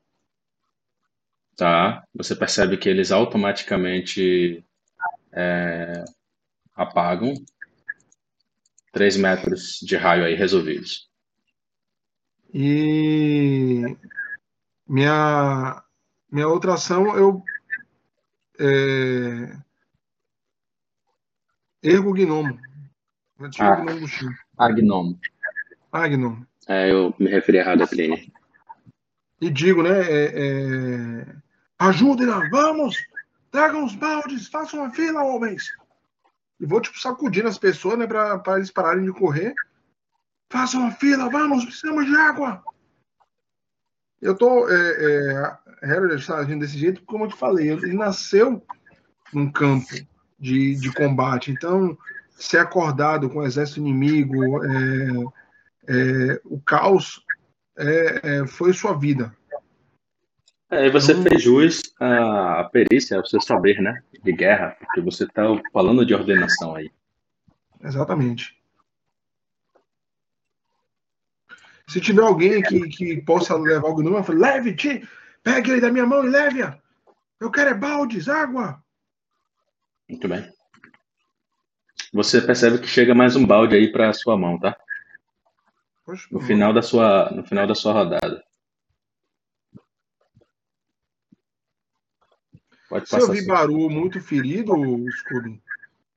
tá. 1.57 2.05
Você 2.14 2.36
percebe 2.36 2.76
que 2.76 2.88
eles 2.88 3.11
automaticamente 3.11 4.62
é, 5.32 6.05
apagam. 6.74 7.32
3 8.92 9.16
metros 9.16 9.78
de 9.82 9.97
raio 9.97 10.24
aí 10.24 10.34
resolvidos. 10.34 11.09
E 12.53 13.97
minha, 14.87 15.82
minha 16.30 16.49
outra 16.49 16.74
ação, 16.74 17.16
eu 17.16 17.43
é, 18.59 19.57
ergo 21.82 22.11
o 22.11 22.14
gnomo. 22.14 22.59
Eu 23.39 23.51
tiro 23.51 23.66
Ah. 23.68 23.80
o 23.80 23.85
gnomo 23.85 24.01
do 24.01 24.09
chão. 24.09 24.30
Agnomo. 24.59 25.18
Ah. 25.93 26.07
É, 26.68 26.91
eu 26.91 27.14
me 27.18 27.28
referi 27.28 27.59
errado 27.59 27.82
a 27.82 27.87
Trini. 27.87 28.32
E 29.41 29.51
digo, 29.51 29.82
né? 29.82 30.01
É, 30.01 30.32
é, 30.35 31.37
Ajudem-na, 31.78 32.49
vamos! 32.49 32.97
Tragam 33.51 33.85
os 33.85 33.95
baldes, 33.95 34.49
façam 34.49 34.80
uma 34.80 34.91
fila, 34.91 35.22
homens! 35.22 35.70
E 36.59 36.66
vou, 36.66 36.80
tipo, 36.80 36.99
sacudindo 36.99 37.49
as 37.49 37.59
pessoas, 37.59 37.99
né? 37.99 38.07
Pra, 38.07 38.39
pra 38.39 38.57
eles 38.57 38.70
pararem 38.70 39.05
de 39.05 39.12
correr. 39.12 39.55
Façam 40.51 40.80
uma 40.82 40.93
fila, 40.93 41.28
vamos, 41.28 41.64
precisamos 41.64 42.07
de 42.07 42.16
água! 42.16 42.62
Eu 44.25 44.35
tô 44.35 44.66
é, 44.70 44.75
é, 45.83 45.93
Harold 45.93 46.14
está 46.14 46.39
agindo 46.39 46.61
desse 46.61 46.79
jeito, 46.79 47.03
como 47.05 47.25
eu 47.25 47.29
te 47.29 47.37
falei, 47.37 47.68
ele 47.68 47.93
nasceu 47.93 48.64
num 49.35 49.53
campo 49.53 49.95
de, 50.41 50.77
de 50.77 50.91
combate. 50.91 51.51
Então, 51.51 51.95
ser 52.31 52.57
acordado 52.57 53.29
com 53.29 53.41
o 53.41 53.45
exército 53.45 53.81
inimigo, 53.81 54.64
é, 54.64 55.09
é, 55.89 56.41
o 56.47 56.59
caos 56.59 57.22
é, 57.77 58.20
é 58.22 58.47
foi 58.47 58.72
sua 58.72 58.99
vida. 58.99 59.37
É, 60.70 60.87
e 60.87 60.91
você 60.91 61.12
então, 61.12 61.25
fez 61.25 61.43
jus 61.43 61.83
à 62.01 62.64
perícia, 62.72 63.18
ao 63.18 63.27
seu 63.27 63.43
saber, 63.43 63.79
né? 63.83 64.03
De 64.22 64.33
guerra, 64.33 64.75
porque 64.81 65.03
você 65.03 65.25
está 65.25 65.43
falando 65.70 66.07
de 66.07 66.14
ordenação 66.14 66.75
aí. 66.75 66.91
Exatamente. 67.83 68.57
Se 71.89 72.01
tiver 72.01 72.22
alguém 72.22 72.62
que, 72.62 72.89
que 72.89 73.22
possa 73.22 73.57
levar 73.57 73.89
o 73.89 73.95
gnomo, 73.95 74.16
eu 74.16 74.24
falo, 74.24 74.41
leve, 74.41 74.74
te, 74.74 75.07
pegue 75.43 75.70
ele 75.70 75.80
da 75.80 75.93
minha 75.93 76.07
mão 76.07 76.24
e 76.24 76.30
leve-a. 76.30 76.78
Eu 77.39 77.51
quero 77.51 77.70
é 77.70 77.74
baldes, 77.74 78.28
água. 78.28 78.82
Muito 80.09 80.26
bem. 80.28 80.51
Você 82.12 82.41
percebe 82.41 82.78
que 82.78 82.87
chega 82.87 83.14
mais 83.14 83.37
um 83.37 83.47
balde 83.47 83.74
aí 83.74 83.91
para 83.91 84.12
sua 84.12 84.39
mão, 84.39 84.59
tá? 84.59 84.76
Poxa, 86.07 86.28
no 86.30 86.41
final 86.41 86.72
da 86.72 86.82
sua, 86.82 87.30
no 87.30 87.45
final 87.45 87.66
da 87.66 87.74
sua 87.74 87.93
rodada. 87.93 88.45
Pode 92.89 93.09
Se 93.09 93.18
eu 93.18 93.30
vi 93.30 93.45
Baru 93.47 93.91
muito 93.91 94.20
ferido, 94.20 94.72
Scooby, 95.11 95.61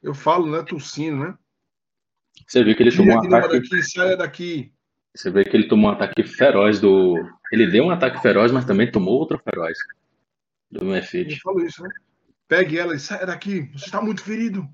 eu 0.03 0.13
falo, 0.13 0.45
né, 0.49 0.61
tossindo, 0.63 1.17
né? 1.17 1.37
Você 2.45 2.63
viu 2.63 2.75
que 2.75 2.83
ele 2.83 2.95
tomou 2.95 3.15
um 3.15 3.19
ataque. 3.19 3.59
Daqui, 3.59 3.83
saia 3.83 4.15
daqui. 4.15 4.73
Você 5.17 5.31
vê 5.31 5.43
que 5.43 5.57
ele 5.57 5.67
tomou 5.67 5.89
um 5.89 5.93
ataque 5.93 6.23
feroz 6.23 6.79
do. 6.79 7.15
Ele 7.51 7.65
deu 7.65 7.85
um 7.85 7.89
ataque 7.89 8.21
feroz, 8.21 8.51
mas 8.51 8.65
também 8.65 8.91
tomou 8.91 9.15
outro 9.15 9.39
feroz. 9.39 9.75
Do 10.69 10.85
Mefit. 10.85 11.31
Ele 11.31 11.39
falou 11.39 11.65
isso, 11.65 11.81
né? 11.81 11.89
Pegue 12.47 12.77
ela 12.77 12.93
e 12.93 12.99
saia 12.99 13.25
daqui. 13.25 13.61
Você 13.73 13.85
está 13.85 13.99
muito 13.99 14.21
ferido. 14.21 14.69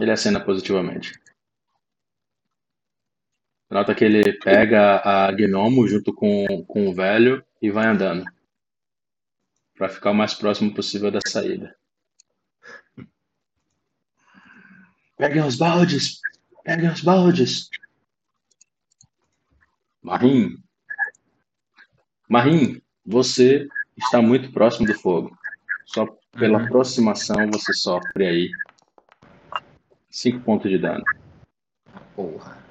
Ele 0.00 0.10
acena 0.10 0.40
positivamente. 0.40 1.12
Nota 3.70 3.94
que 3.94 4.04
ele 4.04 4.32
pega 4.40 4.96
a 4.96 5.30
Gnomo 5.30 5.86
junto 5.86 6.12
com, 6.12 6.64
com 6.66 6.88
o 6.88 6.94
velho 6.94 7.44
e 7.60 7.70
vai 7.70 7.86
andando. 7.86 8.24
Para 9.76 9.88
ficar 9.88 10.10
o 10.10 10.14
mais 10.14 10.34
próximo 10.34 10.74
possível 10.74 11.10
da 11.10 11.20
saída. 11.24 11.76
Peguem 15.16 15.44
os 15.44 15.56
baldes! 15.56 16.20
Peguem 16.64 16.90
os 16.90 17.00
baldes! 17.00 17.68
Marim! 20.00 20.56
Marim, 22.28 22.80
você 23.04 23.68
está 23.96 24.22
muito 24.22 24.52
próximo 24.52 24.86
do 24.86 24.94
fogo. 24.94 25.36
Só 25.84 26.06
pela 26.32 26.58
uhum. 26.58 26.64
aproximação 26.64 27.50
você 27.50 27.72
sofre 27.72 28.26
aí 28.26 28.50
5 30.08 30.40
pontos 30.40 30.70
de 30.70 30.78
dano. 30.78 31.04
Porra. 32.14 32.62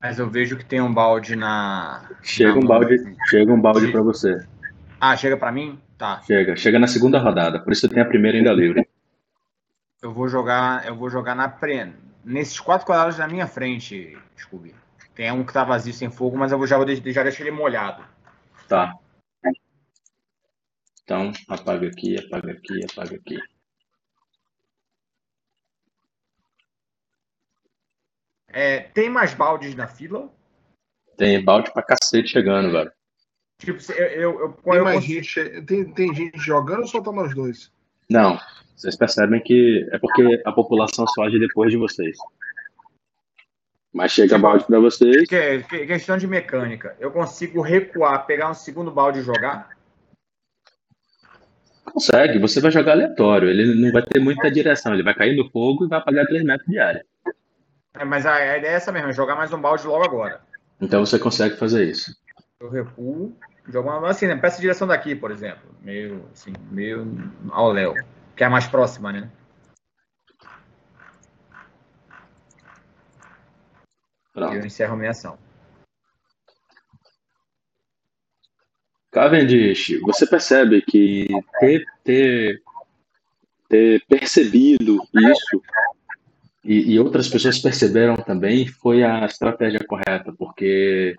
Mas 0.00 0.18
eu 0.18 0.30
vejo 0.30 0.56
que 0.56 0.64
tem 0.64 0.80
um 0.80 0.92
balde 0.92 1.36
na. 1.36 2.08
Chega 2.22 2.54
na 2.54 2.58
um 2.58 2.66
balde, 2.66 2.96
chega 3.26 3.52
um 3.52 3.60
balde 3.60 3.90
para 3.90 4.02
você. 4.02 4.46
Ah, 5.00 5.16
chega 5.16 5.36
para 5.36 5.52
mim? 5.52 5.80
Tá. 5.98 6.20
Chega, 6.22 6.56
chega 6.56 6.78
na 6.78 6.86
segunda 6.86 7.18
rodada, 7.18 7.60
por 7.60 7.72
isso 7.72 7.88
tem 7.88 8.02
a 8.02 8.06
primeira 8.06 8.36
ainda 8.36 8.52
livre. 8.52 8.86
Eu 10.02 10.12
vou 10.12 10.28
jogar, 10.28 10.86
eu 10.86 10.94
vou 10.94 11.08
jogar 11.08 11.34
na 11.34 11.48
pre... 11.48 11.92
nesses 12.24 12.60
quatro 12.60 12.86
quadrados 12.86 13.18
na 13.18 13.26
minha 13.26 13.46
frente, 13.46 14.16
Scooby. 14.36 14.74
Tem 15.14 15.32
um 15.32 15.44
que 15.44 15.52
tá 15.52 15.64
vazio 15.64 15.94
sem 15.94 16.10
fogo, 16.10 16.36
mas 16.36 16.52
eu 16.52 16.58
vou, 16.58 16.66
já, 16.66 16.76
já 16.78 17.22
deixar 17.22 17.40
ele 17.40 17.50
molhado. 17.50 18.04
Tá. 18.68 18.94
Então, 21.02 21.32
apaga 21.48 21.86
aqui, 21.86 22.18
apaga 22.18 22.52
aqui, 22.52 22.84
apaga 22.84 23.16
aqui. 23.16 23.38
É, 28.48 28.80
tem 28.80 29.08
mais 29.08 29.32
baldes 29.32 29.74
na 29.74 29.86
fila? 29.86 30.30
Tem 31.16 31.42
balde 31.42 31.72
pra 31.72 31.82
cacete 31.82 32.28
chegando, 32.28 32.70
velho. 32.70 32.92
Tipo, 33.58 33.92
eu, 33.92 34.06
eu, 34.06 34.40
eu, 34.40 34.52
tem, 34.52 34.82
mais 34.82 34.96
consigo... 34.96 35.22
gente, 35.22 35.62
tem, 35.62 35.92
tem 35.92 36.14
gente 36.14 36.38
jogando 36.38 36.80
ou 36.80 36.86
só 36.86 37.00
tá 37.00 37.10
nós 37.10 37.34
dois? 37.34 37.72
Não. 38.08 38.38
Vocês 38.76 38.94
percebem 38.94 39.40
que 39.42 39.88
é 39.90 39.98
porque 39.98 40.42
a 40.44 40.52
população 40.52 41.06
só 41.06 41.24
age 41.24 41.38
depois 41.38 41.70
de 41.70 41.78
vocês. 41.78 42.16
Mas 43.92 44.12
chega 44.12 44.36
balde 44.36 44.66
para 44.66 44.78
vocês. 44.78 45.26
Que, 45.26 45.62
que, 45.62 45.86
questão 45.86 46.18
de 46.18 46.26
mecânica. 46.26 46.94
Eu 47.00 47.10
consigo 47.10 47.62
recuar, 47.62 48.26
pegar 48.26 48.50
um 48.50 48.54
segundo 48.54 48.90
balde 48.90 49.20
e 49.20 49.22
jogar? 49.22 49.70
Consegue, 51.82 52.38
você 52.38 52.60
vai 52.60 52.70
jogar 52.70 52.92
aleatório. 52.92 53.48
Ele 53.48 53.74
não 53.74 53.90
vai 53.90 54.02
ter 54.02 54.18
muita 54.18 54.50
direção. 54.50 54.92
Ele 54.92 55.02
vai 55.02 55.14
cair 55.14 55.34
no 55.34 55.48
fogo 55.50 55.86
e 55.86 55.88
vai 55.88 55.98
apagar 55.98 56.26
3 56.26 56.44
metros 56.44 56.68
de 56.68 56.78
área. 56.78 57.06
É, 57.94 58.04
mas 58.04 58.26
a, 58.26 58.34
a, 58.34 58.58
ideia 58.58 58.72
é 58.72 58.74
essa 58.74 58.92
mesmo, 58.92 59.08
é 59.08 59.12
jogar 59.14 59.34
mais 59.34 59.50
um 59.50 59.60
balde 59.60 59.86
logo 59.86 60.04
agora. 60.04 60.42
Então 60.78 61.04
você 61.04 61.18
consegue 61.18 61.56
fazer 61.56 61.88
isso. 61.88 62.14
Eu 62.58 62.70
recuo, 62.70 63.36
jogo 63.68 63.90
uma 63.90 64.08
assim, 64.08 64.26
né? 64.26 64.36
Peça 64.36 64.56
a 64.56 64.60
direção 64.60 64.88
daqui, 64.88 65.14
por 65.14 65.30
exemplo. 65.30 65.74
Meio 65.82 66.26
assim, 66.32 66.52
meio 66.70 67.06
ao 67.50 67.70
Léo. 67.70 67.94
Que 68.34 68.44
é 68.44 68.46
a 68.46 68.50
mais 68.50 68.66
próxima, 68.66 69.12
né? 69.12 69.30
Pronto. 74.32 74.54
E 74.54 74.56
eu 74.56 74.66
encerro 74.66 74.94
a 74.94 74.96
minha 74.96 75.10
ação. 75.10 75.38
Cavendish, 79.10 79.98
você 80.00 80.26
percebe 80.26 80.82
que 80.82 81.26
ter, 81.58 81.84
ter, 82.04 82.62
ter 83.68 84.04
percebido 84.06 84.98
isso 85.14 85.62
e, 86.62 86.92
e, 86.92 87.00
outras 87.00 87.28
pessoas 87.28 87.58
perceberam 87.58 88.16
também, 88.16 88.66
foi 88.66 89.02
a 89.02 89.24
estratégia 89.24 89.80
correta, 89.86 90.34
porque 90.36 91.14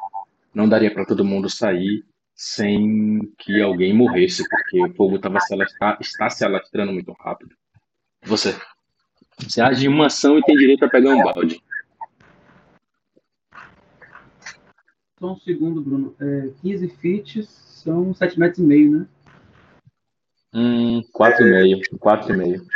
não 0.54 0.68
daria 0.68 0.94
para 0.94 1.06
todo 1.06 1.26
mundo 1.26 1.50
sair 1.50 2.06
sem 2.36 3.20
que 3.40 3.62
alguém 3.62 3.94
morresse, 3.94 4.48
porque 4.48 4.84
o 4.84 4.94
fogo 4.94 5.18
tava 5.18 5.40
se 5.40 5.54
alastrar, 5.54 5.98
está 6.00 6.30
se 6.30 6.46
alastrando 6.46 6.94
muito 6.94 7.12
rápido. 7.14 7.56
Você. 8.24 8.56
Você 9.40 9.62
age 9.62 9.86
em 9.86 9.90
uma 9.90 10.06
ação 10.06 10.38
e 10.38 10.44
tem 10.44 10.56
direito 10.56 10.86
a 10.86 10.90
pegar 10.90 11.16
um 11.16 11.24
balde. 11.24 11.62
Só 15.20 15.34
um 15.34 15.38
segundo, 15.38 15.82
Bruno. 15.82 16.16
É, 16.20 16.50
15 16.62 16.90
feet 16.90 17.44
são 17.44 18.14
7 18.14 18.40
metros 18.40 18.60
e 18.60 18.64
meio, 18.64 19.00
né? 19.00 19.08
Hum, 20.54 21.02
4,5. 21.12 21.98
4,5. 21.98 22.68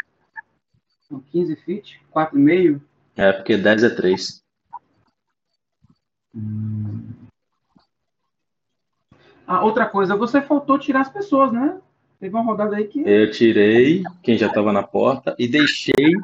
São 1.08 1.20
15 1.32 1.56
feet? 1.58 2.02
4,5? 2.12 2.82
É, 3.16 3.32
porque 3.32 3.58
10 3.58 3.84
é 3.84 3.90
3. 3.90 4.44
Hum. 6.34 7.22
Ah, 9.52 9.66
outra 9.66 9.86
coisa, 9.86 10.16
você 10.16 10.42
faltou 10.42 10.80
tirar 10.80 11.02
as 11.02 11.10
pessoas, 11.10 11.52
né? 11.52 11.78
Teve 12.22 12.34
uma 12.34 12.44
rodada 12.44 12.78
aí 12.78 12.88
que. 12.88 13.02
Eu 13.06 13.30
tirei 13.32 14.02
quem 14.24 14.38
já 14.38 14.48
estava 14.48 14.72
na 14.72 14.82
porta 14.82 15.36
e 15.38 15.46
deixei 15.46 16.16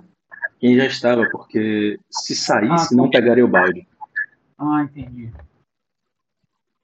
quem 0.60 0.78
já 0.78 0.86
estava, 0.86 1.30
porque 1.30 2.00
se 2.10 2.34
saísse, 2.34 2.94
ah, 2.94 2.98
não 2.98 3.10
pegaria 3.10 3.44
o 3.44 3.50
balde. 3.50 3.86
Ah, 4.58 4.82
entendi. 4.84 5.30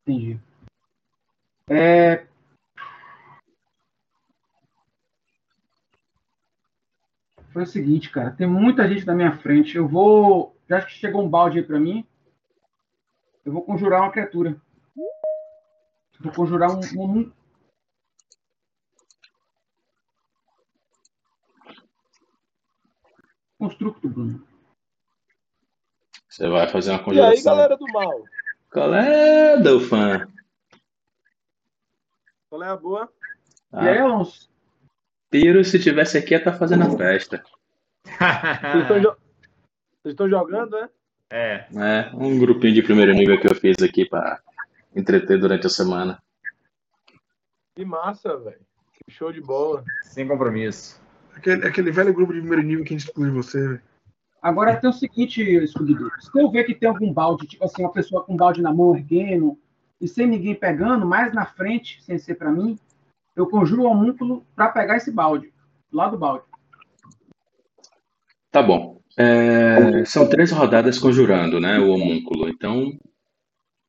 Entendi. 0.05 0.37
É, 1.69 2.25
foi 7.53 7.63
o 7.63 7.67
seguinte, 7.67 8.09
cara. 8.09 8.31
Tem 8.31 8.47
muita 8.47 8.85
gente 8.89 9.05
na 9.05 9.15
minha 9.15 9.31
frente. 9.37 9.77
Eu 9.77 9.87
vou. 9.87 10.57
Já 10.67 10.81
que 10.81 10.91
chegou 10.91 11.23
um 11.23 11.29
balde 11.29 11.59
aí 11.59 11.63
pra 11.63 11.79
mim. 11.79 12.05
Eu 13.45 13.53
vou 13.53 13.61
conjurar 13.61 14.01
uma 14.01 14.11
criatura. 14.11 14.57
Vou 16.23 16.31
conjurar 16.31 16.71
um. 16.71 16.79
um... 16.97 17.31
Constructo, 23.57 24.09
Bruno. 24.09 24.47
Você 26.29 26.47
vai 26.47 26.67
fazer 26.67 26.91
uma 26.91 27.03
conjuração. 27.03 27.33
E 27.33 27.37
aí, 27.37 27.43
galera 27.43 27.77
do 27.77 27.85
mal? 27.91 28.23
Qual 28.71 28.93
é, 28.93 29.57
Delfan? 29.61 30.27
Qual 32.49 32.63
é 32.63 32.69
a 32.69 32.75
boa? 32.77 33.11
Ah. 33.71 33.83
E 33.83 33.89
aí, 33.89 33.97
Alonso? 33.97 34.49
Piro, 35.29 35.63
se 35.63 35.79
tivesse 35.79 36.17
aqui, 36.17 36.31
ia 36.33 36.37
estar 36.37 36.53
tá 36.53 36.57
fazendo 36.57 36.83
a 36.83 36.97
festa. 36.97 37.43
Vocês 40.01 40.13
estão 40.13 40.29
jogando, 40.29 40.71
né? 40.79 40.89
É. 41.29 41.67
É, 41.75 42.11
um 42.13 42.37
grupinho 42.39 42.75
de 42.75 42.83
primeiro 42.83 43.13
nível 43.13 43.39
que 43.39 43.47
eu 43.47 43.55
fiz 43.55 43.81
aqui 43.81 44.05
para 44.05 44.41
entreter 44.95 45.39
durante 45.39 45.67
a 45.67 45.69
semana. 45.69 46.21
Que 47.75 47.83
massa, 47.83 48.37
velho. 48.37 48.61
Que 48.93 49.11
show 49.11 49.31
de 49.31 49.41
bola. 49.41 49.83
Sem 50.03 50.27
compromisso. 50.27 51.01
Aquele, 51.35 51.67
aquele 51.67 51.91
velho 51.91 52.13
grupo 52.13 52.33
de 52.33 52.39
primeiro 52.39 52.63
nível 52.63 52.85
que 52.85 52.93
a 52.93 52.97
gente 52.97 53.07
exclui 53.07 53.31
você, 53.31 53.67
velho. 53.67 53.81
Agora 54.41 54.75
tem 54.75 54.89
o 54.89 54.93
seguinte, 54.93 55.67
Scooby-Doo. 55.67 56.11
Se 56.19 56.39
eu 56.39 56.51
ver 56.51 56.65
que 56.65 56.75
tem 56.75 56.89
algum 56.89 57.13
balde, 57.13 57.47
tipo 57.47 57.63
assim, 57.63 57.81
uma 57.81 57.93
pessoa 57.93 58.23
com 58.23 58.33
um 58.33 58.37
balde 58.37 58.61
na 58.61 58.73
mão 58.73 58.95
erguendo, 58.95 59.57
e 60.01 60.07
sem 60.07 60.27
ninguém 60.27 60.53
pegando, 60.53 61.05
mais 61.05 61.33
na 61.33 61.45
frente, 61.45 62.03
sem 62.03 62.19
ser 62.19 62.35
para 62.35 62.51
mim, 62.51 62.77
eu 63.37 63.47
conjuro 63.47 63.83
o 63.83 63.85
homúnculo 63.85 64.45
para 64.53 64.67
pegar 64.67 64.97
esse 64.97 65.11
balde, 65.11 65.53
lá 65.91 66.09
do 66.09 66.17
balde. 66.17 66.43
Tá 68.51 68.61
bom. 68.61 69.01
É, 69.17 70.03
são 70.05 70.27
três 70.27 70.51
rodadas 70.51 70.99
conjurando, 70.99 71.59
né? 71.59 71.79
O 71.79 71.89
homúnculo. 71.91 72.49
Então, 72.49 72.91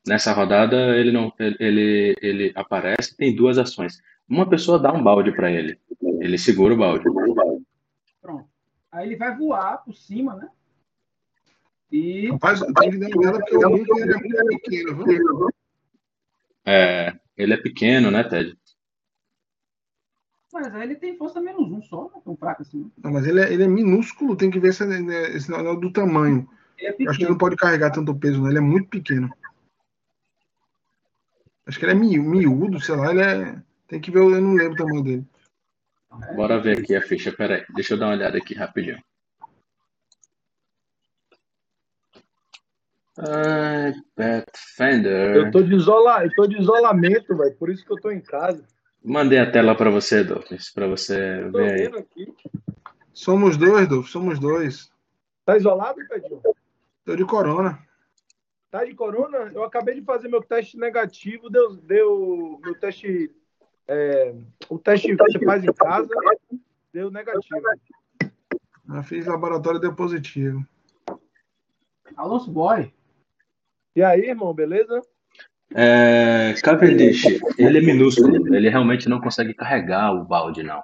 nessa 0.07 0.32
rodada 0.32 0.96
ele 0.96 1.11
não, 1.11 1.32
ele, 1.38 2.14
ele 2.20 2.52
aparece. 2.55 3.16
Tem 3.16 3.34
duas 3.34 3.59
ações. 3.59 4.00
Uma 4.28 4.48
pessoa 4.48 4.78
dá 4.78 4.92
um 4.92 5.02
balde 5.02 5.32
para 5.32 5.50
ele. 5.50 5.78
Ele 6.20 6.38
segura 6.38 6.74
o 6.74 6.78
balde. 6.78 7.05
Pronto. 8.20 8.48
Aí 8.90 9.07
ele 9.07 9.16
vai 9.16 9.36
voar 9.36 9.78
por 9.78 9.94
cima, 9.94 10.34
né? 10.34 10.48
E. 11.90 12.30
Rapaz, 12.30 12.61
porque 12.61 12.88
o 12.88 12.94
ele 12.94 13.05
é 13.05 13.68
muito 13.68 13.94
pequeno, 14.48 15.05
viu? 15.05 15.48
É, 16.64 17.14
ele 17.36 17.52
é 17.52 17.57
pequeno, 17.57 18.11
né, 18.11 18.24
Ted? 18.24 18.57
Mas 20.52 20.72
aí 20.72 20.82
ele 20.84 20.94
tem 20.94 21.16
força 21.16 21.40
menos 21.40 21.70
um 21.70 21.82
só, 21.82 22.09
não 22.12 22.20
é 22.20 22.24
tão 22.24 22.36
fraco 22.36 22.62
assim. 22.62 22.90
Não, 23.02 23.12
mas 23.12 23.26
ele 23.26 23.40
é, 23.40 23.52
ele 23.52 23.64
é 23.64 23.68
minúsculo, 23.68 24.36
tem 24.36 24.50
que 24.50 24.61
ver 24.61 24.68
esse, 24.68 24.84
esse 25.36 25.50
negócio 25.50 25.80
do 25.80 25.92
tamanho. 25.92 26.48
É 26.80 26.90
Acho 27.09 27.18
que 27.18 27.24
ele 27.24 27.30
não 27.30 27.38
pode 27.38 27.57
carregar 27.57 27.90
tanto 27.90 28.14
peso, 28.14 28.40
né? 28.42 28.50
Ele 28.50 28.59
é 28.59 28.62
muito 28.62 28.88
pequeno. 28.88 29.28
Acho 31.66 31.78
que 31.78 31.84
ele 31.84 31.92
é 31.92 31.94
miú- 31.94 32.22
miúdo, 32.22 32.80
sei 32.80 32.96
lá, 32.96 33.10
ele 33.10 33.22
é. 33.22 33.62
Tem 33.88 34.00
que 34.00 34.10
ver, 34.10 34.20
eu 34.20 34.40
não 34.40 34.54
lembro 34.54 34.74
o 34.74 34.76
tamanho 34.76 35.02
dele. 35.02 35.26
Bora 36.36 36.60
ver 36.60 36.78
aqui 36.78 36.94
a 36.94 37.02
ficha. 37.02 37.32
Pera 37.32 37.56
aí, 37.56 37.64
deixa 37.74 37.94
eu 37.94 37.98
dar 37.98 38.06
uma 38.06 38.14
olhada 38.14 38.38
aqui 38.38 38.54
rapidinho. 38.54 39.02
Ai, 43.18 43.94
Pathfinder. 44.14 45.36
Eu 45.36 45.50
tô 45.50 45.62
de, 45.62 45.74
isola... 45.74 46.24
eu 46.24 46.32
tô 46.34 46.46
de 46.46 46.58
isolamento, 46.58 47.36
velho. 47.36 47.54
Por 47.56 47.70
isso 47.70 47.84
que 47.84 47.92
eu 47.92 48.00
tô 48.00 48.10
em 48.10 48.20
casa. 48.20 48.64
Mandei 49.02 49.38
a 49.38 49.50
tela 49.50 49.74
para 49.76 49.90
você, 49.90 50.24
Dolphins, 50.24 50.70
para 50.70 50.86
você 50.86 51.48
Tô 51.52 51.58
ver 51.58 51.72
aí. 51.72 51.82
vendo 51.84 51.98
aqui. 51.98 52.34
Somos 53.12 53.56
dois, 53.56 53.86
Dolph, 53.86 54.08
somos 54.08 54.38
dois. 54.38 54.90
Tá 55.44 55.56
isolado, 55.56 56.00
Pedinho? 56.08 56.40
Tô 57.04 57.14
de 57.14 57.24
corona. 57.24 57.78
Tá 58.75 58.85
de 58.85 58.93
corona? 58.93 59.53
Eu 59.55 59.62
acabei 59.62 59.95
de 59.95 60.03
fazer 60.03 60.27
meu 60.27 60.43
teste 60.43 60.77
negativo, 60.77 61.49
deu, 61.49 61.77
deu 61.77 62.61
meu 62.61 62.75
teste. 62.75 63.31
é, 63.87 64.35
o 64.68 64.77
teste 64.81 65.14
que 65.14 65.14
você 65.14 65.39
faz 65.45 65.62
em 65.62 65.72
casa 65.72 66.09
deu 66.93 67.09
negativo. 67.09 67.62
Eu 68.89 69.03
fiz 69.05 69.27
laboratório 69.27 69.79
deu 69.79 69.95
positivo. 69.95 70.66
Alonso 72.16 72.51
Boy. 72.51 72.93
E 73.95 74.03
aí, 74.03 74.22
irmão, 74.31 74.53
beleza? 74.53 75.01
É, 75.72 76.53
Cavendish, 76.61 77.27
ele 77.57 77.79
é 77.79 77.81
minúsculo, 77.81 78.57
ele 78.57 78.68
realmente 78.68 79.09
não 79.09 79.20
consegue 79.20 79.55
carregar 79.55 80.12
o 80.12 80.25
balde, 80.25 80.64
não. 80.64 80.83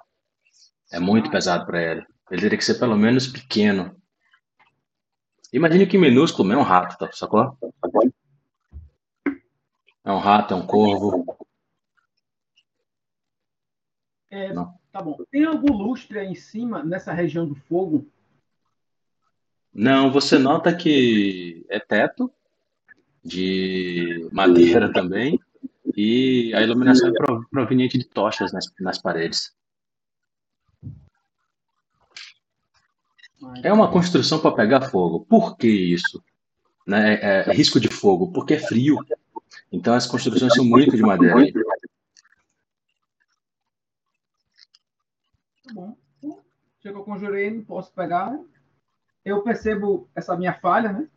É 0.93 0.97
muito 0.97 1.29
pesado 1.29 1.65
para 1.65 1.83
ele. 1.83 2.05
Ele 2.31 2.41
teria 2.41 2.57
que 2.57 2.63
ser 2.63 2.79
pelo 2.79 2.95
menos 2.95 3.27
pequeno. 3.27 4.00
Imagine 5.53 5.85
que 5.85 5.97
minúsculo 5.97 6.51
é 6.53 6.57
um 6.57 6.61
rato, 6.61 6.97
tá? 6.97 7.11
sacou? 7.11 7.57
É 10.03 10.11
um 10.11 10.17
rato, 10.17 10.53
é 10.53 10.57
um 10.57 10.65
corvo. 10.65 11.25
É, 14.29 14.53
Não. 14.53 14.73
Tá 14.91 15.01
bom. 15.01 15.17
Tem 15.31 15.45
algum 15.45 15.71
lustre 15.73 16.19
aí 16.19 16.27
em 16.27 16.35
cima, 16.35 16.83
nessa 16.83 17.13
região 17.13 17.47
do 17.47 17.55
fogo? 17.55 18.05
Não, 19.73 20.11
você 20.11 20.37
nota 20.37 20.75
que 20.75 21.65
é 21.69 21.79
teto 21.79 22.29
de 23.23 24.27
madeira 24.33 24.91
também 24.91 25.39
e 25.95 26.53
a 26.53 26.61
iluminação 26.61 27.07
é 27.07 27.13
pro- 27.13 27.47
proveniente 27.49 27.97
de 27.97 28.03
tochas 28.05 28.51
nas, 28.51 28.65
nas 28.81 29.01
paredes. 29.01 29.55
É 33.63 33.71
uma 33.73 33.91
construção 33.91 34.39
para 34.39 34.55
pegar 34.55 34.89
fogo. 34.89 35.25
Por 35.25 35.57
que 35.57 35.67
isso? 35.67 36.23
Né? 36.85 37.15
É, 37.15 37.49
é 37.49 37.53
risco 37.53 37.79
de 37.79 37.87
fogo, 37.87 38.31
porque 38.31 38.55
é 38.55 38.59
frio. 38.59 38.97
Então 39.71 39.93
as 39.93 40.05
construções 40.05 40.53
são 40.53 40.65
muito 40.65 40.95
de 40.95 41.01
madeira. 41.01 41.37
aí. 41.37 41.53
Tá 45.63 45.73
bom. 45.73 45.97
Já 46.83 46.91
que 46.91 46.97
eu 46.97 47.03
conjurei, 47.03 47.51
não 47.51 47.63
posso 47.63 47.91
pegar. 47.93 48.37
Eu 49.23 49.43
percebo 49.43 50.09
essa 50.15 50.35
minha 50.35 50.53
falha, 50.53 50.91
né? 50.91 51.07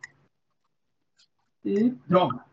E 1.63 1.89
droga. 2.07 2.45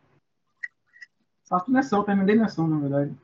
Faço 1.44 1.70
nessa, 1.70 2.02
terminei 2.04 2.34
nessa, 2.34 2.66
na 2.66 2.78
verdade. 2.78 3.14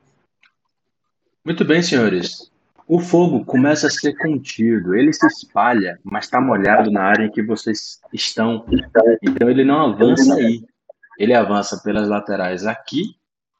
Muito 1.43 1.65
bem, 1.65 1.81
senhores. 1.81 2.51
O 2.89 2.99
fogo 2.99 3.45
começa 3.45 3.85
a 3.85 3.89
ser 3.91 4.17
contido. 4.17 4.95
Ele 4.95 5.13
se 5.13 5.23
espalha, 5.27 5.99
mas 6.03 6.25
está 6.25 6.41
molhado 6.41 6.89
na 6.89 7.03
área 7.03 7.25
em 7.25 7.31
que 7.31 7.43
vocês 7.43 8.01
estão. 8.11 8.65
Então 9.21 9.47
ele 9.47 9.63
não 9.63 9.93
avança 9.93 10.33
aí. 10.33 10.65
Ele 11.19 11.35
avança 11.35 11.79
pelas 11.83 12.07
laterais 12.07 12.65
aqui 12.65 13.15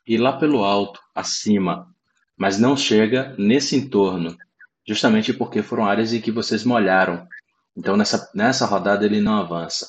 e 0.07 0.17
lá 0.17 0.34
pelo 0.36 0.63
alto, 0.63 0.99
acima. 1.13 1.93
Mas 2.36 2.57
não 2.57 2.75
chega 2.75 3.36
nesse 3.38 3.75
entorno. 3.75 4.36
Justamente 4.84 5.32
porque 5.32 5.61
foram 5.61 5.86
áreas 5.86 6.11
em 6.11 6.19
que 6.19 6.32
vocês 6.32 6.63
molharam. 6.63 7.27
Então 7.77 7.95
nessa, 7.95 8.32
nessa 8.34 8.65
rodada 8.65 9.05
ele 9.05 9.21
não 9.21 9.38
avança. 9.38 9.88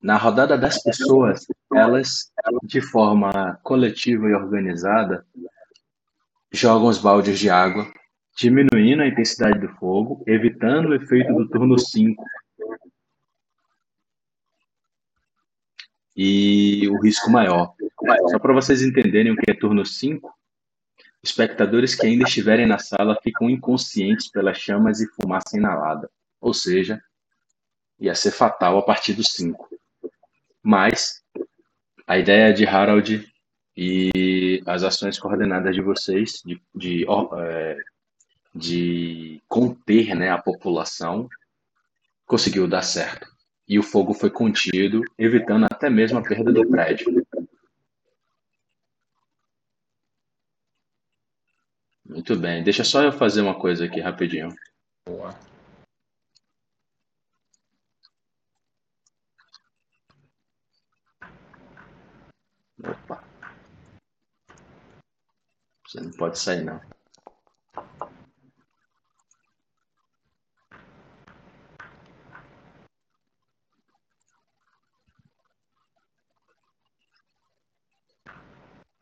Na 0.00 0.16
rodada 0.16 0.56
das 0.56 0.82
pessoas, 0.82 1.44
elas, 1.74 2.32
de 2.62 2.80
forma 2.80 3.60
coletiva 3.62 4.30
e 4.30 4.34
organizada, 4.34 5.26
jogam 6.50 6.88
os 6.88 6.96
baldes 6.96 7.38
de 7.38 7.50
água, 7.50 7.86
diminuindo 8.36 9.02
a 9.02 9.06
intensidade 9.06 9.58
do 9.58 9.68
fogo, 9.76 10.22
evitando 10.26 10.90
o 10.90 10.94
efeito 10.94 11.32
do 11.34 11.48
turno 11.48 11.78
5. 11.78 12.24
E 16.16 16.88
o 16.88 17.00
risco 17.00 17.30
maior. 17.30 17.74
Só 18.30 18.38
para 18.38 18.54
vocês 18.54 18.82
entenderem 18.82 19.32
o 19.32 19.36
que 19.36 19.50
é 19.50 19.54
turno 19.54 19.84
5, 19.84 20.32
espectadores 21.22 21.94
que 21.94 22.06
ainda 22.06 22.24
estiverem 22.24 22.66
na 22.66 22.78
sala 22.78 23.18
ficam 23.22 23.48
inconscientes 23.48 24.30
pelas 24.30 24.58
chamas 24.58 25.00
e 25.00 25.08
fumaça 25.14 25.56
inalada. 25.56 26.10
Ou 26.40 26.54
seja, 26.54 27.00
ia 27.98 28.14
ser 28.14 28.30
fatal 28.30 28.78
a 28.78 28.82
partir 28.82 29.12
do 29.12 29.22
5. 29.22 29.68
Mas 30.62 31.22
a 32.06 32.18
ideia 32.18 32.52
de 32.52 32.66
Harold 32.66 33.30
e 33.76 34.62
as 34.66 34.82
ações 34.82 35.18
coordenadas 35.18 35.74
de 35.74 35.80
vocês 35.80 36.42
de, 36.44 36.60
de, 36.74 37.06
é, 37.38 37.76
de 38.54 39.42
conter 39.48 40.14
né, 40.14 40.30
a 40.30 40.38
população 40.38 41.28
conseguiu 42.26 42.68
dar 42.68 42.82
certo. 42.82 43.28
E 43.68 43.78
o 43.78 43.82
fogo 43.82 44.12
foi 44.12 44.30
contido, 44.30 45.02
evitando 45.16 45.64
até 45.64 45.88
mesmo 45.88 46.18
a 46.18 46.22
perda 46.22 46.52
do 46.52 46.68
prédio. 46.68 47.24
Muito 52.04 52.36
bem, 52.36 52.64
deixa 52.64 52.82
só 52.82 53.02
eu 53.02 53.12
fazer 53.12 53.40
uma 53.40 53.58
coisa 53.58 53.84
aqui 53.84 54.00
rapidinho. 54.00 54.52
Boa. 55.06 55.38
Opa. 62.82 63.22
Você 65.86 66.00
não 66.00 66.10
pode 66.12 66.38
sair, 66.38 66.64
não. 66.64 66.80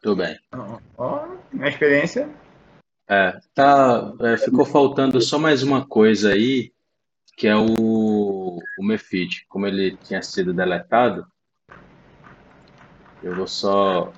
Tudo 0.01 0.17
bem. 0.17 0.39
Ó, 0.97 1.27
minha 1.53 1.69
experiência. 1.69 2.29
É, 3.09 3.41
tá, 3.55 4.13
é, 4.21 4.37
ficou 4.37 4.65
faltando 4.65 5.21
só 5.21 5.39
mais 5.39 5.63
uma 5.63 5.87
coisa 5.87 6.33
aí, 6.33 6.73
que 7.37 7.47
é 7.49 7.57
o, 7.57 8.59
o 8.79 8.85
Mefid. 8.85 9.45
Como 9.49 9.67
ele 9.67 9.97
tinha 9.97 10.23
sido 10.23 10.53
deletado, 10.53 11.27
eu 13.23 13.35
vou 13.35 13.47
só 13.47 14.13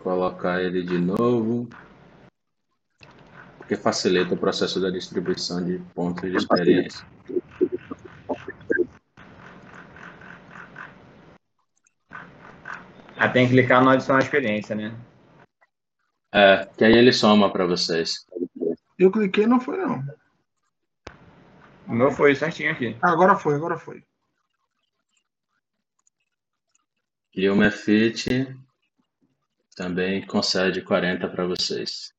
colocar 0.00 0.62
ele 0.62 0.82
de 0.82 0.98
novo, 0.98 1.68
porque 3.58 3.76
facilita 3.76 4.34
o 4.34 4.38
processo 4.38 4.80
da 4.80 4.90
distribuição 4.90 5.64
de 5.64 5.78
pontos 5.94 6.30
de 6.30 6.36
experiência. 6.36 7.06
Ah, 13.18 13.28
tem 13.28 13.46
que 13.46 13.52
clicar 13.52 13.82
no 13.82 13.90
adicionar 13.90 14.20
experiência, 14.20 14.76
né? 14.76 14.94
É, 16.32 16.66
que 16.76 16.84
aí 16.84 16.92
ele 16.92 17.12
soma 17.12 17.50
para 17.50 17.66
vocês. 17.66 18.24
Eu 18.96 19.10
cliquei 19.10 19.46
não 19.46 19.60
foi 19.60 19.76
não. 19.76 20.04
O 21.88 21.92
meu 21.92 22.12
foi 22.12 22.34
certinho 22.34 22.70
aqui. 22.70 22.96
Agora 23.02 23.34
foi, 23.34 23.54
agora 23.54 23.76
foi. 23.76 24.04
E 27.34 27.48
o 27.48 27.56
Mefit 27.56 28.56
também 29.74 30.24
concede 30.26 30.82
40 30.82 31.28
para 31.28 31.46
vocês. 31.46 32.12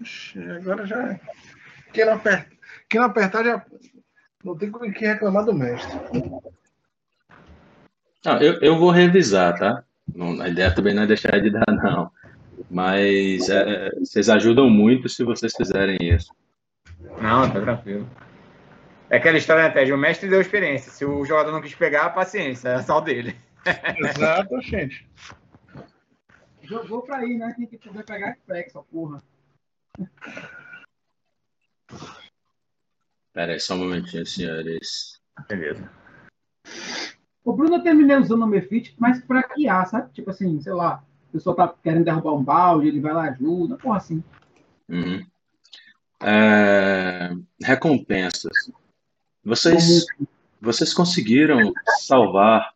Ixi, 0.00 0.38
agora 0.50 0.86
já 0.86 1.12
é. 1.12 1.20
Quem 1.92 2.04
não, 2.04 2.14
apertar, 2.14 2.50
quem 2.88 3.00
não 3.00 3.06
apertar 3.06 3.44
já 3.44 3.66
não 4.42 4.56
tem 4.56 4.70
com 4.70 4.86
o 4.86 4.92
que 4.92 5.06
reclamar 5.06 5.44
do 5.44 5.54
mestre. 5.54 5.98
Não, 8.24 8.38
eu, 8.38 8.58
eu 8.60 8.78
vou 8.78 8.90
revisar, 8.90 9.58
tá? 9.58 9.84
Não, 10.14 10.40
a 10.40 10.48
ideia 10.48 10.74
também 10.74 10.94
não 10.94 11.02
é 11.02 11.06
deixar 11.06 11.38
de 11.40 11.50
dar, 11.50 11.64
não. 11.68 12.10
Mas 12.70 13.48
é, 13.48 13.90
vocês 13.98 14.28
ajudam 14.28 14.70
muito 14.70 15.08
se 15.08 15.22
vocês 15.24 15.54
fizerem 15.54 15.98
isso. 16.00 16.34
Não, 17.20 17.50
tá 17.50 17.60
tranquilo. 17.60 18.08
É 19.10 19.18
aquela 19.18 19.36
história, 19.36 19.64
né, 19.64 19.70
Ted? 19.70 19.92
O 19.92 19.98
mestre 19.98 20.28
deu 20.28 20.40
experiência. 20.40 20.90
Se 20.90 21.04
o 21.04 21.24
jogador 21.24 21.52
não 21.52 21.60
quis 21.60 21.74
pegar, 21.74 22.10
paciência, 22.10 22.70
é 22.70 22.82
só 22.82 23.00
dele. 23.00 23.36
Exato, 23.98 24.60
gente. 24.62 25.06
Jogou 26.62 27.02
pra 27.02 27.24
ir, 27.24 27.36
né? 27.36 27.52
Quem 27.54 27.66
que 27.66 27.76
puder 27.76 28.04
pegar, 28.04 28.34
que 28.34 28.40
pega 28.46 28.66
essa 28.66 28.82
porra. 28.82 29.22
Pera 33.32 33.52
aí, 33.52 33.60
só 33.60 33.74
um 33.74 33.78
momentinho, 33.78 34.24
senhores. 34.24 35.20
Beleza. 35.48 35.90
O 37.44 37.52
Bruno 37.52 37.76
eu 37.76 37.82
terminei 37.82 38.16
usando 38.16 38.42
o 38.42 38.46
Mefit, 38.46 38.94
mas 38.98 39.22
pra 39.22 39.42
criar, 39.42 39.84
sabe? 39.84 40.10
Tipo 40.12 40.30
assim, 40.30 40.60
sei 40.62 40.72
lá, 40.72 41.04
a 41.28 41.32
pessoa 41.32 41.54
tá 41.54 41.74
querendo 41.82 42.04
derrubar 42.04 42.32
um 42.32 42.42
balde, 42.42 42.88
ele 42.88 43.00
vai 43.00 43.12
lá 43.12 43.26
e 43.26 43.28
ajuda, 43.30 43.76
porra 43.76 43.98
assim. 43.98 44.24
Uhum. 44.88 45.24
É, 46.22 47.32
recompensas. 47.62 48.72
Vocês, 49.44 50.06
vocês 50.58 50.94
conseguiram 50.94 51.72
salvar 51.98 52.72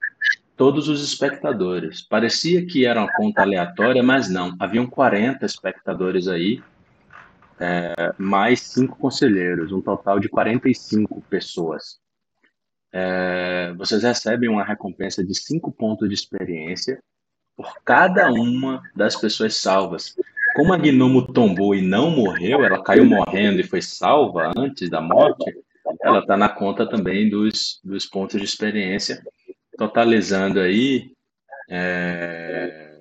todos 0.55 0.89
os 0.89 1.03
espectadores. 1.03 2.03
Parecia 2.03 2.67
que 2.67 2.85
era 2.85 3.01
uma 3.01 3.13
conta 3.13 3.41
aleatória, 3.41 4.03
mas 4.03 4.29
não. 4.29 4.55
Haviam 4.61 4.87
40 4.87 5.47
espectadores 5.47 6.29
aí, 6.29 6.63
é, 7.59 8.13
mais 8.19 8.61
cinco 8.61 8.99
conselheiros, 8.99 9.73
um 9.73 9.81
total 9.81 10.21
de 10.21 10.29
45 10.29 11.23
pessoas. 11.23 11.99
É, 13.01 13.73
vocês 13.75 14.03
recebem 14.03 14.49
uma 14.49 14.65
recompensa 14.65 15.25
de 15.25 15.33
5 15.33 15.71
pontos 15.71 16.09
de 16.09 16.15
experiência 16.15 17.01
por 17.57 17.81
cada 17.85 18.29
uma 18.33 18.83
das 18.97 19.15
pessoas 19.15 19.57
salvas. 19.57 20.17
Como 20.57 20.73
a 20.73 20.77
Gnomo 20.77 21.33
tombou 21.33 21.77
e 21.77 21.81
não 21.81 22.11
morreu, 22.11 22.65
ela 22.65 22.83
caiu 22.83 23.05
morrendo 23.05 23.61
e 23.61 23.65
foi 23.65 23.81
salva 23.81 24.53
antes 24.57 24.91
da 24.91 25.01
morte, 25.01 25.57
ela 26.03 26.19
está 26.19 26.37
na 26.37 26.49
conta 26.49 26.89
também 26.89 27.31
dos, 27.31 27.81
dos 27.85 28.05
pontos 28.05 28.41
de 28.41 28.45
experiência, 28.45 29.23
totalizando 29.77 30.59
aí 30.59 31.13
é, 31.71 32.99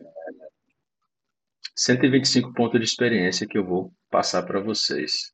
125 1.76 2.54
pontos 2.54 2.80
de 2.80 2.86
experiência 2.86 3.48
que 3.48 3.58
eu 3.58 3.66
vou 3.66 3.92
passar 4.12 4.44
para 4.44 4.60
vocês. 4.60 5.34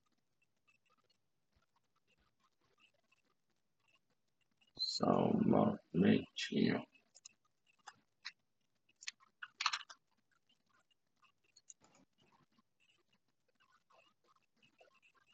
Só 5.04 5.32
um 5.32 5.74
momentinho. 5.94 6.82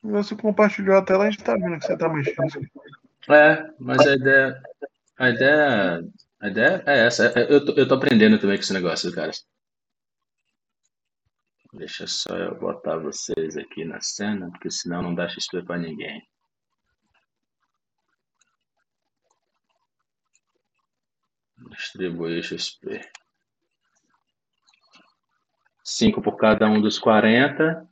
Você 0.01 0.35
compartilhou 0.35 0.97
a 0.97 1.03
tela, 1.05 1.25
a 1.27 1.29
gente 1.29 1.43
tá 1.43 1.53
vendo 1.53 1.77
que 1.77 1.85
você 1.85 1.97
tá 1.97 2.09
mexendo. 2.09 2.67
É, 3.29 3.71
mas 3.79 4.07
a 4.07 4.15
ideia, 4.15 4.61
a 5.19 5.29
ideia, 5.29 6.01
a 6.39 6.47
ideia 6.47 6.83
é 6.87 7.05
essa. 7.05 7.27
É- 7.37 7.53
Eu 7.53 7.63
tô, 7.63 7.73
eu 7.73 7.87
tô 7.87 7.93
aprendendo 7.95 8.39
também 8.39 8.57
com 8.57 8.63
esse 8.63 8.73
negócio, 8.73 9.13
cara. 9.13 9.31
Deixa 11.73 12.07
só 12.07 12.35
eu 12.35 12.57
botar 12.57 12.97
vocês 12.97 13.55
aqui 13.55 13.85
na 13.85 14.01
cena, 14.01 14.49
porque 14.49 14.71
senão 14.71 15.03
não 15.03 15.13
dá 15.13 15.29
XP 15.29 15.61
pra 15.63 15.77
ninguém. 15.77 16.19
Distribuir 21.69 22.43
XP. 22.43 23.01
5 25.83 26.21
por 26.21 26.37
cada 26.37 26.67
um 26.67 26.79
dos 26.79 26.99
40, 26.99 27.87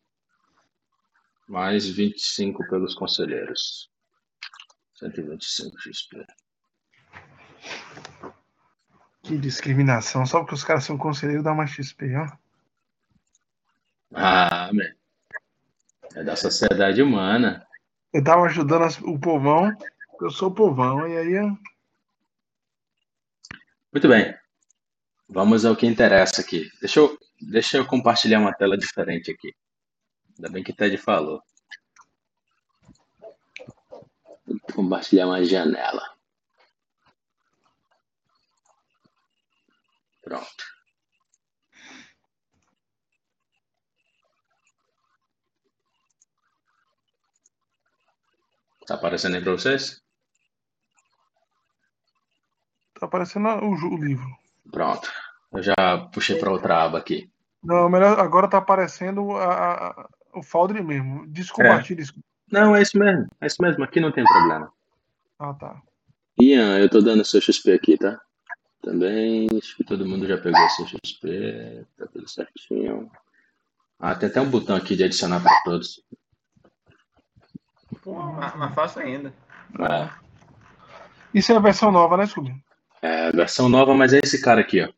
mais 1.48 1.88
25 1.90 2.68
pelos 2.68 2.94
conselheiros. 2.94 3.90
125 4.96 5.80
XP. 5.80 6.26
Que 9.24 9.38
discriminação. 9.38 10.26
Só 10.26 10.40
porque 10.40 10.56
os 10.56 10.64
caras 10.64 10.84
são 10.84 10.98
conselheiros 10.98 11.44
dá 11.44 11.52
uma 11.52 11.68
XP, 11.68 12.16
ó. 12.16 12.28
Ah, 14.14 14.70
man. 14.74 14.94
É 16.16 16.24
da 16.24 16.36
sociedade 16.36 17.02
humana. 17.02 17.66
Eu 18.14 18.24
tava 18.24 18.44
ajudando 18.46 18.88
o 19.04 19.20
povão, 19.20 19.72
eu 20.22 20.30
sou 20.30 20.50
o 20.50 20.54
povão, 20.54 21.08
e 21.08 21.18
aí. 21.18 21.58
Muito 23.98 24.10
bem. 24.10 24.32
Vamos 25.28 25.66
ao 25.66 25.76
que 25.76 25.88
interessa 25.88 26.42
aqui. 26.42 26.70
Deixa 26.80 27.00
eu, 27.00 27.18
deixa 27.42 27.78
eu 27.78 27.88
compartilhar 27.88 28.40
uma 28.40 28.54
tela 28.54 28.78
diferente 28.78 29.32
aqui. 29.32 29.52
Ainda 30.38 30.52
bem 30.52 30.64
que 30.64 30.72
Ted 30.72 30.96
falou. 31.00 31.42
Vou 34.46 34.60
compartilhar 34.76 35.26
uma 35.26 35.44
janela. 35.44 36.16
Pronto. 40.22 40.64
Tá 48.86 48.94
aparecendo 48.94 49.38
aí 49.38 49.42
para 49.42 49.54
vocês? 49.54 50.07
Tá 53.00 53.06
aparecendo 53.06 53.48
o, 53.48 53.70
o 53.72 53.98
livro. 53.98 54.28
Pronto. 54.72 55.10
Eu 55.52 55.64
já 55.64 55.76
puxei 56.12 56.38
para 56.38 56.52
outra 56.52 56.84
aba 56.84 56.98
aqui. 56.98 57.30
Não, 57.64 57.90
melhor, 57.90 58.20
agora 58.20 58.48
tá 58.48 58.58
aparecendo 58.58 59.32
a- 59.32 59.88
a- 59.90 60.10
o 60.36 60.44
Foundry 60.44 60.84
mesmo. 60.84 61.26
Descompartilha 61.28 62.02
isso. 62.02 62.14
Não, 62.52 62.76
é 62.76 62.82
isso 62.82 62.98
mesmo. 62.98 63.28
É 63.42 63.48
isso 63.48 63.62
mesmo. 63.62 63.84
Aqui 63.84 64.00
não 64.00 64.12
tem 64.12 64.24
problema. 64.24 64.72
Ah, 65.40 65.54
tá. 65.54 65.82
Ian, 66.40 66.78
eu 66.80 66.90
tô 66.90 67.02
dando 67.02 67.26
seu 67.26 67.42
XP 67.42 67.72
aqui, 67.74 67.98
tá? 67.98 68.20
Também, 68.82 69.48
acho 69.58 69.76
que 69.76 69.84
todo 69.84 70.06
mundo 70.06 70.28
já 70.28 70.38
pegou 70.38 70.70
seu 70.70 70.86
XP, 70.88 71.86
tá 71.98 72.06
tudo 72.08 72.28
certinho. 72.30 73.12
Ah, 74.00 74.16
tem 74.16 74.30
até 74.30 74.40
um 74.40 74.50
botão 74.50 74.76
aqui 74.76 74.96
de 74.96 75.04
adicionar 75.04 75.42
para 75.42 75.62
todos. 75.64 76.02
Pô, 78.04 78.14
mais, 78.14 78.56
mais 78.56 78.74
fácil 78.76 79.02
ainda. 79.02 79.34
É, 79.80 80.10
Isso 81.34 81.52
é 81.52 81.56
a 81.56 81.60
versão 81.60 81.92
nova, 81.92 82.16
né, 82.16 82.26
Scooby? 82.26 82.56
É 83.02 83.32
versão 83.32 83.70
nova, 83.70 83.94
mas 83.94 84.14
é 84.14 84.20
esse 84.24 84.42
cara 84.42 84.62
aqui, 84.62 84.82
ó. 84.82 84.90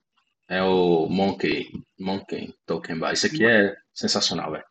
É 0.47 0.64
o 0.64 1.08
Monkey, 1.08 1.70
Monkey 2.00 2.56
Token 2.66 2.97
Bar. 2.97 3.14
Isso 3.14 3.28
aqui 3.28 3.45
é 3.45 3.76
sensacional, 3.93 4.52
velho. 4.52 4.64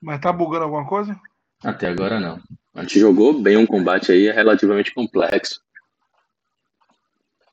Mas 0.00 0.20
tá 0.20 0.32
bugando 0.32 0.64
alguma 0.64 0.86
coisa? 0.86 1.18
Até 1.64 1.88
agora 1.88 2.20
não. 2.20 2.40
A 2.74 2.82
gente 2.82 3.00
jogou 3.00 3.40
bem 3.40 3.56
um 3.56 3.66
combate 3.66 4.12
aí, 4.12 4.26
é 4.26 4.32
relativamente 4.32 4.92
complexo. 4.92 5.60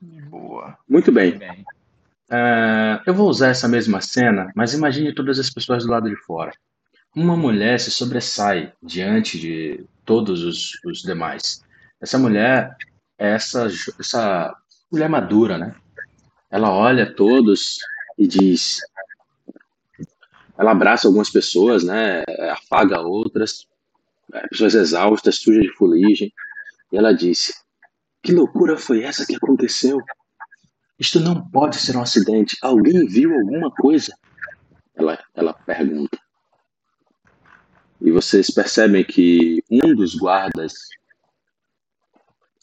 De 0.00 0.20
boa. 0.22 0.76
Muito 0.88 1.12
bem. 1.12 1.38
Bem. 1.38 1.64
É, 2.30 3.00
eu 3.06 3.14
vou 3.14 3.28
usar 3.28 3.48
essa 3.48 3.66
mesma 3.66 4.00
cena, 4.00 4.52
mas 4.54 4.74
imagine 4.74 5.14
todas 5.14 5.38
as 5.38 5.50
pessoas 5.50 5.84
do 5.84 5.90
lado 5.90 6.08
de 6.08 6.16
fora. 6.16 6.52
Uma 7.14 7.36
mulher 7.36 7.78
se 7.80 7.90
sobressai 7.90 8.72
diante 8.82 9.38
de 9.38 9.84
todos 10.04 10.44
os, 10.44 10.78
os 10.84 11.02
demais. 11.02 11.62
Essa 12.00 12.18
mulher 12.18 12.76
é 13.18 13.30
essa, 13.30 13.66
essa 13.98 14.56
mulher 14.90 15.08
madura, 15.08 15.56
né? 15.56 15.74
Ela 16.50 16.70
olha 16.70 17.14
todos 17.14 17.78
e 18.18 18.26
diz. 18.26 18.78
Ela 20.58 20.72
abraça 20.72 21.06
algumas 21.06 21.30
pessoas, 21.30 21.84
né? 21.84 22.22
Afaga 22.50 23.00
outras, 23.00 23.66
é, 24.32 24.46
pessoas 24.48 24.74
exaustas, 24.74 25.36
sujas 25.36 25.62
de 25.62 25.72
fuligem. 25.74 26.32
E 26.92 26.96
ela 26.96 27.12
disse: 27.12 27.54
Que 28.22 28.32
loucura 28.32 28.76
foi 28.76 29.02
essa 29.02 29.24
que 29.24 29.36
aconteceu? 29.36 30.00
Isto 30.98 31.20
não 31.20 31.48
pode 31.48 31.76
ser 31.76 31.96
um 31.96 32.02
acidente. 32.02 32.58
Alguém 32.60 33.06
viu 33.06 33.32
alguma 33.32 33.70
coisa? 33.70 34.12
Ela, 34.94 35.18
ela 35.34 35.54
pergunta. 35.54 36.18
E 38.00 38.10
vocês 38.10 38.50
percebem 38.50 39.04
que 39.04 39.62
um 39.70 39.94
dos 39.94 40.14
guardas 40.14 40.74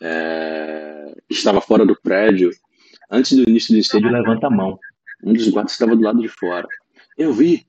é, 0.01 1.15
estava 1.29 1.61
fora 1.61 1.85
do 1.85 1.99
prédio, 2.01 2.51
antes 3.09 3.33
do 3.33 3.49
início 3.49 3.73
do 3.73 3.79
incêndio, 3.79 4.11
levanta 4.11 4.47
a 4.47 4.51
mão. 4.51 4.77
Um 5.23 5.33
dos 5.33 5.47
guardas 5.49 5.73
estava 5.73 5.95
do 5.95 6.03
lado 6.03 6.21
de 6.21 6.27
fora. 6.27 6.67
Eu 7.17 7.33
vi. 7.33 7.65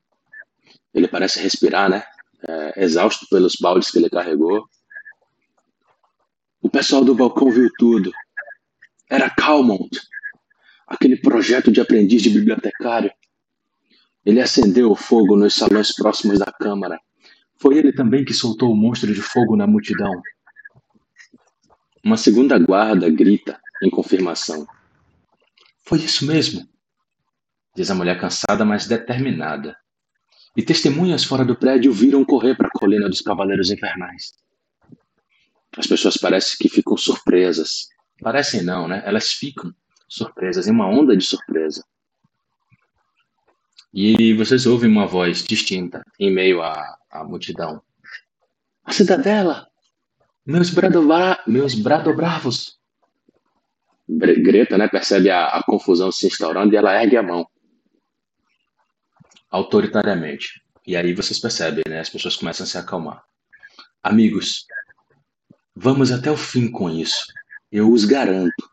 Ele 0.92 1.08
parece 1.08 1.40
respirar, 1.40 1.88
né? 1.88 2.02
é, 2.46 2.84
exausto 2.84 3.26
pelos 3.28 3.56
baldes 3.56 3.90
que 3.90 3.98
ele 3.98 4.10
carregou. 4.10 4.68
O 6.60 6.68
pessoal 6.68 7.04
do 7.04 7.14
balcão 7.14 7.50
viu 7.50 7.68
tudo. 7.78 8.12
Era 9.10 9.30
Calmont, 9.30 9.90
aquele 10.86 11.16
projeto 11.16 11.72
de 11.72 11.80
aprendiz 11.80 12.22
de 12.22 12.30
bibliotecário. 12.30 13.10
Ele 14.24 14.40
acendeu 14.40 14.90
o 14.90 14.96
fogo 14.96 15.36
nos 15.36 15.54
salões 15.54 15.94
próximos 15.94 16.38
da 16.38 16.52
câmara. 16.52 17.00
Foi 17.56 17.78
ele 17.78 17.92
também 17.92 18.24
que 18.24 18.34
soltou 18.34 18.70
o 18.70 18.76
monstro 18.76 19.12
de 19.12 19.22
fogo 19.22 19.56
na 19.56 19.66
multidão. 19.66 20.12
Uma 22.04 22.16
segunda 22.16 22.58
guarda 22.58 23.10
grita 23.10 23.60
em 23.82 23.90
confirmação. 23.90 24.66
Foi 25.84 25.98
isso 25.98 26.26
mesmo, 26.26 26.68
diz 27.74 27.90
a 27.90 27.94
mulher 27.94 28.20
cansada, 28.20 28.64
mas 28.64 28.86
determinada. 28.86 29.76
E 30.56 30.62
testemunhas 30.62 31.24
fora 31.24 31.44
do 31.44 31.56
prédio 31.56 31.92
viram 31.92 32.24
correr 32.24 32.56
para 32.56 32.68
a 32.68 32.70
colina 32.78 33.08
dos 33.08 33.20
Cavaleiros 33.20 33.70
Infernais. 33.70 34.34
As 35.76 35.86
pessoas 35.86 36.16
parecem 36.16 36.56
que 36.58 36.68
ficam 36.68 36.96
surpresas. 36.96 37.88
Parecem 38.20 38.62
não, 38.62 38.88
né? 38.88 39.02
Elas 39.04 39.30
ficam 39.32 39.72
surpresas, 40.08 40.66
em 40.66 40.72
uma 40.72 40.88
onda 40.88 41.16
de 41.16 41.24
surpresa. 41.24 41.84
E 43.92 44.34
vocês 44.34 44.66
ouvem 44.66 44.90
uma 44.90 45.06
voz 45.06 45.42
distinta 45.44 46.02
em 46.18 46.32
meio 46.32 46.60
à, 46.62 46.98
à 47.10 47.24
multidão. 47.24 47.82
A 48.84 48.92
cidadela! 48.92 49.67
Meus, 50.48 50.70
bradobra... 50.70 51.42
Meus 51.46 51.74
bradobravos! 51.74 52.78
Greta 54.08 54.78
né, 54.78 54.88
percebe 54.88 55.28
a, 55.28 55.48
a 55.48 55.62
confusão 55.62 56.10
se 56.10 56.26
instaurando 56.26 56.72
e 56.72 56.76
ela 56.78 56.94
ergue 57.02 57.18
a 57.18 57.22
mão. 57.22 57.46
Autoritariamente. 59.50 60.62
E 60.86 60.96
aí 60.96 61.12
vocês 61.12 61.38
percebem, 61.38 61.84
né? 61.86 62.00
As 62.00 62.08
pessoas 62.08 62.34
começam 62.34 62.64
a 62.64 62.66
se 62.66 62.78
acalmar. 62.78 63.22
Amigos, 64.02 64.64
vamos 65.76 66.10
até 66.10 66.30
o 66.30 66.36
fim 66.36 66.70
com 66.70 66.88
isso. 66.88 67.26
Eu 67.70 67.92
os 67.92 68.06
garanto. 68.06 68.70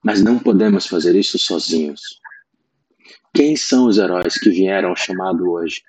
Mas 0.00 0.22
não 0.22 0.38
podemos 0.38 0.86
fazer 0.86 1.16
isso 1.16 1.40
sozinhos. 1.40 2.20
Quem 3.34 3.56
são 3.56 3.86
os 3.86 3.98
heróis 3.98 4.38
que 4.38 4.50
vieram 4.50 4.90
ao 4.90 4.96
chamado 4.96 5.50
hoje? 5.50 5.82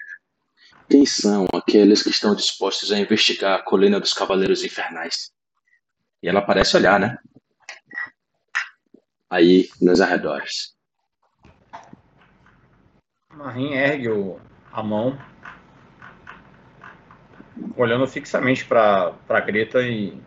Quem 0.90 1.06
são 1.06 1.46
aqueles 1.54 2.02
que 2.02 2.10
estão 2.10 2.34
dispostos 2.34 2.92
a 2.92 3.00
investigar 3.00 3.60
a 3.60 3.62
colina 3.62 4.00
dos 4.00 4.14
Cavaleiros 4.14 4.64
Infernais? 4.64 5.32
E 6.22 6.28
ela 6.28 6.42
parece 6.42 6.76
olhar, 6.76 7.00
né? 7.00 7.18
Aí, 9.30 9.70
nos 9.80 10.02
arredores. 10.02 10.76
Marim 13.32 13.74
ergue 13.74 14.10
a 14.72 14.82
mão, 14.82 15.18
olhando 17.78 18.08
fixamente 18.08 18.66
para 18.66 19.40
Greta 19.46 19.82
e 19.82 20.20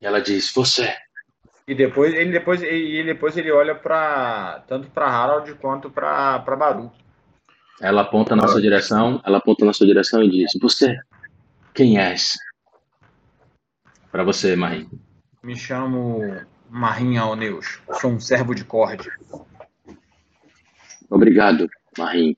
e 0.00 0.06
ela 0.06 0.20
diz: 0.20 0.52
Você. 0.52 0.92
E 1.66 1.76
depois 1.76 2.12
ele 2.12 2.32
depois 2.32 2.60
ele 2.60 3.04
depois 3.04 3.36
ele 3.36 3.52
olha 3.52 3.74
para 3.74 4.64
tanto 4.66 4.90
para 4.90 5.06
Harold 5.06 5.54
quanto 5.54 5.88
para 5.88 6.38
Baru. 6.38 6.92
Ela 7.80 8.02
aponta 8.02 8.36
na 8.36 8.46
sua 8.46 8.60
direção, 8.60 9.20
ela 9.24 9.38
aponta 9.38 9.64
na 9.64 9.72
sua 9.72 9.86
direção 9.86 10.22
e 10.22 10.30
diz: 10.30 10.52
Você, 10.60 10.96
quem 11.74 11.98
és? 11.98 12.36
Para 14.10 14.22
você, 14.22 14.54
Marim. 14.54 14.88
Me 15.42 15.56
chamo 15.56 16.20
Marim 16.68 17.16
Alneus. 17.16 17.80
Sou 18.00 18.10
um 18.10 18.20
servo 18.20 18.54
de 18.54 18.64
Cord. 18.64 19.10
Obrigado, 21.10 21.68
Marim. 21.98 22.36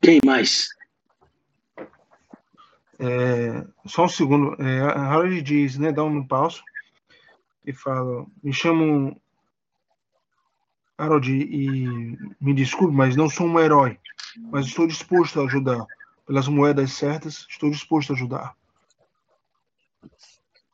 Quem 0.00 0.20
mais? 0.24 0.68
É, 2.98 3.66
só 3.86 4.04
um 4.04 4.08
segundo. 4.08 4.56
É, 4.62 4.80
Harold 4.80 5.42
diz, 5.42 5.76
né? 5.78 5.92
Dá 5.92 6.04
um 6.04 6.26
passo 6.26 6.62
e 7.66 7.72
fala: 7.72 8.24
Me 8.42 8.52
chamo 8.52 9.20
Harold 10.98 11.30
e 11.30 12.16
me 12.40 12.54
desculpe, 12.54 12.94
mas 12.94 13.16
não 13.16 13.28
sou 13.28 13.46
um 13.46 13.60
herói. 13.60 13.98
Mas 14.50 14.66
estou 14.66 14.86
disposto 14.86 15.40
a 15.40 15.44
ajudar. 15.44 15.84
Pelas 16.26 16.48
moedas 16.48 16.92
certas, 16.92 17.46
estou 17.48 17.70
disposto 17.70 18.12
a 18.12 18.16
ajudar. 18.16 18.54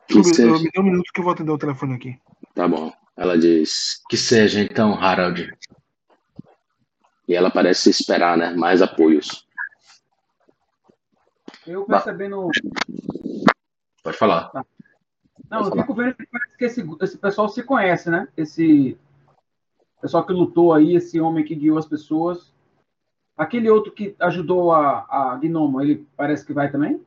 Eu, 0.09 0.61
me 0.61 0.71
dê 0.71 0.81
um 0.81 0.85
minuto 0.85 1.11
que 1.13 1.21
eu 1.21 1.25
vou 1.25 1.33
atender 1.33 1.51
o 1.51 1.59
telefone 1.59 1.95
aqui. 1.95 2.19
Tá 2.55 2.67
bom. 2.69 2.93
Ela 3.17 3.39
diz: 3.39 4.03
Que 4.09 4.17
seja 4.17 4.61
então, 4.61 4.95
Harold. 4.95 5.53
E 7.29 7.35
ela 7.35 7.51
parece 7.51 7.91
esperar, 7.91 8.37
né? 8.37 8.51
Mais 8.55 8.83
apoios. 8.83 9.47
Eu 11.67 11.85
percebendo. 11.85 12.49
Pode 14.03 14.17
falar. 14.17 14.49
Tá. 14.49 14.65
Não, 15.51 15.67
eu 15.67 15.73
fico 15.73 15.95
vendo 15.95 16.17
que 16.59 16.65
esse, 16.65 16.83
esse 17.01 17.19
pessoal 17.19 17.49
se 17.49 17.63
conhece, 17.63 18.11
né? 18.11 18.27
Esse 18.37 18.99
pessoal 20.03 20.27
que 20.27 20.33
lutou 20.33 20.73
aí, 20.73 20.97
esse 20.97 21.21
homem 21.21 21.45
que 21.45 21.55
guiou 21.55 21.79
as 21.79 21.87
pessoas. 21.87 22.53
Aquele 23.37 23.71
outro 23.71 23.93
que 23.93 24.15
ajudou 24.19 24.73
a, 24.73 25.07
a 25.09 25.39
Gnomo, 25.41 25.81
ele 25.81 26.07
parece 26.17 26.45
que 26.45 26.53
vai 26.53 26.71
também? 26.71 27.01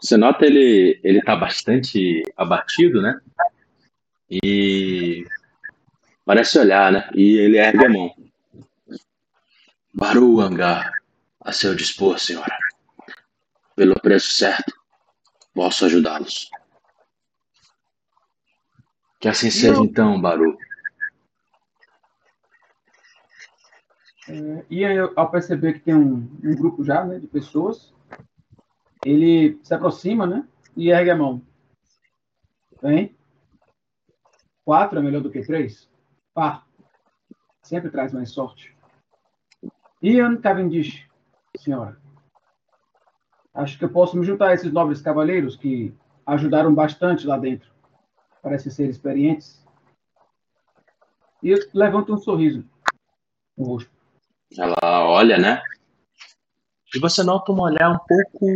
Você 0.00 0.16
nota 0.16 0.46
ele 0.46 1.00
ele 1.02 1.20
tá 1.20 1.34
bastante 1.34 2.22
abatido, 2.36 3.02
né? 3.02 3.20
E 4.30 5.26
parece 6.24 6.58
olhar, 6.58 6.92
né? 6.92 7.10
E 7.12 7.36
ele 7.36 7.58
ergue 7.58 7.84
a 7.84 7.88
mão. 7.88 8.14
Baru 9.92 10.40
Hangar, 10.40 10.94
a 11.40 11.52
seu 11.52 11.74
dispor, 11.74 12.18
senhora. 12.18 12.56
Pelo 13.74 14.00
preço 14.00 14.30
certo, 14.30 14.72
posso 15.52 15.84
ajudá-los. 15.84 16.48
Que 19.20 19.28
assim 19.28 19.50
seja 19.50 19.80
então, 19.80 20.20
Baru. 20.20 20.56
É, 24.28 24.64
e 24.70 24.84
aí, 24.84 24.98
ao 24.98 25.30
perceber 25.30 25.74
que 25.74 25.80
tem 25.80 25.94
um, 25.94 26.30
um 26.42 26.56
grupo 26.56 26.84
já 26.84 27.04
né, 27.04 27.18
de 27.18 27.26
pessoas, 27.26 27.92
ele 29.04 29.58
se 29.62 29.74
aproxima 29.74 30.26
né, 30.26 30.46
e 30.76 30.90
ergue 30.90 31.10
a 31.10 31.16
mão. 31.16 31.42
Vem. 32.80 33.14
Quatro 34.64 34.98
é 34.98 35.02
melhor 35.02 35.22
do 35.22 35.30
que 35.30 35.42
três? 35.42 35.90
Pá. 36.32 36.64
Sempre 37.62 37.90
traz 37.90 38.12
mais 38.12 38.30
sorte. 38.30 38.76
Ian 40.02 40.36
Cavendish, 40.36 41.08
senhora. 41.58 41.96
Acho 43.54 43.78
que 43.78 43.84
eu 43.84 43.92
posso 43.92 44.16
me 44.16 44.24
juntar 44.24 44.48
a 44.48 44.54
esses 44.54 44.72
nobres 44.72 45.00
cavaleiros 45.00 45.56
que 45.56 45.94
ajudaram 46.26 46.74
bastante 46.74 47.26
lá 47.26 47.38
dentro 47.38 47.72
parecem 48.42 48.72
ser 48.72 48.90
experientes, 48.90 49.64
e 51.40 51.54
levanta 51.72 52.12
um 52.12 52.18
sorriso 52.18 52.68
no 53.56 53.64
rosto. 53.64 53.91
Ela 54.58 55.06
olha, 55.06 55.38
né? 55.38 55.62
E 56.94 56.98
você 56.98 57.22
nota 57.22 57.52
um 57.52 57.60
olhar 57.60 57.90
um 57.90 57.98
pouco 57.98 58.46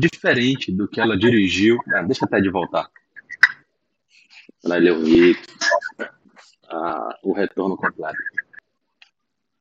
diferente 0.00 0.72
do 0.72 0.88
que 0.88 1.00
ela 1.00 1.16
dirigiu. 1.16 1.78
Ah, 1.94 2.02
deixa 2.02 2.24
até 2.24 2.40
de 2.40 2.50
voltar. 2.50 2.88
Ela 4.64 4.76
leu 4.78 5.00
ah, 6.68 7.16
o 7.22 7.32
retorno 7.32 7.76
completo. 7.76 8.18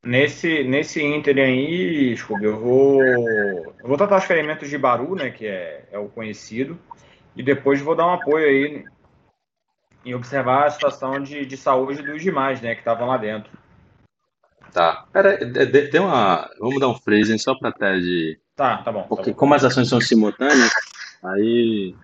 Nesse, 0.04 0.64
nesse 0.64 1.04
Inter 1.04 1.38
aí, 1.38 2.16
Scooby, 2.16 2.46
eu 2.46 2.60
vou, 2.60 3.76
eu 3.80 3.88
vou 3.88 3.98
tratar 3.98 4.18
os 4.18 4.24
ferimentos 4.24 4.70
de 4.70 4.78
Baru, 4.78 5.16
né, 5.16 5.32
que 5.32 5.48
é, 5.48 5.88
é 5.92 5.98
o 5.98 6.10
conhecido, 6.10 6.80
e 7.36 7.42
depois 7.42 7.82
vou 7.82 7.96
dar 7.96 8.06
um 8.06 8.14
apoio 8.14 8.46
aí 8.46 8.86
em 10.06 10.14
observar 10.14 10.66
a 10.66 10.70
situação 10.70 11.20
de, 11.20 11.44
de 11.44 11.58
saúde 11.58 12.04
dos 12.04 12.22
demais, 12.22 12.62
né, 12.62 12.76
que 12.76 12.82
estavam 12.82 13.08
lá 13.08 13.18
dentro. 13.18 13.52
Tá. 14.76 15.06
Pera, 15.14 15.38
tem 15.90 16.02
uma. 16.02 16.50
Vamos 16.60 16.82
dar 16.82 16.90
um 16.90 17.00
phrasing 17.00 17.38
só 17.38 17.56
pra 17.56 17.72
de. 17.98 18.38
Tá, 18.58 18.84
tá 18.84 18.92
bom. 18.92 19.04
Tá 19.04 19.08
Porque 19.08 19.32
bom. 19.32 19.38
como 19.38 19.54
as 19.54 19.64
ações 19.64 19.88
são 19.88 20.02
simultâneas, 20.02 20.70
aí. 21.24 21.96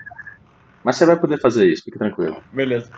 Mas 0.82 0.96
você 0.96 1.06
vai 1.06 1.20
poder 1.20 1.38
fazer 1.42 1.68
isso, 1.68 1.84
fique 1.84 2.00
tranquilo. 2.00 2.42
Beleza. 2.54 2.90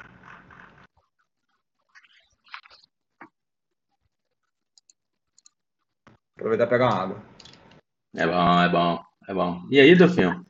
Aproveitar 6.38 6.66
e 6.66 6.70
pegar 6.70 6.86
uma 6.86 7.02
água. 7.02 7.24
É 8.16 8.28
bom, 8.28 8.62
é 8.62 8.70
bom, 8.70 9.04
é 9.28 9.34
bom. 9.34 9.62
E 9.72 9.80
aí, 9.80 9.96
Delfinho? 9.96 10.46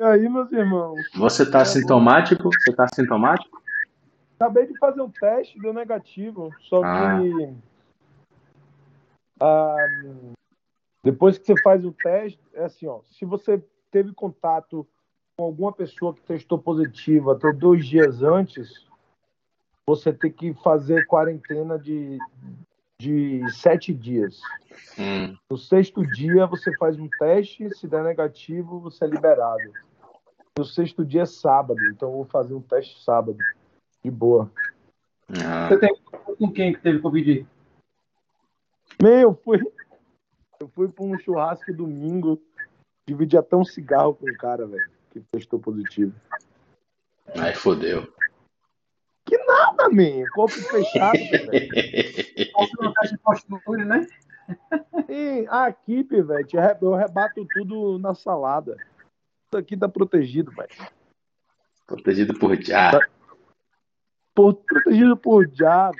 E 0.00 0.04
aí, 0.04 0.26
meus 0.26 0.50
irmãos? 0.52 1.02
Você 1.14 1.42
está 1.42 1.60
é, 1.60 1.64
sintomático? 1.66 2.44
Você 2.44 2.70
está 2.70 2.86
sintomático? 2.94 3.67
Acabei 4.38 4.66
de 4.66 4.78
fazer 4.78 5.00
um 5.00 5.10
teste, 5.10 5.58
deu 5.58 5.72
negativo. 5.72 6.54
Só 6.60 6.82
ah. 6.84 7.20
que. 7.20 7.56
Ah, 9.40 9.86
depois 11.02 11.38
que 11.38 11.46
você 11.46 11.60
faz 11.62 11.84
o 11.84 11.92
teste, 11.92 12.40
é 12.54 12.64
assim, 12.64 12.86
ó. 12.86 13.00
Se 13.04 13.24
você 13.24 13.62
teve 13.90 14.12
contato 14.12 14.86
com 15.36 15.44
alguma 15.44 15.72
pessoa 15.72 16.14
que 16.14 16.20
testou 16.22 16.58
positiva 16.58 17.32
até 17.32 17.52
dois 17.52 17.86
dias 17.86 18.22
antes, 18.22 18.86
você 19.86 20.12
tem 20.12 20.30
que 20.30 20.52
fazer 20.54 21.06
quarentena 21.06 21.78
de 21.78 22.18
de 23.00 23.40
sete 23.52 23.94
dias. 23.94 24.40
Hum, 24.98 25.36
No 25.48 25.56
sexto 25.56 26.04
dia, 26.04 26.46
você 26.46 26.72
faz 26.76 26.98
um 26.98 27.08
teste, 27.08 27.70
se 27.76 27.86
der 27.86 28.02
negativo, 28.02 28.80
você 28.80 29.04
é 29.04 29.08
liberado. 29.08 29.72
No 30.58 30.64
sexto 30.64 31.04
dia 31.04 31.22
é 31.22 31.26
sábado, 31.26 31.80
então 31.86 32.08
eu 32.08 32.14
vou 32.16 32.24
fazer 32.24 32.54
um 32.54 32.60
teste 32.60 33.02
sábado. 33.04 33.38
De 34.04 34.10
boa. 34.10 34.50
ah, 35.44 35.68
Você 35.68 35.78
tem 35.78 35.96
com 36.38 36.52
quem 36.52 36.72
que 36.72 36.80
teve 36.80 37.00
Covid? 37.00 37.46
Meu, 39.02 39.20
eu 39.20 39.34
fui, 39.34 39.60
eu 40.60 40.68
fui 40.68 40.88
pra 40.88 41.04
um 41.04 41.18
churrasco 41.18 41.72
domingo, 41.72 42.40
dividi 43.06 43.36
até 43.36 43.56
um 43.56 43.64
cigarro 43.64 44.14
com 44.14 44.26
um 44.28 44.34
cara, 44.34 44.66
velho, 44.66 44.88
que 45.10 45.20
testou 45.20 45.58
positivo. 45.58 46.14
aí 47.36 47.54
fodeu. 47.54 48.12
Ah, 49.50 49.88
man, 49.90 50.24
copo 50.34 50.52
fechado, 50.52 51.18
velho. 51.30 51.68
Um 52.80 52.92
teste 52.94 53.16
de 53.16 53.22
postura, 53.22 53.84
né? 53.84 54.06
E 55.08 55.46
a 55.50 55.68
equipe, 55.68 56.22
velho, 56.22 56.46
eu 56.80 56.94
rebato 56.94 57.44
tudo 57.52 57.98
na 57.98 58.14
salada. 58.14 58.76
Isso 59.46 59.56
aqui 59.56 59.76
tá 59.76 59.88
protegido, 59.88 60.50
velho. 60.52 60.68
Protegido 61.86 62.38
por 62.38 62.54
já. 62.62 62.90
Por- 64.38 64.54
Protegido 64.54 65.16
por 65.16 65.48
velho. 65.48 65.96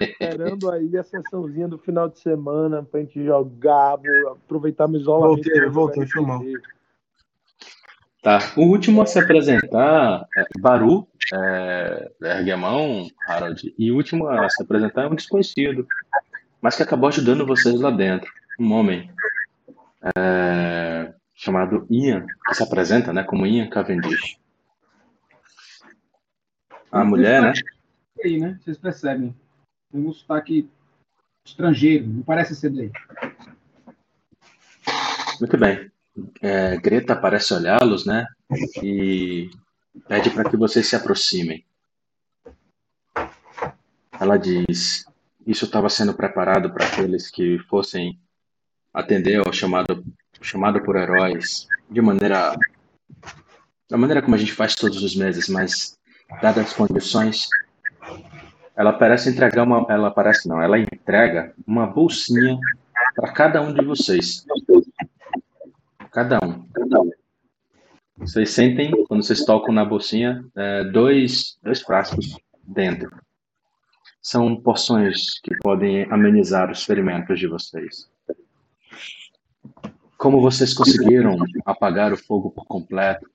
Esperando 0.00 0.68
aí 0.68 0.98
a 0.98 1.04
sessãozinha 1.04 1.68
do 1.68 1.78
final 1.78 2.08
de 2.08 2.18
semana 2.18 2.82
pra 2.82 2.98
gente 2.98 3.24
jogar, 3.24 4.00
aproveitar 4.32 4.88
meu 4.88 5.00
isolamento. 5.00 5.44
Voltei, 5.44 5.68
voltei, 5.68 6.06
jogar 6.06 6.12
foi 6.12 6.22
mal. 6.22 6.40
RPG. 6.40 6.60
Tá. 8.20 8.38
O 8.56 8.62
último 8.62 9.00
a 9.00 9.06
se 9.06 9.16
apresentar 9.16 10.26
é 10.36 10.44
Baru, 10.58 11.06
é, 11.32 12.10
ergue 12.20 12.50
a 12.50 12.56
mão, 12.56 13.06
Harold. 13.24 13.72
E 13.78 13.92
o 13.92 13.96
último 13.96 14.26
a 14.26 14.48
se 14.50 14.60
apresentar 14.60 15.04
é 15.04 15.06
um 15.06 15.14
desconhecido, 15.14 15.86
mas 16.60 16.74
que 16.74 16.82
acabou 16.82 17.08
ajudando 17.08 17.46
vocês 17.46 17.80
lá 17.80 17.92
dentro. 17.92 18.28
Um 18.58 18.72
homem 18.72 19.08
é, 20.16 21.14
chamado 21.32 21.86
Ian, 21.88 22.26
que 22.48 22.56
se 22.56 22.62
apresenta 22.64 23.12
né, 23.12 23.22
como 23.22 23.46
Ian 23.46 23.68
Cavendish. 23.70 24.41
A 26.92 27.02
mulher, 27.02 27.40
né? 27.40 27.52
Aí, 28.22 28.38
né? 28.38 28.60
Vocês 28.62 28.76
percebem. 28.76 29.34
Tem 29.90 30.06
um 30.06 30.12
sotaque 30.12 30.68
estrangeiro, 31.44 32.06
não 32.06 32.22
parece 32.22 32.54
ser 32.54 32.68
daí. 32.68 32.92
Muito 35.40 35.56
bem. 35.56 35.90
É, 36.42 36.76
Greta 36.76 37.16
parece 37.16 37.54
olhá-los, 37.54 38.04
né? 38.04 38.26
E 38.82 39.50
pede 40.06 40.30
para 40.30 40.50
que 40.50 40.56
vocês 40.56 40.86
se 40.86 40.94
aproximem. 40.94 41.64
Ela 44.20 44.36
diz: 44.36 45.06
Isso 45.46 45.64
estava 45.64 45.88
sendo 45.88 46.12
preparado 46.12 46.70
para 46.74 46.86
aqueles 46.86 47.30
que 47.30 47.58
fossem 47.70 48.20
atender 48.92 49.40
ao 49.44 49.52
chamado, 49.52 50.04
chamado 50.42 50.82
por 50.82 50.96
heróis 50.96 51.66
de 51.90 52.02
maneira 52.02 52.54
da 53.88 53.96
maneira 53.96 54.22
como 54.22 54.34
a 54.34 54.38
gente 54.38 54.52
faz 54.52 54.74
todos 54.74 55.02
os 55.02 55.16
meses, 55.16 55.48
mas 55.48 55.98
dadas 56.40 56.66
as 56.66 56.72
condições, 56.72 57.48
ela 58.76 58.92
parece 58.92 59.30
entregar 59.30 59.64
uma, 59.64 59.86
ela 59.88 60.10
parece 60.10 60.48
não, 60.48 60.60
ela 60.60 60.78
entrega 60.78 61.54
uma 61.66 61.86
bolsinha 61.86 62.58
para 63.14 63.32
cada 63.32 63.60
um 63.60 63.72
de 63.72 63.84
vocês. 63.84 64.44
Cada 66.10 66.38
um. 66.44 66.66
Vocês 68.18 68.50
sentem, 68.50 68.92
quando 69.06 69.22
vocês 69.22 69.44
tocam 69.44 69.74
na 69.74 69.84
bolsinha, 69.84 70.44
é, 70.54 70.84
dois, 70.84 71.58
dois 71.62 71.82
frascos 71.82 72.36
dentro. 72.62 73.10
São 74.20 74.54
porções 74.56 75.40
que 75.40 75.56
podem 75.56 76.04
amenizar 76.04 76.70
os 76.70 76.84
ferimentos 76.84 77.38
de 77.38 77.48
vocês. 77.48 78.08
Como 80.16 80.40
vocês 80.40 80.72
conseguiram 80.72 81.36
apagar 81.66 82.12
o 82.12 82.16
fogo 82.16 82.50
por 82.52 82.64
completo, 82.66 83.28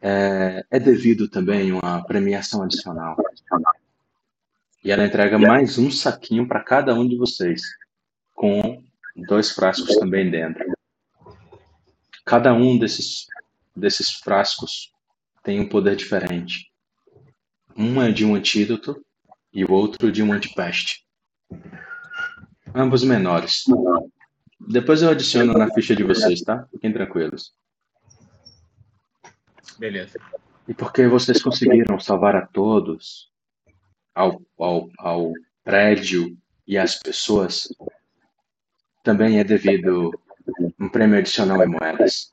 é, 0.00 0.64
é 0.70 0.78
devido 0.78 1.28
também 1.28 1.72
uma 1.72 2.04
premiação 2.04 2.62
adicional. 2.62 3.16
E 4.84 4.90
ela 4.90 5.04
entrega 5.04 5.38
mais 5.38 5.78
um 5.78 5.90
saquinho 5.90 6.46
para 6.46 6.62
cada 6.62 6.94
um 6.94 7.06
de 7.06 7.16
vocês, 7.16 7.62
com 8.34 8.82
dois 9.26 9.50
frascos 9.50 9.96
também 9.96 10.30
dentro. 10.30 10.64
Cada 12.24 12.52
um 12.54 12.78
desses, 12.78 13.26
desses 13.74 14.10
frascos 14.12 14.92
tem 15.42 15.60
um 15.60 15.68
poder 15.68 15.96
diferente. 15.96 16.70
Um 17.76 18.00
é 18.02 18.12
de 18.12 18.24
um 18.24 18.34
antídoto 18.34 19.04
e 19.52 19.64
o 19.64 19.72
outro 19.72 20.12
de 20.12 20.22
um 20.22 20.32
antipeste. 20.32 21.04
Ambos 22.74 23.02
menores. 23.02 23.64
Depois 24.60 25.02
eu 25.02 25.10
adiciono 25.10 25.54
na 25.54 25.72
ficha 25.72 25.96
de 25.96 26.04
vocês, 26.04 26.42
tá? 26.42 26.66
Fiquem 26.70 26.92
tranquilos. 26.92 27.52
Beleza. 29.78 30.18
E 30.66 30.74
porque 30.74 31.06
vocês 31.06 31.42
conseguiram 31.42 31.98
salvar 31.98 32.36
a 32.36 32.46
todos, 32.46 33.30
ao, 34.14 34.42
ao, 34.58 34.90
ao 34.98 35.32
prédio 35.64 36.36
e 36.66 36.76
às 36.76 36.96
pessoas, 36.96 37.68
também 39.02 39.38
é 39.38 39.44
devido 39.44 40.10
um 40.78 40.88
prêmio 40.88 41.18
adicional 41.18 41.62
em 41.62 41.68
moedas. 41.68 42.32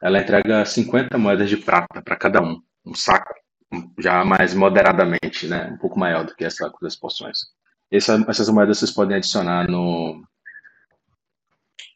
Ela 0.00 0.20
entrega 0.20 0.64
50 0.64 1.18
moedas 1.18 1.50
de 1.50 1.58
prata 1.58 2.00
para 2.00 2.16
cada 2.16 2.40
um, 2.40 2.62
um 2.86 2.94
saco, 2.94 3.34
já 3.98 4.24
mais 4.24 4.54
moderadamente, 4.54 5.46
né? 5.46 5.66
Um 5.72 5.76
pouco 5.76 5.98
maior 5.98 6.24
do 6.24 6.34
que 6.34 6.44
essa 6.44 6.72
das 6.80 6.96
poções. 6.96 7.38
Essa, 7.90 8.24
essas 8.28 8.48
moedas 8.48 8.78
vocês 8.78 8.90
podem 8.90 9.16
adicionar 9.16 9.68
no 9.68 10.24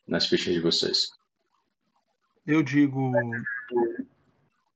nas 0.06 0.26
fichas 0.26 0.52
de 0.52 0.60
vocês. 0.60 1.08
Eu 2.46 2.62
digo. 2.62 3.12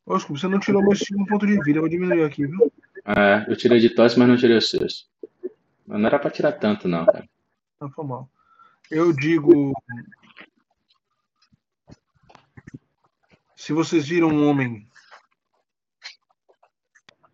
Oscar, 0.07 0.37
você 0.37 0.49
não 0.49 0.59
tirou 0.59 0.83
meu 0.83 0.97
segundo 0.97 1.27
ponto 1.27 1.47
de 1.47 1.61
vida, 1.63 1.79
eu 1.79 1.83
vou 1.83 1.89
diminuir 1.89 2.25
aqui, 2.25 2.47
viu? 2.47 2.73
É, 3.05 3.45
eu 3.51 3.57
tirei 3.57 3.79
de 3.79 3.91
tosse, 3.91 4.19
mas 4.19 4.29
não 4.29 4.37
tirei 4.37 4.57
os 4.57 4.71
seus. 4.71 5.09
Mas 5.87 6.01
não 6.01 6.07
era 6.07 6.19
pra 6.19 6.31
tirar 6.31 6.53
tanto, 6.53 6.89
não, 6.89 7.05
cara. 7.05 7.29
Não 7.81 7.91
foi 7.91 8.05
mal. 8.05 8.29
Eu 8.91 9.13
digo. 9.13 9.73
Se 13.55 13.73
vocês 13.73 14.09
viram 14.09 14.29
um 14.29 14.49
homem 14.49 14.87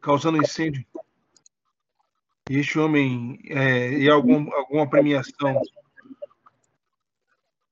causando 0.01 0.39
incêndio, 0.39 0.85
e 2.51 2.59
este 2.59 2.78
homem 2.78 3.41
é, 3.47 3.91
e 3.91 4.11
algum, 4.11 4.53
alguma 4.53 4.89
premiação 4.89 5.62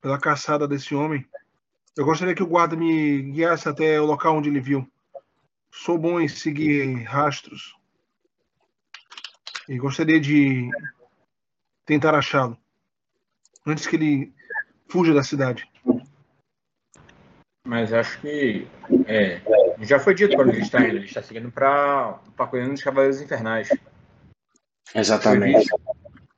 pela 0.00 0.18
caçada 0.18 0.66
desse 0.66 0.94
homem, 0.94 1.26
eu 1.96 2.04
gostaria 2.04 2.34
que 2.34 2.42
o 2.42 2.46
guarda 2.46 2.74
me 2.74 3.22
guiasse 3.32 3.68
até 3.68 4.00
o 4.00 4.06
local 4.06 4.36
onde 4.36 4.48
ele 4.48 4.60
viu. 4.60 4.90
Sou 5.70 5.98
bom 5.98 6.20
em 6.20 6.28
seguir 6.28 7.02
rastros. 7.04 7.76
E 9.68 9.78
gostaria 9.78 10.20
de 10.20 10.70
tentar 11.84 12.14
achá-lo. 12.14 12.58
Antes 13.66 13.86
que 13.86 13.96
ele 13.96 14.34
fuja 14.88 15.14
da 15.14 15.22
cidade. 15.22 15.70
Mas 17.64 17.92
acho 17.92 18.20
que. 18.20 18.66
É, 19.06 19.40
já 19.80 20.00
foi 20.00 20.14
dito 20.14 20.36
para 20.36 20.46
onde 20.46 20.56
ele 20.56 20.62
está 20.62 20.80
indo. 20.80 20.96
Ele 20.96 21.04
está 21.06 21.22
seguindo 21.22 21.50
para 21.50 22.20
a 22.38 22.46
colina 22.46 22.70
dos 22.70 22.82
Cavaleiros 22.82 23.20
Infernais. 23.20 23.68
Foi 23.68 25.00
Exatamente. 25.00 25.58
visto, 25.58 25.80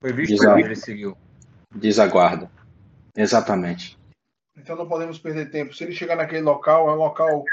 foi 0.00 0.12
visto 0.12 0.32
Exato. 0.34 0.48
para 0.48 0.54
onde 0.56 0.66
ele 0.66 0.76
seguiu. 0.76 1.16
Diz 1.74 1.98
a 1.98 2.06
guarda. 2.06 2.50
Exatamente. 3.16 3.98
Então 4.56 4.76
não 4.76 4.88
podemos 4.88 5.18
perder 5.18 5.50
tempo. 5.50 5.74
Se 5.74 5.84
ele 5.84 5.92
chegar 5.92 6.16
naquele 6.16 6.42
local, 6.42 6.88
é 6.88 6.92
um 6.92 6.96
local, 6.96 7.44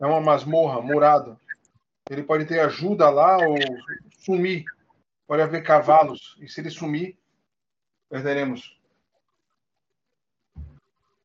é 0.00 0.06
uma 0.06 0.20
masmorra, 0.20 0.80
murada. 0.80 1.36
Ele 2.08 2.22
pode 2.22 2.44
ter 2.44 2.60
ajuda 2.60 3.08
lá 3.10 3.38
ou 3.38 3.56
sumir. 4.18 4.64
Pode 5.26 5.42
haver 5.42 5.62
cavalos. 5.62 6.36
E 6.40 6.48
se 6.48 6.60
ele 6.60 6.70
sumir, 6.70 7.16
perderemos. 8.08 8.76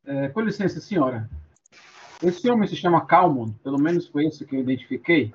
É, 0.05 0.29
com 0.29 0.41
licença, 0.41 0.79
senhora. 0.79 1.29
Esse 2.21 2.49
homem 2.49 2.67
se 2.67 2.75
chama 2.75 3.05
Calmon, 3.05 3.51
pelo 3.63 3.79
menos 3.79 4.07
foi 4.07 4.25
esse 4.25 4.45
que 4.45 4.55
eu 4.55 4.61
identifiquei. 4.61 5.33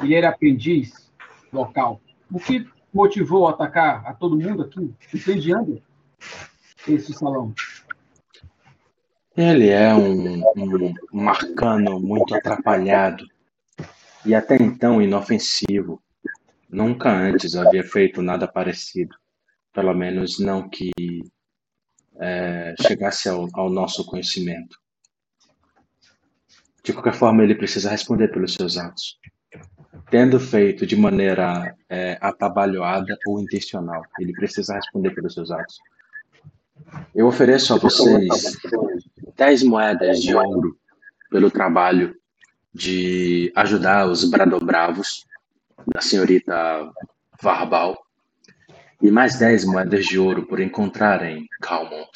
Ele 0.00 0.14
era 0.14 0.30
aprendiz 0.30 1.12
local. 1.52 2.00
O 2.30 2.38
que 2.38 2.68
motivou 2.92 3.46
a 3.46 3.50
atacar 3.50 4.06
a 4.06 4.14
todo 4.14 4.38
mundo 4.38 4.62
aqui, 4.62 4.94
incendiando 5.12 5.82
esse 6.86 7.12
salão? 7.12 7.54
Ele 9.38 9.68
é 9.68 9.94
um, 9.94 10.42
um, 10.56 10.94
um 11.12 11.28
arcano 11.28 12.00
muito 12.00 12.34
atrapalhado 12.34 13.24
e 14.26 14.34
até 14.34 14.56
então 14.56 15.00
inofensivo. 15.00 16.02
Nunca 16.68 17.08
antes 17.08 17.54
havia 17.54 17.84
feito 17.84 18.20
nada 18.20 18.48
parecido. 18.48 19.14
Pelo 19.72 19.94
menos 19.94 20.40
não 20.40 20.68
que 20.68 20.90
é, 22.20 22.74
chegasse 22.82 23.28
ao, 23.28 23.48
ao 23.54 23.70
nosso 23.70 24.04
conhecimento. 24.04 24.76
De 26.82 26.92
qualquer 26.92 27.14
forma, 27.14 27.44
ele 27.44 27.54
precisa 27.54 27.90
responder 27.90 28.32
pelos 28.32 28.54
seus 28.54 28.76
atos. 28.76 29.20
tendo 30.10 30.40
feito 30.40 30.84
de 30.84 30.96
maneira 30.96 31.76
é, 31.88 32.18
atabalhoada 32.20 33.16
ou 33.24 33.38
intencional. 33.38 34.02
Ele 34.18 34.32
precisa 34.32 34.74
responder 34.74 35.14
pelos 35.14 35.34
seus 35.34 35.52
atos. 35.52 35.78
Eu 37.14 37.26
ofereço 37.26 37.74
a 37.74 37.78
vocês 37.78 38.56
10 39.36 39.62
moedas 39.64 40.20
de 40.20 40.34
ouro 40.34 40.78
pelo 41.30 41.50
trabalho 41.50 42.16
de 42.72 43.52
ajudar 43.56 44.06
os 44.06 44.24
bradobravos 44.24 45.24
da 45.86 46.00
senhorita 46.00 46.90
Varbal 47.40 47.96
e 49.02 49.10
mais 49.10 49.38
10 49.38 49.64
moedas 49.64 50.06
de 50.06 50.18
ouro 50.18 50.46
por 50.46 50.60
encontrarem 50.60 51.46
Calmont. 51.60 52.10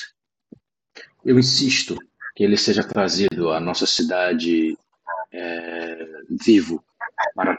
Eu 1.25 1.39
insisto 1.39 1.97
que 2.35 2.45
ele 2.45 2.57
seja 2.57 2.83
trazido 2.83 3.51
à 3.51 3.61
nossa 3.61 3.87
cidade 3.87 4.77
é, 5.33 6.07
vivo 6.29 6.83
para 7.35 7.59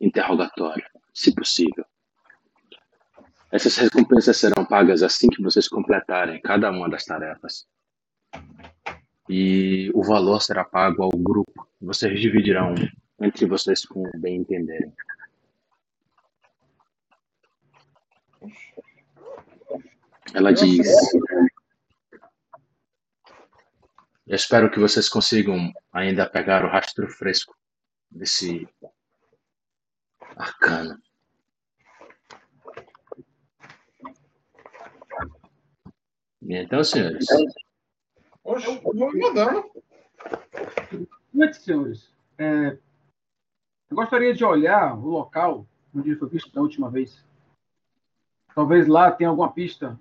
interrogatório, 0.00 0.84
se 1.12 1.34
possível. 1.34 1.84
Essas 3.50 3.76
recompensas 3.76 4.36
serão 4.36 4.53
pagas 4.64 5.02
assim 5.02 5.28
que 5.28 5.42
vocês 5.42 5.68
completarem 5.68 6.40
cada 6.40 6.70
uma 6.70 6.88
das 6.88 7.04
tarefas. 7.04 7.66
E 9.28 9.90
o 9.94 10.02
valor 10.02 10.40
será 10.40 10.64
pago 10.64 11.02
ao 11.02 11.10
grupo. 11.10 11.66
Vocês 11.80 12.20
dividirão 12.20 12.74
entre 13.20 13.46
vocês 13.46 13.84
com 13.84 14.10
bem 14.16 14.36
entenderem. 14.36 14.92
Ela 20.34 20.52
diz: 20.52 20.86
Eu 24.26 24.34
espero 24.34 24.70
que 24.70 24.78
vocês 24.78 25.08
consigam 25.08 25.72
ainda 25.92 26.28
pegar 26.28 26.64
o 26.64 26.68
rastro 26.68 27.08
fresco 27.08 27.56
desse 28.10 28.68
arcano. 30.36 31.00
Então, 36.48 36.84
senhores. 36.84 37.26
Oxe, 38.42 38.66
eu 38.66 38.80
vou 38.82 39.16
mandando. 39.16 39.70
Noite, 41.32 41.56
senhores. 41.56 42.12
É, 42.38 42.76
eu 43.90 43.96
gostaria 43.96 44.34
de 44.34 44.44
olhar 44.44 44.96
o 44.96 45.08
local 45.08 45.66
onde 45.94 46.10
ele 46.10 46.18
foi 46.18 46.28
visto 46.28 46.52
da 46.52 46.60
última 46.60 46.90
vez. 46.90 47.24
Talvez 48.54 48.86
lá 48.86 49.10
tenha 49.10 49.30
alguma 49.30 49.52
pista. 49.52 49.98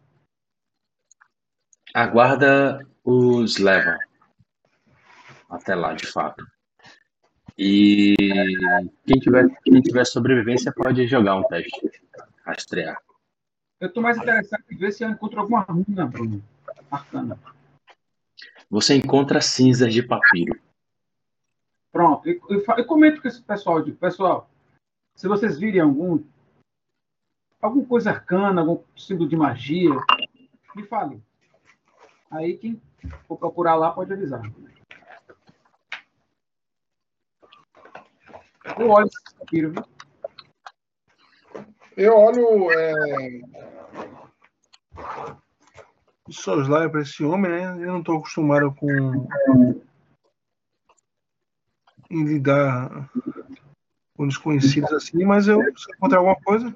A 1.94 2.08
guarda 2.08 2.86
os 3.04 3.58
leva 3.58 3.98
até 5.50 5.76
lá, 5.76 5.94
de 5.94 6.08
fato. 6.08 6.44
E 7.58 8.16
quem 9.06 9.20
tiver, 9.20 9.48
quem 9.64 9.82
tiver 9.82 10.06
sobrevivência 10.06 10.74
pode 10.76 11.06
jogar 11.08 11.36
um 11.36 11.44
teste. 11.44 12.02
Rastrear. 12.46 12.98
Eu 13.84 13.88
estou 13.88 14.02
mais 14.02 14.18
interessado 14.18 14.64
em 14.72 14.78
ver 14.78 14.94
se 14.94 15.04
eu 15.04 15.10
encontro 15.10 15.42
alguma 15.42 15.60
runa, 15.60 16.06
Bruno. 16.06 16.42
Arcana. 16.90 17.38
Você 18.70 18.96
encontra 18.96 19.42
cinzas 19.42 19.94
de 19.94 20.02
papiro. 20.02 20.58
Pronto. 21.92 22.26
Eu, 22.26 22.40
eu, 22.50 22.64
eu 22.78 22.86
comento 22.86 23.22
com 23.22 23.28
esse 23.28 23.42
pessoal. 23.42 23.80
Eu 23.80 23.84
digo, 23.84 23.98
pessoal, 23.98 24.50
se 25.14 25.28
vocês 25.28 25.60
virem 25.60 25.82
algum 25.82 26.24
alguma 27.62 27.86
coisa 27.86 28.12
arcana, 28.12 28.62
algum 28.62 28.82
símbolo 28.96 29.28
de 29.28 29.36
magia, 29.36 29.92
me 30.74 30.84
falem. 30.84 31.22
Aí 32.32 32.58
quem 32.58 32.82
for 33.28 33.38
procurar 33.38 33.76
lá 33.76 33.92
pode 33.92 34.14
avisar. 34.14 34.44
Eu 38.80 38.90
olho 38.90 39.08
esse 39.08 39.38
papiro, 39.38 39.72
viu? 39.72 39.93
Eu 41.96 42.16
olho. 42.16 42.72
É... 42.72 43.42
Os 46.28 46.68
lá 46.68 46.90
para 46.90 47.02
esse 47.02 47.24
homem, 47.24 47.52
né? 47.52 47.86
Eu 47.86 47.94
não 47.94 48.00
estou 48.00 48.18
acostumado 48.18 48.74
com. 48.76 49.28
em 52.10 52.24
lidar 52.26 53.10
com 54.16 54.28
desconhecidos 54.28 54.94
assim, 54.94 55.24
mas 55.26 55.48
eu 55.48 55.60
se 55.76 55.92
encontrar 55.92 56.20
alguma 56.20 56.40
coisa. 56.42 56.76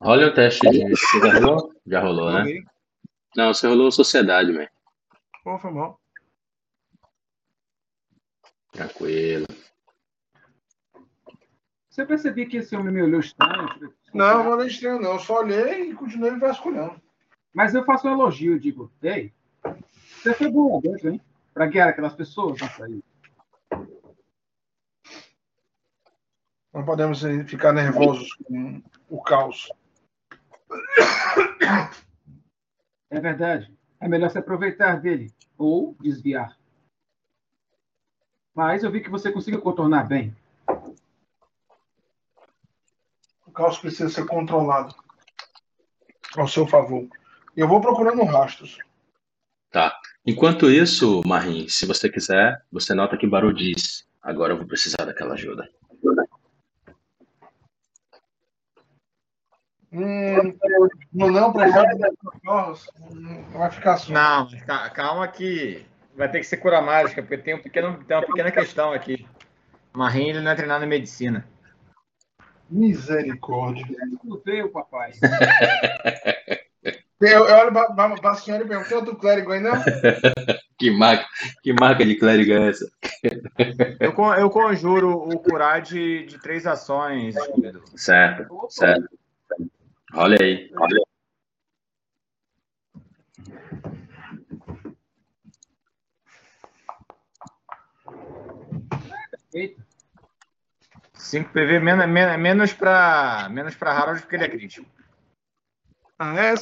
Olha 0.00 0.28
o 0.28 0.34
teste 0.34 0.68
de. 0.70 0.88
Você 0.88 1.20
já 1.20 1.38
rolou? 1.38 1.74
Já 1.86 2.00
rolou, 2.00 2.32
né? 2.32 2.62
Não, 3.36 3.52
você 3.52 3.66
rolou 3.66 3.90
sociedade, 3.90 4.52
man. 4.52 4.66
Pô, 5.44 5.58
foi 5.58 5.70
mal. 5.70 6.00
Tranquilo. 8.72 9.46
Você 11.92 12.06
percebeu 12.06 12.48
que 12.48 12.56
esse 12.56 12.74
homem 12.74 12.90
me 12.90 13.02
olhou 13.02 13.20
estranho? 13.20 13.68
Não, 14.14 14.44
não 14.44 14.52
olhei 14.52 14.68
estranho, 14.68 14.98
não. 14.98 15.12
Eu 15.12 15.18
só 15.18 15.40
olhei 15.40 15.90
e 15.90 15.94
continuei 15.94 16.34
vasculhando. 16.38 16.98
Mas 17.52 17.74
eu 17.74 17.84
faço 17.84 18.08
um 18.08 18.12
elogio, 18.12 18.58
digo, 18.58 18.90
ei, 19.02 19.30
você 20.16 20.32
foi 20.32 20.50
bom 20.50 20.80
dentro, 20.80 21.10
hein? 21.10 21.20
Pra 21.52 21.66
guiar 21.66 21.90
aquelas 21.90 22.14
pessoas 22.14 22.58
nessa 22.58 22.86
aí. 22.86 23.04
Não 26.72 26.82
podemos 26.82 27.20
ficar 27.46 27.74
nervosos 27.74 28.32
com 28.36 28.82
o 29.10 29.22
caos. 29.22 29.70
É 33.10 33.20
verdade. 33.20 33.70
É 34.00 34.08
melhor 34.08 34.30
se 34.30 34.38
aproveitar 34.38 34.98
dele 34.98 35.30
ou 35.58 35.94
desviar. 36.00 36.58
Mas 38.54 38.82
eu 38.82 38.90
vi 38.90 39.02
que 39.02 39.10
você 39.10 39.30
conseguiu 39.30 39.60
contornar 39.60 40.04
bem. 40.04 40.34
O 43.52 43.54
caos 43.54 43.78
precisa 43.78 44.08
ser 44.08 44.24
controlado 44.24 44.94
ao 46.38 46.48
seu 46.48 46.66
favor. 46.66 47.06
Eu 47.54 47.68
vou 47.68 47.82
procurando 47.82 48.24
rastros. 48.24 48.78
Tá. 49.70 49.94
Enquanto 50.24 50.70
isso, 50.70 51.20
Marim, 51.26 51.68
se 51.68 51.84
você 51.84 52.08
quiser, 52.08 52.64
você 52.72 52.94
nota 52.94 53.18
que 53.18 53.26
Baru 53.26 53.52
diz: 53.52 54.08
Agora 54.22 54.54
eu 54.54 54.56
vou 54.56 54.66
precisar 54.66 55.04
daquela 55.04 55.34
ajuda. 55.34 55.68
Hum, 59.92 60.56
não, 61.12 61.28
não, 61.28 61.52
vai 61.52 61.70
ficar 63.70 63.98
só. 63.98 64.10
Não, 64.14 64.48
ca- 64.66 64.88
calma 64.88 65.28
que 65.28 65.84
vai 66.16 66.30
ter 66.30 66.38
que 66.38 66.46
ser 66.46 66.56
cura 66.56 66.80
mágica, 66.80 67.20
porque 67.22 67.36
tem, 67.36 67.54
um 67.54 67.62
pequeno, 67.62 68.02
tem 68.04 68.16
uma 68.16 68.24
pequena 68.24 68.50
questão 68.50 68.94
aqui. 68.94 69.26
Marim 69.92 70.30
ele 70.30 70.40
não 70.40 70.52
é 70.52 70.54
treinado 70.54 70.86
em 70.86 70.88
medicina. 70.88 71.46
Misericórdia. 72.72 73.84
Não 74.24 74.40
veio, 74.44 74.70
papai. 74.70 75.12
Eu, 77.22 77.46
eu 77.46 77.54
olho 77.54 77.72
para 77.72 78.34
senhora 78.34 78.64
e 78.64 78.66
pergunto: 78.66 78.88
tem 78.88 78.98
outro 78.98 79.16
clérigo 79.16 79.52
aí, 79.52 79.60
não? 79.60 79.72
Que 80.76 80.90
marca, 80.90 81.24
que 81.62 81.72
marca 81.72 82.04
de 82.04 82.16
clérigo 82.16 82.54
é 82.54 82.70
essa? 82.70 82.90
Eu, 84.00 84.12
eu 84.34 84.50
conjuro 84.50 85.12
o 85.12 85.38
curar 85.38 85.80
de, 85.80 86.26
de 86.26 86.40
três 86.40 86.66
ações, 86.66 87.36
Scooby-Doo. 87.36 87.84
Certo, 87.94 88.52
Opa, 88.52 88.68
certo. 88.68 89.08
Olha 90.12 90.36
aí. 90.40 90.72
Olha 90.76 90.96
aí. 90.96 91.04
Eita. 99.54 99.91
5 101.22 101.52
PV 101.52 101.78
menos, 101.78 102.08
menos, 102.08 102.38
menos 102.38 102.72
para 102.72 103.48
menos 103.48 103.74
pra 103.76 103.92
Harold 103.92 104.20
porque 104.20 104.36
ele 104.36 104.44
é 104.44 104.48
crítico. 104.48 104.86
Ah, 106.18 106.54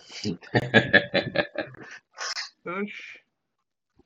sim. 0.00 0.38
Oxe. 2.66 3.20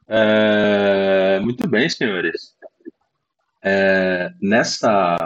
É, 0.09 1.39
muito 1.41 1.69
bem, 1.69 1.89
senhores. 1.89 2.57
É, 3.62 4.32
nessa, 4.41 5.16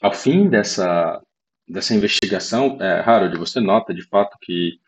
ao 0.00 0.12
fim 0.12 0.48
dessa, 0.48 1.22
dessa 1.68 1.94
investigação, 1.94 2.76
é, 2.80 3.00
Harold, 3.00 3.38
você 3.38 3.60
nota 3.60 3.94
de 3.94 4.02
fato 4.02 4.36
que 4.40 4.80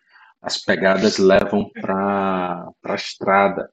as 0.42 0.58
pegadas 0.58 1.18
levam 1.18 1.70
para 1.70 2.68
a 2.84 2.94
estrada, 2.94 3.70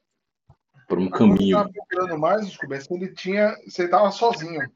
por 0.91 0.99
um 0.99 1.09
Quando 1.09 1.31
eu 1.31 1.37
caminho. 1.37 1.57
estava 1.57 1.71
procurando 1.71 2.19
mais, 2.19 2.45
descobri 2.45 2.81
se 2.81 2.93
ele 2.93 3.07
tinha. 3.13 3.55
Ele 3.61 3.69
estava 3.77 4.11
sozinho. 4.11 4.69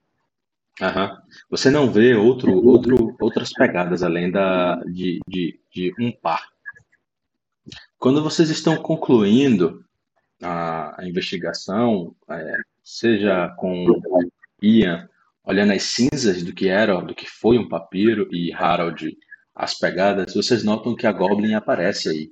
Aham. 0.82 1.22
Você 1.50 1.70
não 1.70 1.92
vê 1.92 2.16
outro, 2.16 2.54
outro, 2.66 3.18
outras 3.20 3.52
pegadas 3.52 4.02
além 4.02 4.32
da, 4.32 4.76
de, 4.86 5.20
de, 5.28 5.60
de 5.70 5.94
um 6.00 6.14
par. 6.14 6.48
Quando 7.98 8.24
vocês 8.24 8.50
estão 8.50 8.78
concluindo 8.78 9.84
a, 10.42 11.02
a 11.02 11.06
investigação, 11.06 12.16
é, 12.30 12.56
seja 12.82 13.50
com 13.58 13.86
Ian 14.62 15.10
olhando 15.44 15.74
as 15.74 15.84
cinzas 15.84 16.44
do 16.44 16.54
que 16.54 16.70
era, 16.70 17.00
do 17.02 17.14
que 17.14 17.30
foi 17.30 17.58
um 17.58 17.68
papiro, 17.68 18.28
e 18.32 18.54
Harold 18.54 19.18
as 19.54 19.78
pegadas, 19.78 20.34
vocês 20.34 20.64
notam 20.64 20.96
que 20.96 21.06
a 21.06 21.12
Goblin 21.12 21.54
aparece 21.56 22.10
aí. 22.10 22.32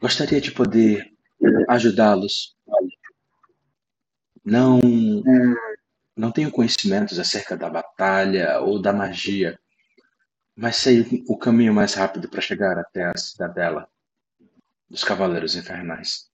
Gostaria 0.00 0.40
de 0.40 0.52
poder 0.52 1.17
ajudá-los 1.68 2.56
não 4.44 4.80
não 6.16 6.32
tenho 6.32 6.50
conhecimentos 6.50 7.18
acerca 7.18 7.56
da 7.56 7.70
batalha 7.70 8.60
ou 8.60 8.82
da 8.82 8.92
magia, 8.92 9.58
mas 10.56 10.74
sei 10.76 11.24
o 11.28 11.38
caminho 11.38 11.72
mais 11.72 11.94
rápido 11.94 12.28
para 12.28 12.40
chegar 12.40 12.76
até 12.76 13.04
a 13.04 13.16
cidadela 13.16 13.88
dos 14.90 15.04
Cavaleiros 15.04 15.54
Infernais. 15.54 16.28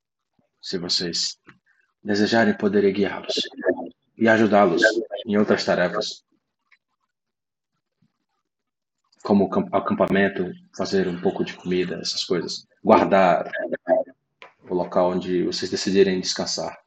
Se 0.63 0.79
vocês 0.79 1.39
desejarem, 2.03 2.57
poderei 2.57 2.93
guiá-los 2.93 3.35
e 4.17 4.27
ajudá-los 4.27 4.83
em 5.27 5.37
outras 5.37 5.65
tarefas, 5.65 6.25
como 9.23 9.51
acampamento, 9.73 10.51
fazer 10.75 11.09
um 11.09 11.21
pouco 11.21 11.45
de 11.45 11.55
comida, 11.55 11.97
essas 11.97 12.25
coisas, 12.25 12.67
guardar 12.83 13.51
o 14.69 14.75
local 14.75 15.11
onde 15.11 15.45
vocês 15.45 15.71
decidirem 15.71 16.21
descansar. 16.21 16.79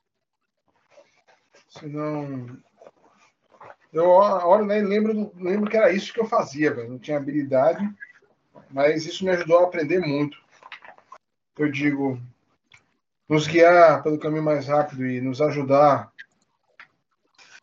Se 1.69 1.85
não. 1.87 2.57
Eu, 3.93 4.09
olha, 4.09 4.65
nem 4.65 4.83
lembro, 4.83 5.31
lembro 5.35 5.69
que 5.69 5.77
era 5.77 5.91
isso 5.91 6.13
que 6.13 6.19
eu 6.19 6.25
fazia, 6.25 6.73
velho. 6.73 6.89
Não 6.89 6.99
tinha 6.99 7.17
habilidade, 7.17 7.87
mas 8.69 9.05
isso 9.05 9.23
me 9.23 9.31
ajudou 9.31 9.59
a 9.59 9.63
aprender 9.63 9.99
muito. 9.99 10.37
Eu 11.57 11.71
digo, 11.71 12.19
nos 13.27 13.47
guiar 13.47 14.03
pelo 14.03 14.19
caminho 14.19 14.43
mais 14.43 14.67
rápido 14.67 15.05
e 15.05 15.21
nos 15.21 15.41
ajudar 15.41 16.11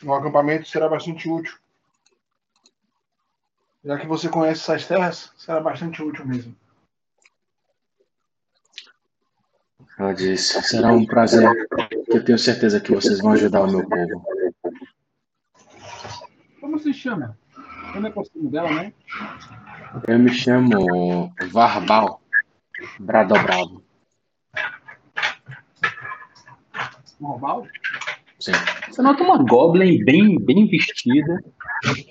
no 0.02 0.14
acampamento 0.14 0.68
será 0.68 0.88
bastante 0.88 1.28
útil. 1.28 1.56
Já 3.84 3.98
que 3.98 4.06
você 4.06 4.28
conhece 4.28 4.62
essas 4.62 4.86
terras, 4.86 5.32
será 5.36 5.60
bastante 5.60 6.02
útil 6.02 6.26
mesmo. 6.26 6.56
Ela 9.98 10.12
disse: 10.12 10.60
será 10.62 10.92
um 10.92 11.06
prazer. 11.06 11.48
Eu 12.08 12.24
tenho 12.24 12.38
certeza 12.38 12.80
que 12.80 12.92
vocês 12.92 13.20
vão 13.20 13.32
ajudar 13.32 13.62
o 13.62 13.70
meu 13.70 13.88
povo. 13.88 14.24
Como 16.60 16.78
se 16.78 16.92
chama? 16.92 17.38
Como 17.92 18.06
é 18.06 18.10
costume 18.10 18.50
dela, 18.50 18.70
né? 18.72 18.92
Eu 20.08 20.18
me 20.18 20.32
chamo 20.32 21.32
Varbal 21.52 22.20
Bradobravo. 22.98 23.84
Varbal? 27.20 27.66
Sim. 28.40 28.52
Você 28.88 29.00
nota 29.00 29.22
uma 29.22 29.38
Goblin 29.38 30.04
bem, 30.04 30.38
bem 30.38 30.66
vestida 30.66 31.42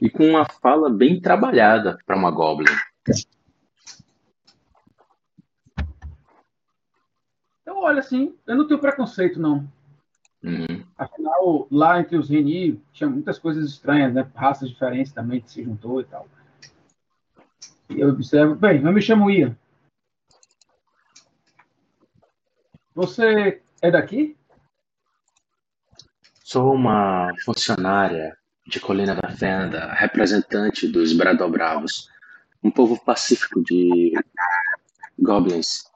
e 0.01 0.09
com 0.09 0.29
uma 0.29 0.45
fala 0.45 0.89
bem 0.89 1.19
trabalhada 1.19 1.97
para 2.05 2.15
uma 2.15 2.31
Goblin. 2.31 2.73
Eu 7.65 7.71
olho 7.83 7.99
assim, 7.99 8.35
eu 8.47 8.55
não 8.55 8.67
tenho 8.67 8.79
preconceito, 8.79 9.39
não. 9.39 9.67
Uhum. 10.43 10.83
Afinal, 10.97 11.67
lá 11.71 11.99
entre 11.99 12.17
os 12.17 12.29
Reni 12.29 12.81
tinha 12.91 13.09
muitas 13.09 13.39
coisas 13.39 13.69
estranhas, 13.69 14.13
né? 14.13 14.29
Raças 14.35 14.69
diferentes 14.69 15.13
também 15.13 15.39
que 15.41 15.49
se 15.49 15.63
juntou 15.63 16.01
e 16.01 16.03
tal. 16.03 16.27
E 17.89 17.99
eu 17.99 18.09
observo, 18.09 18.55
bem, 18.55 18.83
eu 18.83 18.91
me 18.91 19.01
chamo 19.01 19.29
Ian. 19.31 19.55
Você 22.93 23.61
é 23.81 23.89
daqui? 23.89 24.37
Sou 26.43 26.73
uma 26.73 27.31
funcionária 27.43 28.37
de 28.67 28.79
Colina 28.79 29.15
da 29.15 29.29
Fenda, 29.29 29.91
representante 29.93 30.87
dos 30.87 31.13
Bradobravos, 31.13 32.09
um 32.61 32.69
povo 32.69 33.03
pacífico 33.03 33.63
de 33.63 34.13
goblins 35.17 35.92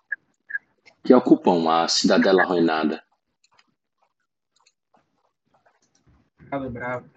que 1.07 1.13
ocupam 1.13 1.71
a 1.71 1.87
cidadela 1.87 2.43
arruinada. 2.43 3.01
Bravo. 6.69 7.09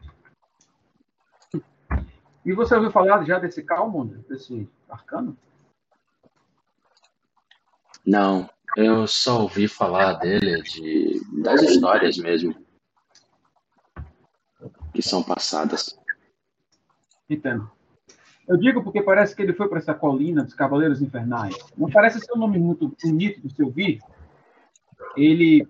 E 2.44 2.52
você 2.52 2.76
ouviu 2.76 2.92
falar 2.92 3.24
já 3.24 3.40
desse 3.40 3.64
Calmon, 3.64 4.06
desse 4.28 4.70
arcano? 4.88 5.36
Não, 8.06 8.48
eu 8.76 9.08
só 9.08 9.42
ouvi 9.42 9.66
falar 9.66 10.14
dele 10.14 10.62
de 10.62 11.20
das 11.42 11.60
histórias 11.62 12.16
mesmo 12.16 12.54
que 14.94 15.02
são 15.02 15.20
passadas. 15.20 15.98
Entendo. 17.28 17.68
Eu 18.50 18.56
digo 18.56 18.82
porque 18.82 19.00
parece 19.00 19.36
que 19.36 19.42
ele 19.42 19.52
foi 19.52 19.68
para 19.68 19.78
essa 19.78 19.94
colina 19.94 20.42
dos 20.42 20.54
Cavaleiros 20.54 21.00
Infernais. 21.00 21.54
Não 21.78 21.88
parece 21.88 22.18
ser 22.18 22.32
um 22.32 22.38
nome 22.38 22.58
muito 22.58 22.92
bonito 23.00 23.40
de 23.40 23.54
se 23.54 23.62
ouvir. 23.62 24.00
Ele 25.16 25.68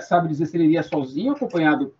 sabe 0.00 0.26
dizer 0.26 0.46
se 0.46 0.56
ele 0.56 0.64
iria 0.64 0.82
sozinho 0.82 1.30
ou 1.30 1.36
acompanhado? 1.36 1.94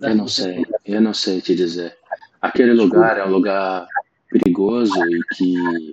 Eu 0.00 0.16
não 0.16 0.26
sei, 0.26 0.66
eu 0.84 1.00
não 1.00 1.14
sei 1.14 1.40
te 1.40 1.54
dizer. 1.54 1.96
Aquele 2.42 2.72
lugar 2.72 3.16
é 3.16 3.24
um 3.24 3.30
lugar 3.30 3.86
perigoso 4.28 4.98
e 5.12 5.22
que, 5.36 5.92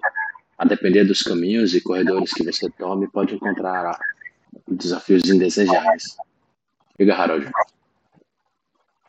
a 0.57 0.65
depender 0.65 1.03
dos 1.03 1.21
caminhos 1.21 1.75
e 1.75 1.81
corredores 1.81 2.33
que 2.33 2.43
você 2.43 2.67
tome, 2.71 3.07
pode 3.07 3.35
encontrar 3.35 3.95
desafios 4.67 5.29
indesejáveis. 5.29 6.17
Diga, 6.97 7.15
Harold. 7.15 7.51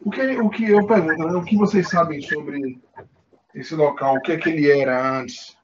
O 0.03 0.11
que, 0.11 0.20
o 0.20 0.51
que 0.51 0.70
eu 0.70 0.86
pergunto, 0.86 1.27
né? 1.27 1.32
o 1.32 1.43
que 1.43 1.57
vocês 1.57 1.89
sabem 1.89 2.20
sobre 2.20 2.78
esse 3.55 3.74
local? 3.74 4.16
O 4.16 4.20
que 4.20 4.32
é 4.32 4.36
que 4.36 4.48
ele 4.48 4.70
era 4.70 5.18
antes? 5.18 5.56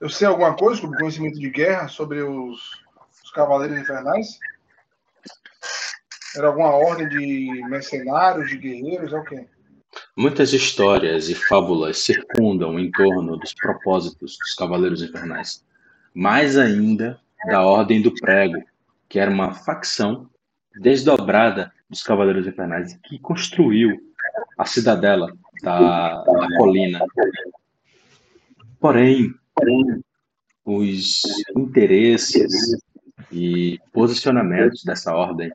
Eu 0.00 0.08
sei 0.08 0.26
alguma 0.26 0.54
coisa 0.54 0.80
sobre 0.80 0.98
conhecimento 0.98 1.38
de 1.38 1.50
guerra, 1.50 1.88
sobre 1.88 2.22
os, 2.22 2.60
os 3.24 3.30
Cavaleiros 3.32 3.78
Infernais? 3.78 4.38
Era 6.36 6.48
alguma 6.48 6.70
ordem 6.70 7.08
de 7.08 7.62
mercenários, 7.68 8.50
de 8.50 8.58
guerreiros, 8.58 9.12
é 9.12 9.16
o 9.16 9.24
quê? 9.24 9.46
Muitas 10.16 10.52
histórias 10.52 11.28
e 11.28 11.34
fábulas 11.34 11.98
circundam 11.98 12.78
em 12.78 12.90
torno 12.90 13.36
dos 13.36 13.54
propósitos 13.54 14.36
dos 14.38 14.54
Cavaleiros 14.54 15.02
Infernais. 15.02 15.64
Mais 16.12 16.56
ainda 16.56 17.20
da 17.46 17.62
Ordem 17.62 18.02
do 18.02 18.12
Prego, 18.14 18.62
que 19.08 19.18
era 19.18 19.30
uma 19.30 19.54
facção 19.54 20.28
desdobrada 20.80 21.72
dos 21.88 22.02
Cavaleiros 22.02 22.46
Infernais 22.46 22.98
que 23.04 23.18
construiu 23.18 23.96
a 24.58 24.64
cidadela 24.64 25.32
da, 25.62 26.22
da 26.22 26.56
colina. 26.56 27.00
Porém, 28.78 29.34
os 30.64 31.22
interesses 31.56 32.76
e 33.30 33.78
posicionamentos 33.92 34.82
dessa 34.84 35.14
ordem 35.14 35.52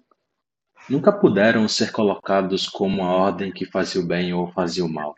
nunca 0.90 1.12
puderam 1.12 1.68
ser 1.68 1.92
colocados 1.92 2.68
como 2.68 3.04
a 3.04 3.12
ordem 3.12 3.52
que 3.52 3.66
fazia 3.66 4.02
o 4.02 4.06
bem 4.06 4.34
ou 4.34 4.52
fazia 4.52 4.84
o 4.84 4.90
mal. 4.90 5.14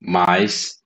Mas 0.00 0.82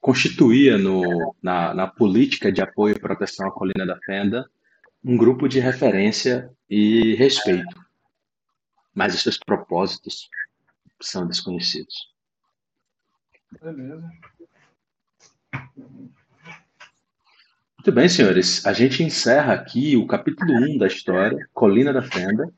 constituía 0.00 0.78
no, 0.78 1.34
na, 1.42 1.74
na 1.74 1.86
política 1.86 2.52
de 2.52 2.62
apoio 2.62 2.94
e 2.96 3.00
proteção 3.00 3.46
à 3.46 3.50
Colina 3.50 3.84
da 3.84 3.98
Fenda 4.06 4.48
um 5.04 5.16
grupo 5.16 5.48
de 5.48 5.60
referência 5.60 6.50
e 6.68 7.14
respeito. 7.14 7.76
Mas 8.94 9.14
os 9.14 9.22
seus 9.22 9.38
propósitos 9.38 10.28
são 11.00 11.26
desconhecidos. 11.26 12.12
Beleza. 13.60 14.10
Muito 17.78 17.92
bem, 17.92 18.08
senhores. 18.08 18.66
A 18.66 18.72
gente 18.72 19.02
encerra 19.02 19.54
aqui 19.54 19.96
o 19.96 20.06
capítulo 20.06 20.52
1 20.52 20.78
da 20.78 20.86
história, 20.86 21.48
Colina 21.54 21.92
da 21.92 22.02
Fenda. 22.02 22.52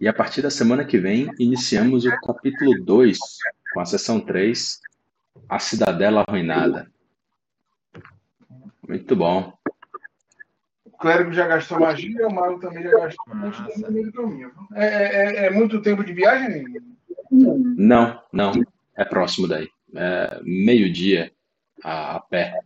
E 0.00 0.08
a 0.08 0.12
partir 0.12 0.42
da 0.42 0.50
semana 0.50 0.84
que 0.84 0.98
vem, 0.98 1.30
iniciamos 1.38 2.04
o 2.04 2.20
capítulo 2.22 2.82
2, 2.82 3.18
com 3.72 3.80
a 3.80 3.84
sessão 3.84 4.18
3, 4.18 4.80
A 5.48 5.58
Cidadela 5.58 6.24
Arruinada. 6.26 6.90
Muito 8.88 9.14
bom. 9.14 9.52
O 10.84 10.90
clérigo 10.92 11.32
já 11.32 11.46
gastou 11.46 11.78
magia, 11.78 12.26
o 12.26 12.34
mago 12.34 12.58
também 12.58 12.82
já 12.82 12.90
gastou 12.90 13.24
caminho. 13.26 14.52
É, 14.74 14.86
é, 14.86 15.46
é 15.46 15.50
muito 15.50 15.82
tempo 15.82 16.02
de 16.02 16.14
viagem? 16.14 16.64
Não, 17.30 18.20
não. 18.32 18.52
É 18.96 19.04
próximo 19.04 19.46
daí. 19.46 19.68
É 19.94 20.40
meio-dia 20.42 21.32
a, 21.82 22.16
a 22.16 22.20
pé. 22.20 22.58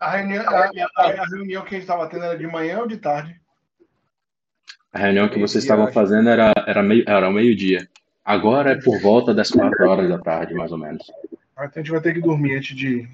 A 0.00 0.16
reunião, 0.16 0.44
a, 0.48 0.70
a, 0.96 1.26
reunião 1.26 1.62
que 1.62 1.74
a 1.74 1.78
gente 1.78 1.82
estava 1.82 2.08
tendo 2.08 2.24
era 2.24 2.38
de 2.38 2.46
manhã 2.46 2.80
ou 2.80 2.86
de 2.86 2.96
tarde? 2.96 3.38
A 4.92 4.98
reunião 4.98 5.28
que 5.28 5.38
vocês 5.38 5.62
estavam 5.62 5.92
fazendo 5.92 6.28
era, 6.28 6.52
era, 6.66 6.82
meio, 6.82 7.04
era 7.06 7.30
meio-dia. 7.30 7.86
Agora 8.24 8.72
é 8.72 8.80
por 8.80 9.00
volta 9.00 9.34
das 9.34 9.50
quatro 9.50 9.88
horas 9.88 10.08
da 10.08 10.18
tarde, 10.18 10.54
mais 10.54 10.72
ou 10.72 10.78
menos. 10.78 11.02
Ah, 11.56 11.66
então 11.66 11.80
a 11.80 11.84
gente 11.84 11.90
vai 11.90 12.00
ter 12.00 12.14
que 12.14 12.20
dormir 12.20 12.56
antes 12.56 12.74
de 12.74 13.08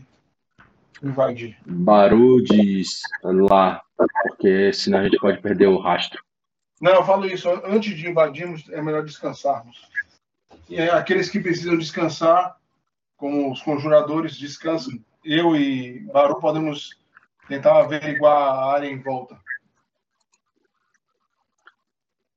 invadir. 1.02 1.56
Baru 1.66 2.42
diz 2.42 3.00
lá, 3.22 3.82
porque 4.22 4.72
senão 4.72 5.00
a 5.00 5.04
gente 5.04 5.18
pode 5.18 5.40
perder 5.40 5.66
o 5.66 5.78
rastro. 5.78 6.22
Não, 6.80 6.92
eu 6.92 7.04
falo 7.04 7.26
isso. 7.26 7.48
Antes 7.64 7.96
de 7.96 8.08
invadirmos, 8.08 8.68
é 8.70 8.82
melhor 8.82 9.04
descansarmos. 9.04 9.88
E 10.68 10.76
é, 10.76 10.90
aqueles 10.90 11.30
que 11.30 11.40
precisam 11.40 11.78
descansar, 11.78 12.56
como 13.16 13.52
os 13.52 13.62
conjuradores, 13.62 14.36
descansam. 14.36 14.98
Eu 15.24 15.56
e 15.56 16.00
Baru 16.12 16.40
podemos 16.40 16.98
tentar 17.48 17.80
averiguar 17.80 18.36
a 18.36 18.72
área 18.72 18.88
em 18.88 19.00
volta. 19.00 19.38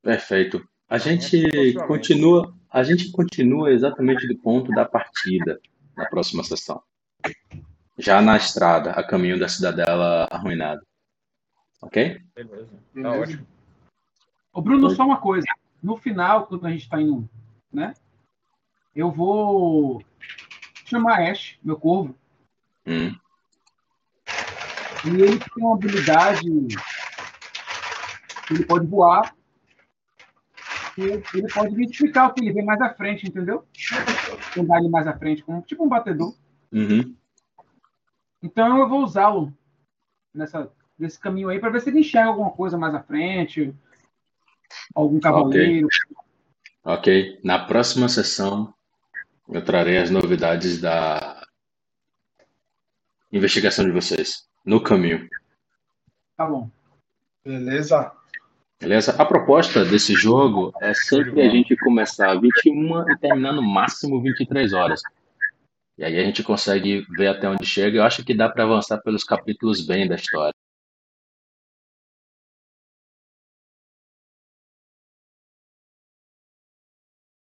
Perfeito. 0.01 0.67
A 0.87 0.97
gente 0.97 1.41
possivelmente. 1.41 1.87
continua, 1.87 2.53
a 2.71 2.83
gente 2.83 3.11
continua 3.11 3.71
exatamente 3.71 4.27
do 4.27 4.37
ponto 4.37 4.71
da 4.71 4.85
partida 4.85 5.59
na 5.95 6.05
próxima 6.05 6.43
sessão. 6.43 6.81
Já 7.97 8.21
na 8.21 8.37
estrada, 8.37 8.91
a 8.91 9.03
caminho 9.03 9.37
da 9.37 9.49
cidadela 9.49 10.27
arruinada. 10.31 10.81
Ok? 11.81 12.21
Beleza. 12.33 12.71
Tá 12.71 12.79
Beleza. 12.93 13.21
ótimo. 13.21 13.47
Ô, 14.53 14.61
Bruno, 14.61 14.89
só 14.89 15.05
uma 15.05 15.17
coisa. 15.17 15.45
No 15.81 15.97
final, 15.97 16.47
quando 16.47 16.65
a 16.65 16.71
gente 16.71 16.83
está 16.83 17.01
indo, 17.01 17.29
né? 17.71 17.93
Eu 18.95 19.11
vou 19.11 20.03
chamar 20.85 21.21
Ash, 21.21 21.57
meu 21.63 21.77
corvo, 21.77 22.15
Hum, 22.87 23.15
e 25.05 25.21
ele 25.21 25.39
tem 25.39 25.63
uma 25.63 25.75
habilidade. 25.75 26.47
Ele 28.49 28.65
pode 28.65 28.87
voar. 28.87 29.33
E 30.97 31.01
ele 31.01 31.53
pode 31.53 31.73
identificar 31.73 32.27
o 32.27 32.33
que 32.33 32.41
ele 32.41 32.51
vê 32.51 32.61
mais 32.61 32.81
à 32.81 32.93
frente, 32.93 33.27
entendeu? 33.27 33.65
Andar 34.57 34.79
ele 34.79 34.89
mais 34.89 35.07
à 35.07 35.17
frente, 35.17 35.43
como 35.43 35.61
tipo 35.61 35.85
um 35.85 35.89
batedor. 35.89 36.35
uhum. 36.71 37.15
Então 38.41 38.77
eu 38.79 38.87
vou 38.87 39.03
usá-lo 39.03 39.53
nessa, 40.33 40.71
nesse 40.97 41.19
caminho 41.19 41.49
aí 41.49 41.59
para 41.59 41.69
ver 41.69 41.81
se 41.81 41.89
ele 41.89 41.99
enxerga 41.99 42.29
alguma 42.29 42.51
coisa 42.51 42.77
mais 42.77 42.95
à 42.95 43.03
frente. 43.03 43.75
Algum 44.95 45.19
cavaleiro. 45.19 45.87
Ok. 46.83 47.39
Na 47.43 47.59
próxima 47.59 48.09
sessão, 48.09 48.73
eu 49.47 49.63
trarei 49.63 49.97
as 49.97 50.09
novidades 50.09 50.79
da 50.79 51.45
investigação 53.31 53.85
de 53.85 53.91
vocês 53.91 54.47
no 54.65 54.81
caminho. 54.81 55.27
Tá 56.35 56.45
bom. 56.45 56.69
Beleza. 57.43 58.11
Beleza? 58.79 59.11
A 59.21 59.25
proposta 59.25 59.83
desse 59.83 60.13
jogo 60.13 60.71
é 60.81 60.93
sempre 60.93 61.41
a 61.41 61.49
gente 61.49 61.75
começar 61.75 62.39
21 62.39 63.11
e 63.11 63.17
terminar 63.17 63.51
no 63.51 63.61
máximo 63.61 64.21
23 64.21 64.71
horas. 64.73 65.01
E 65.97 66.03
aí 66.05 66.17
a 66.17 66.23
gente 66.23 66.43
consegue 66.43 67.05
ver 67.09 67.27
até 67.27 67.49
onde 67.49 67.65
chega. 67.65 67.97
Eu 67.97 68.03
acho 68.03 68.23
que 68.23 68.33
dá 68.33 68.47
para 68.47 68.63
avançar 68.63 68.99
pelos 68.99 69.25
capítulos 69.25 69.85
bem 69.85 70.07
da 70.07 70.15
história. 70.15 70.53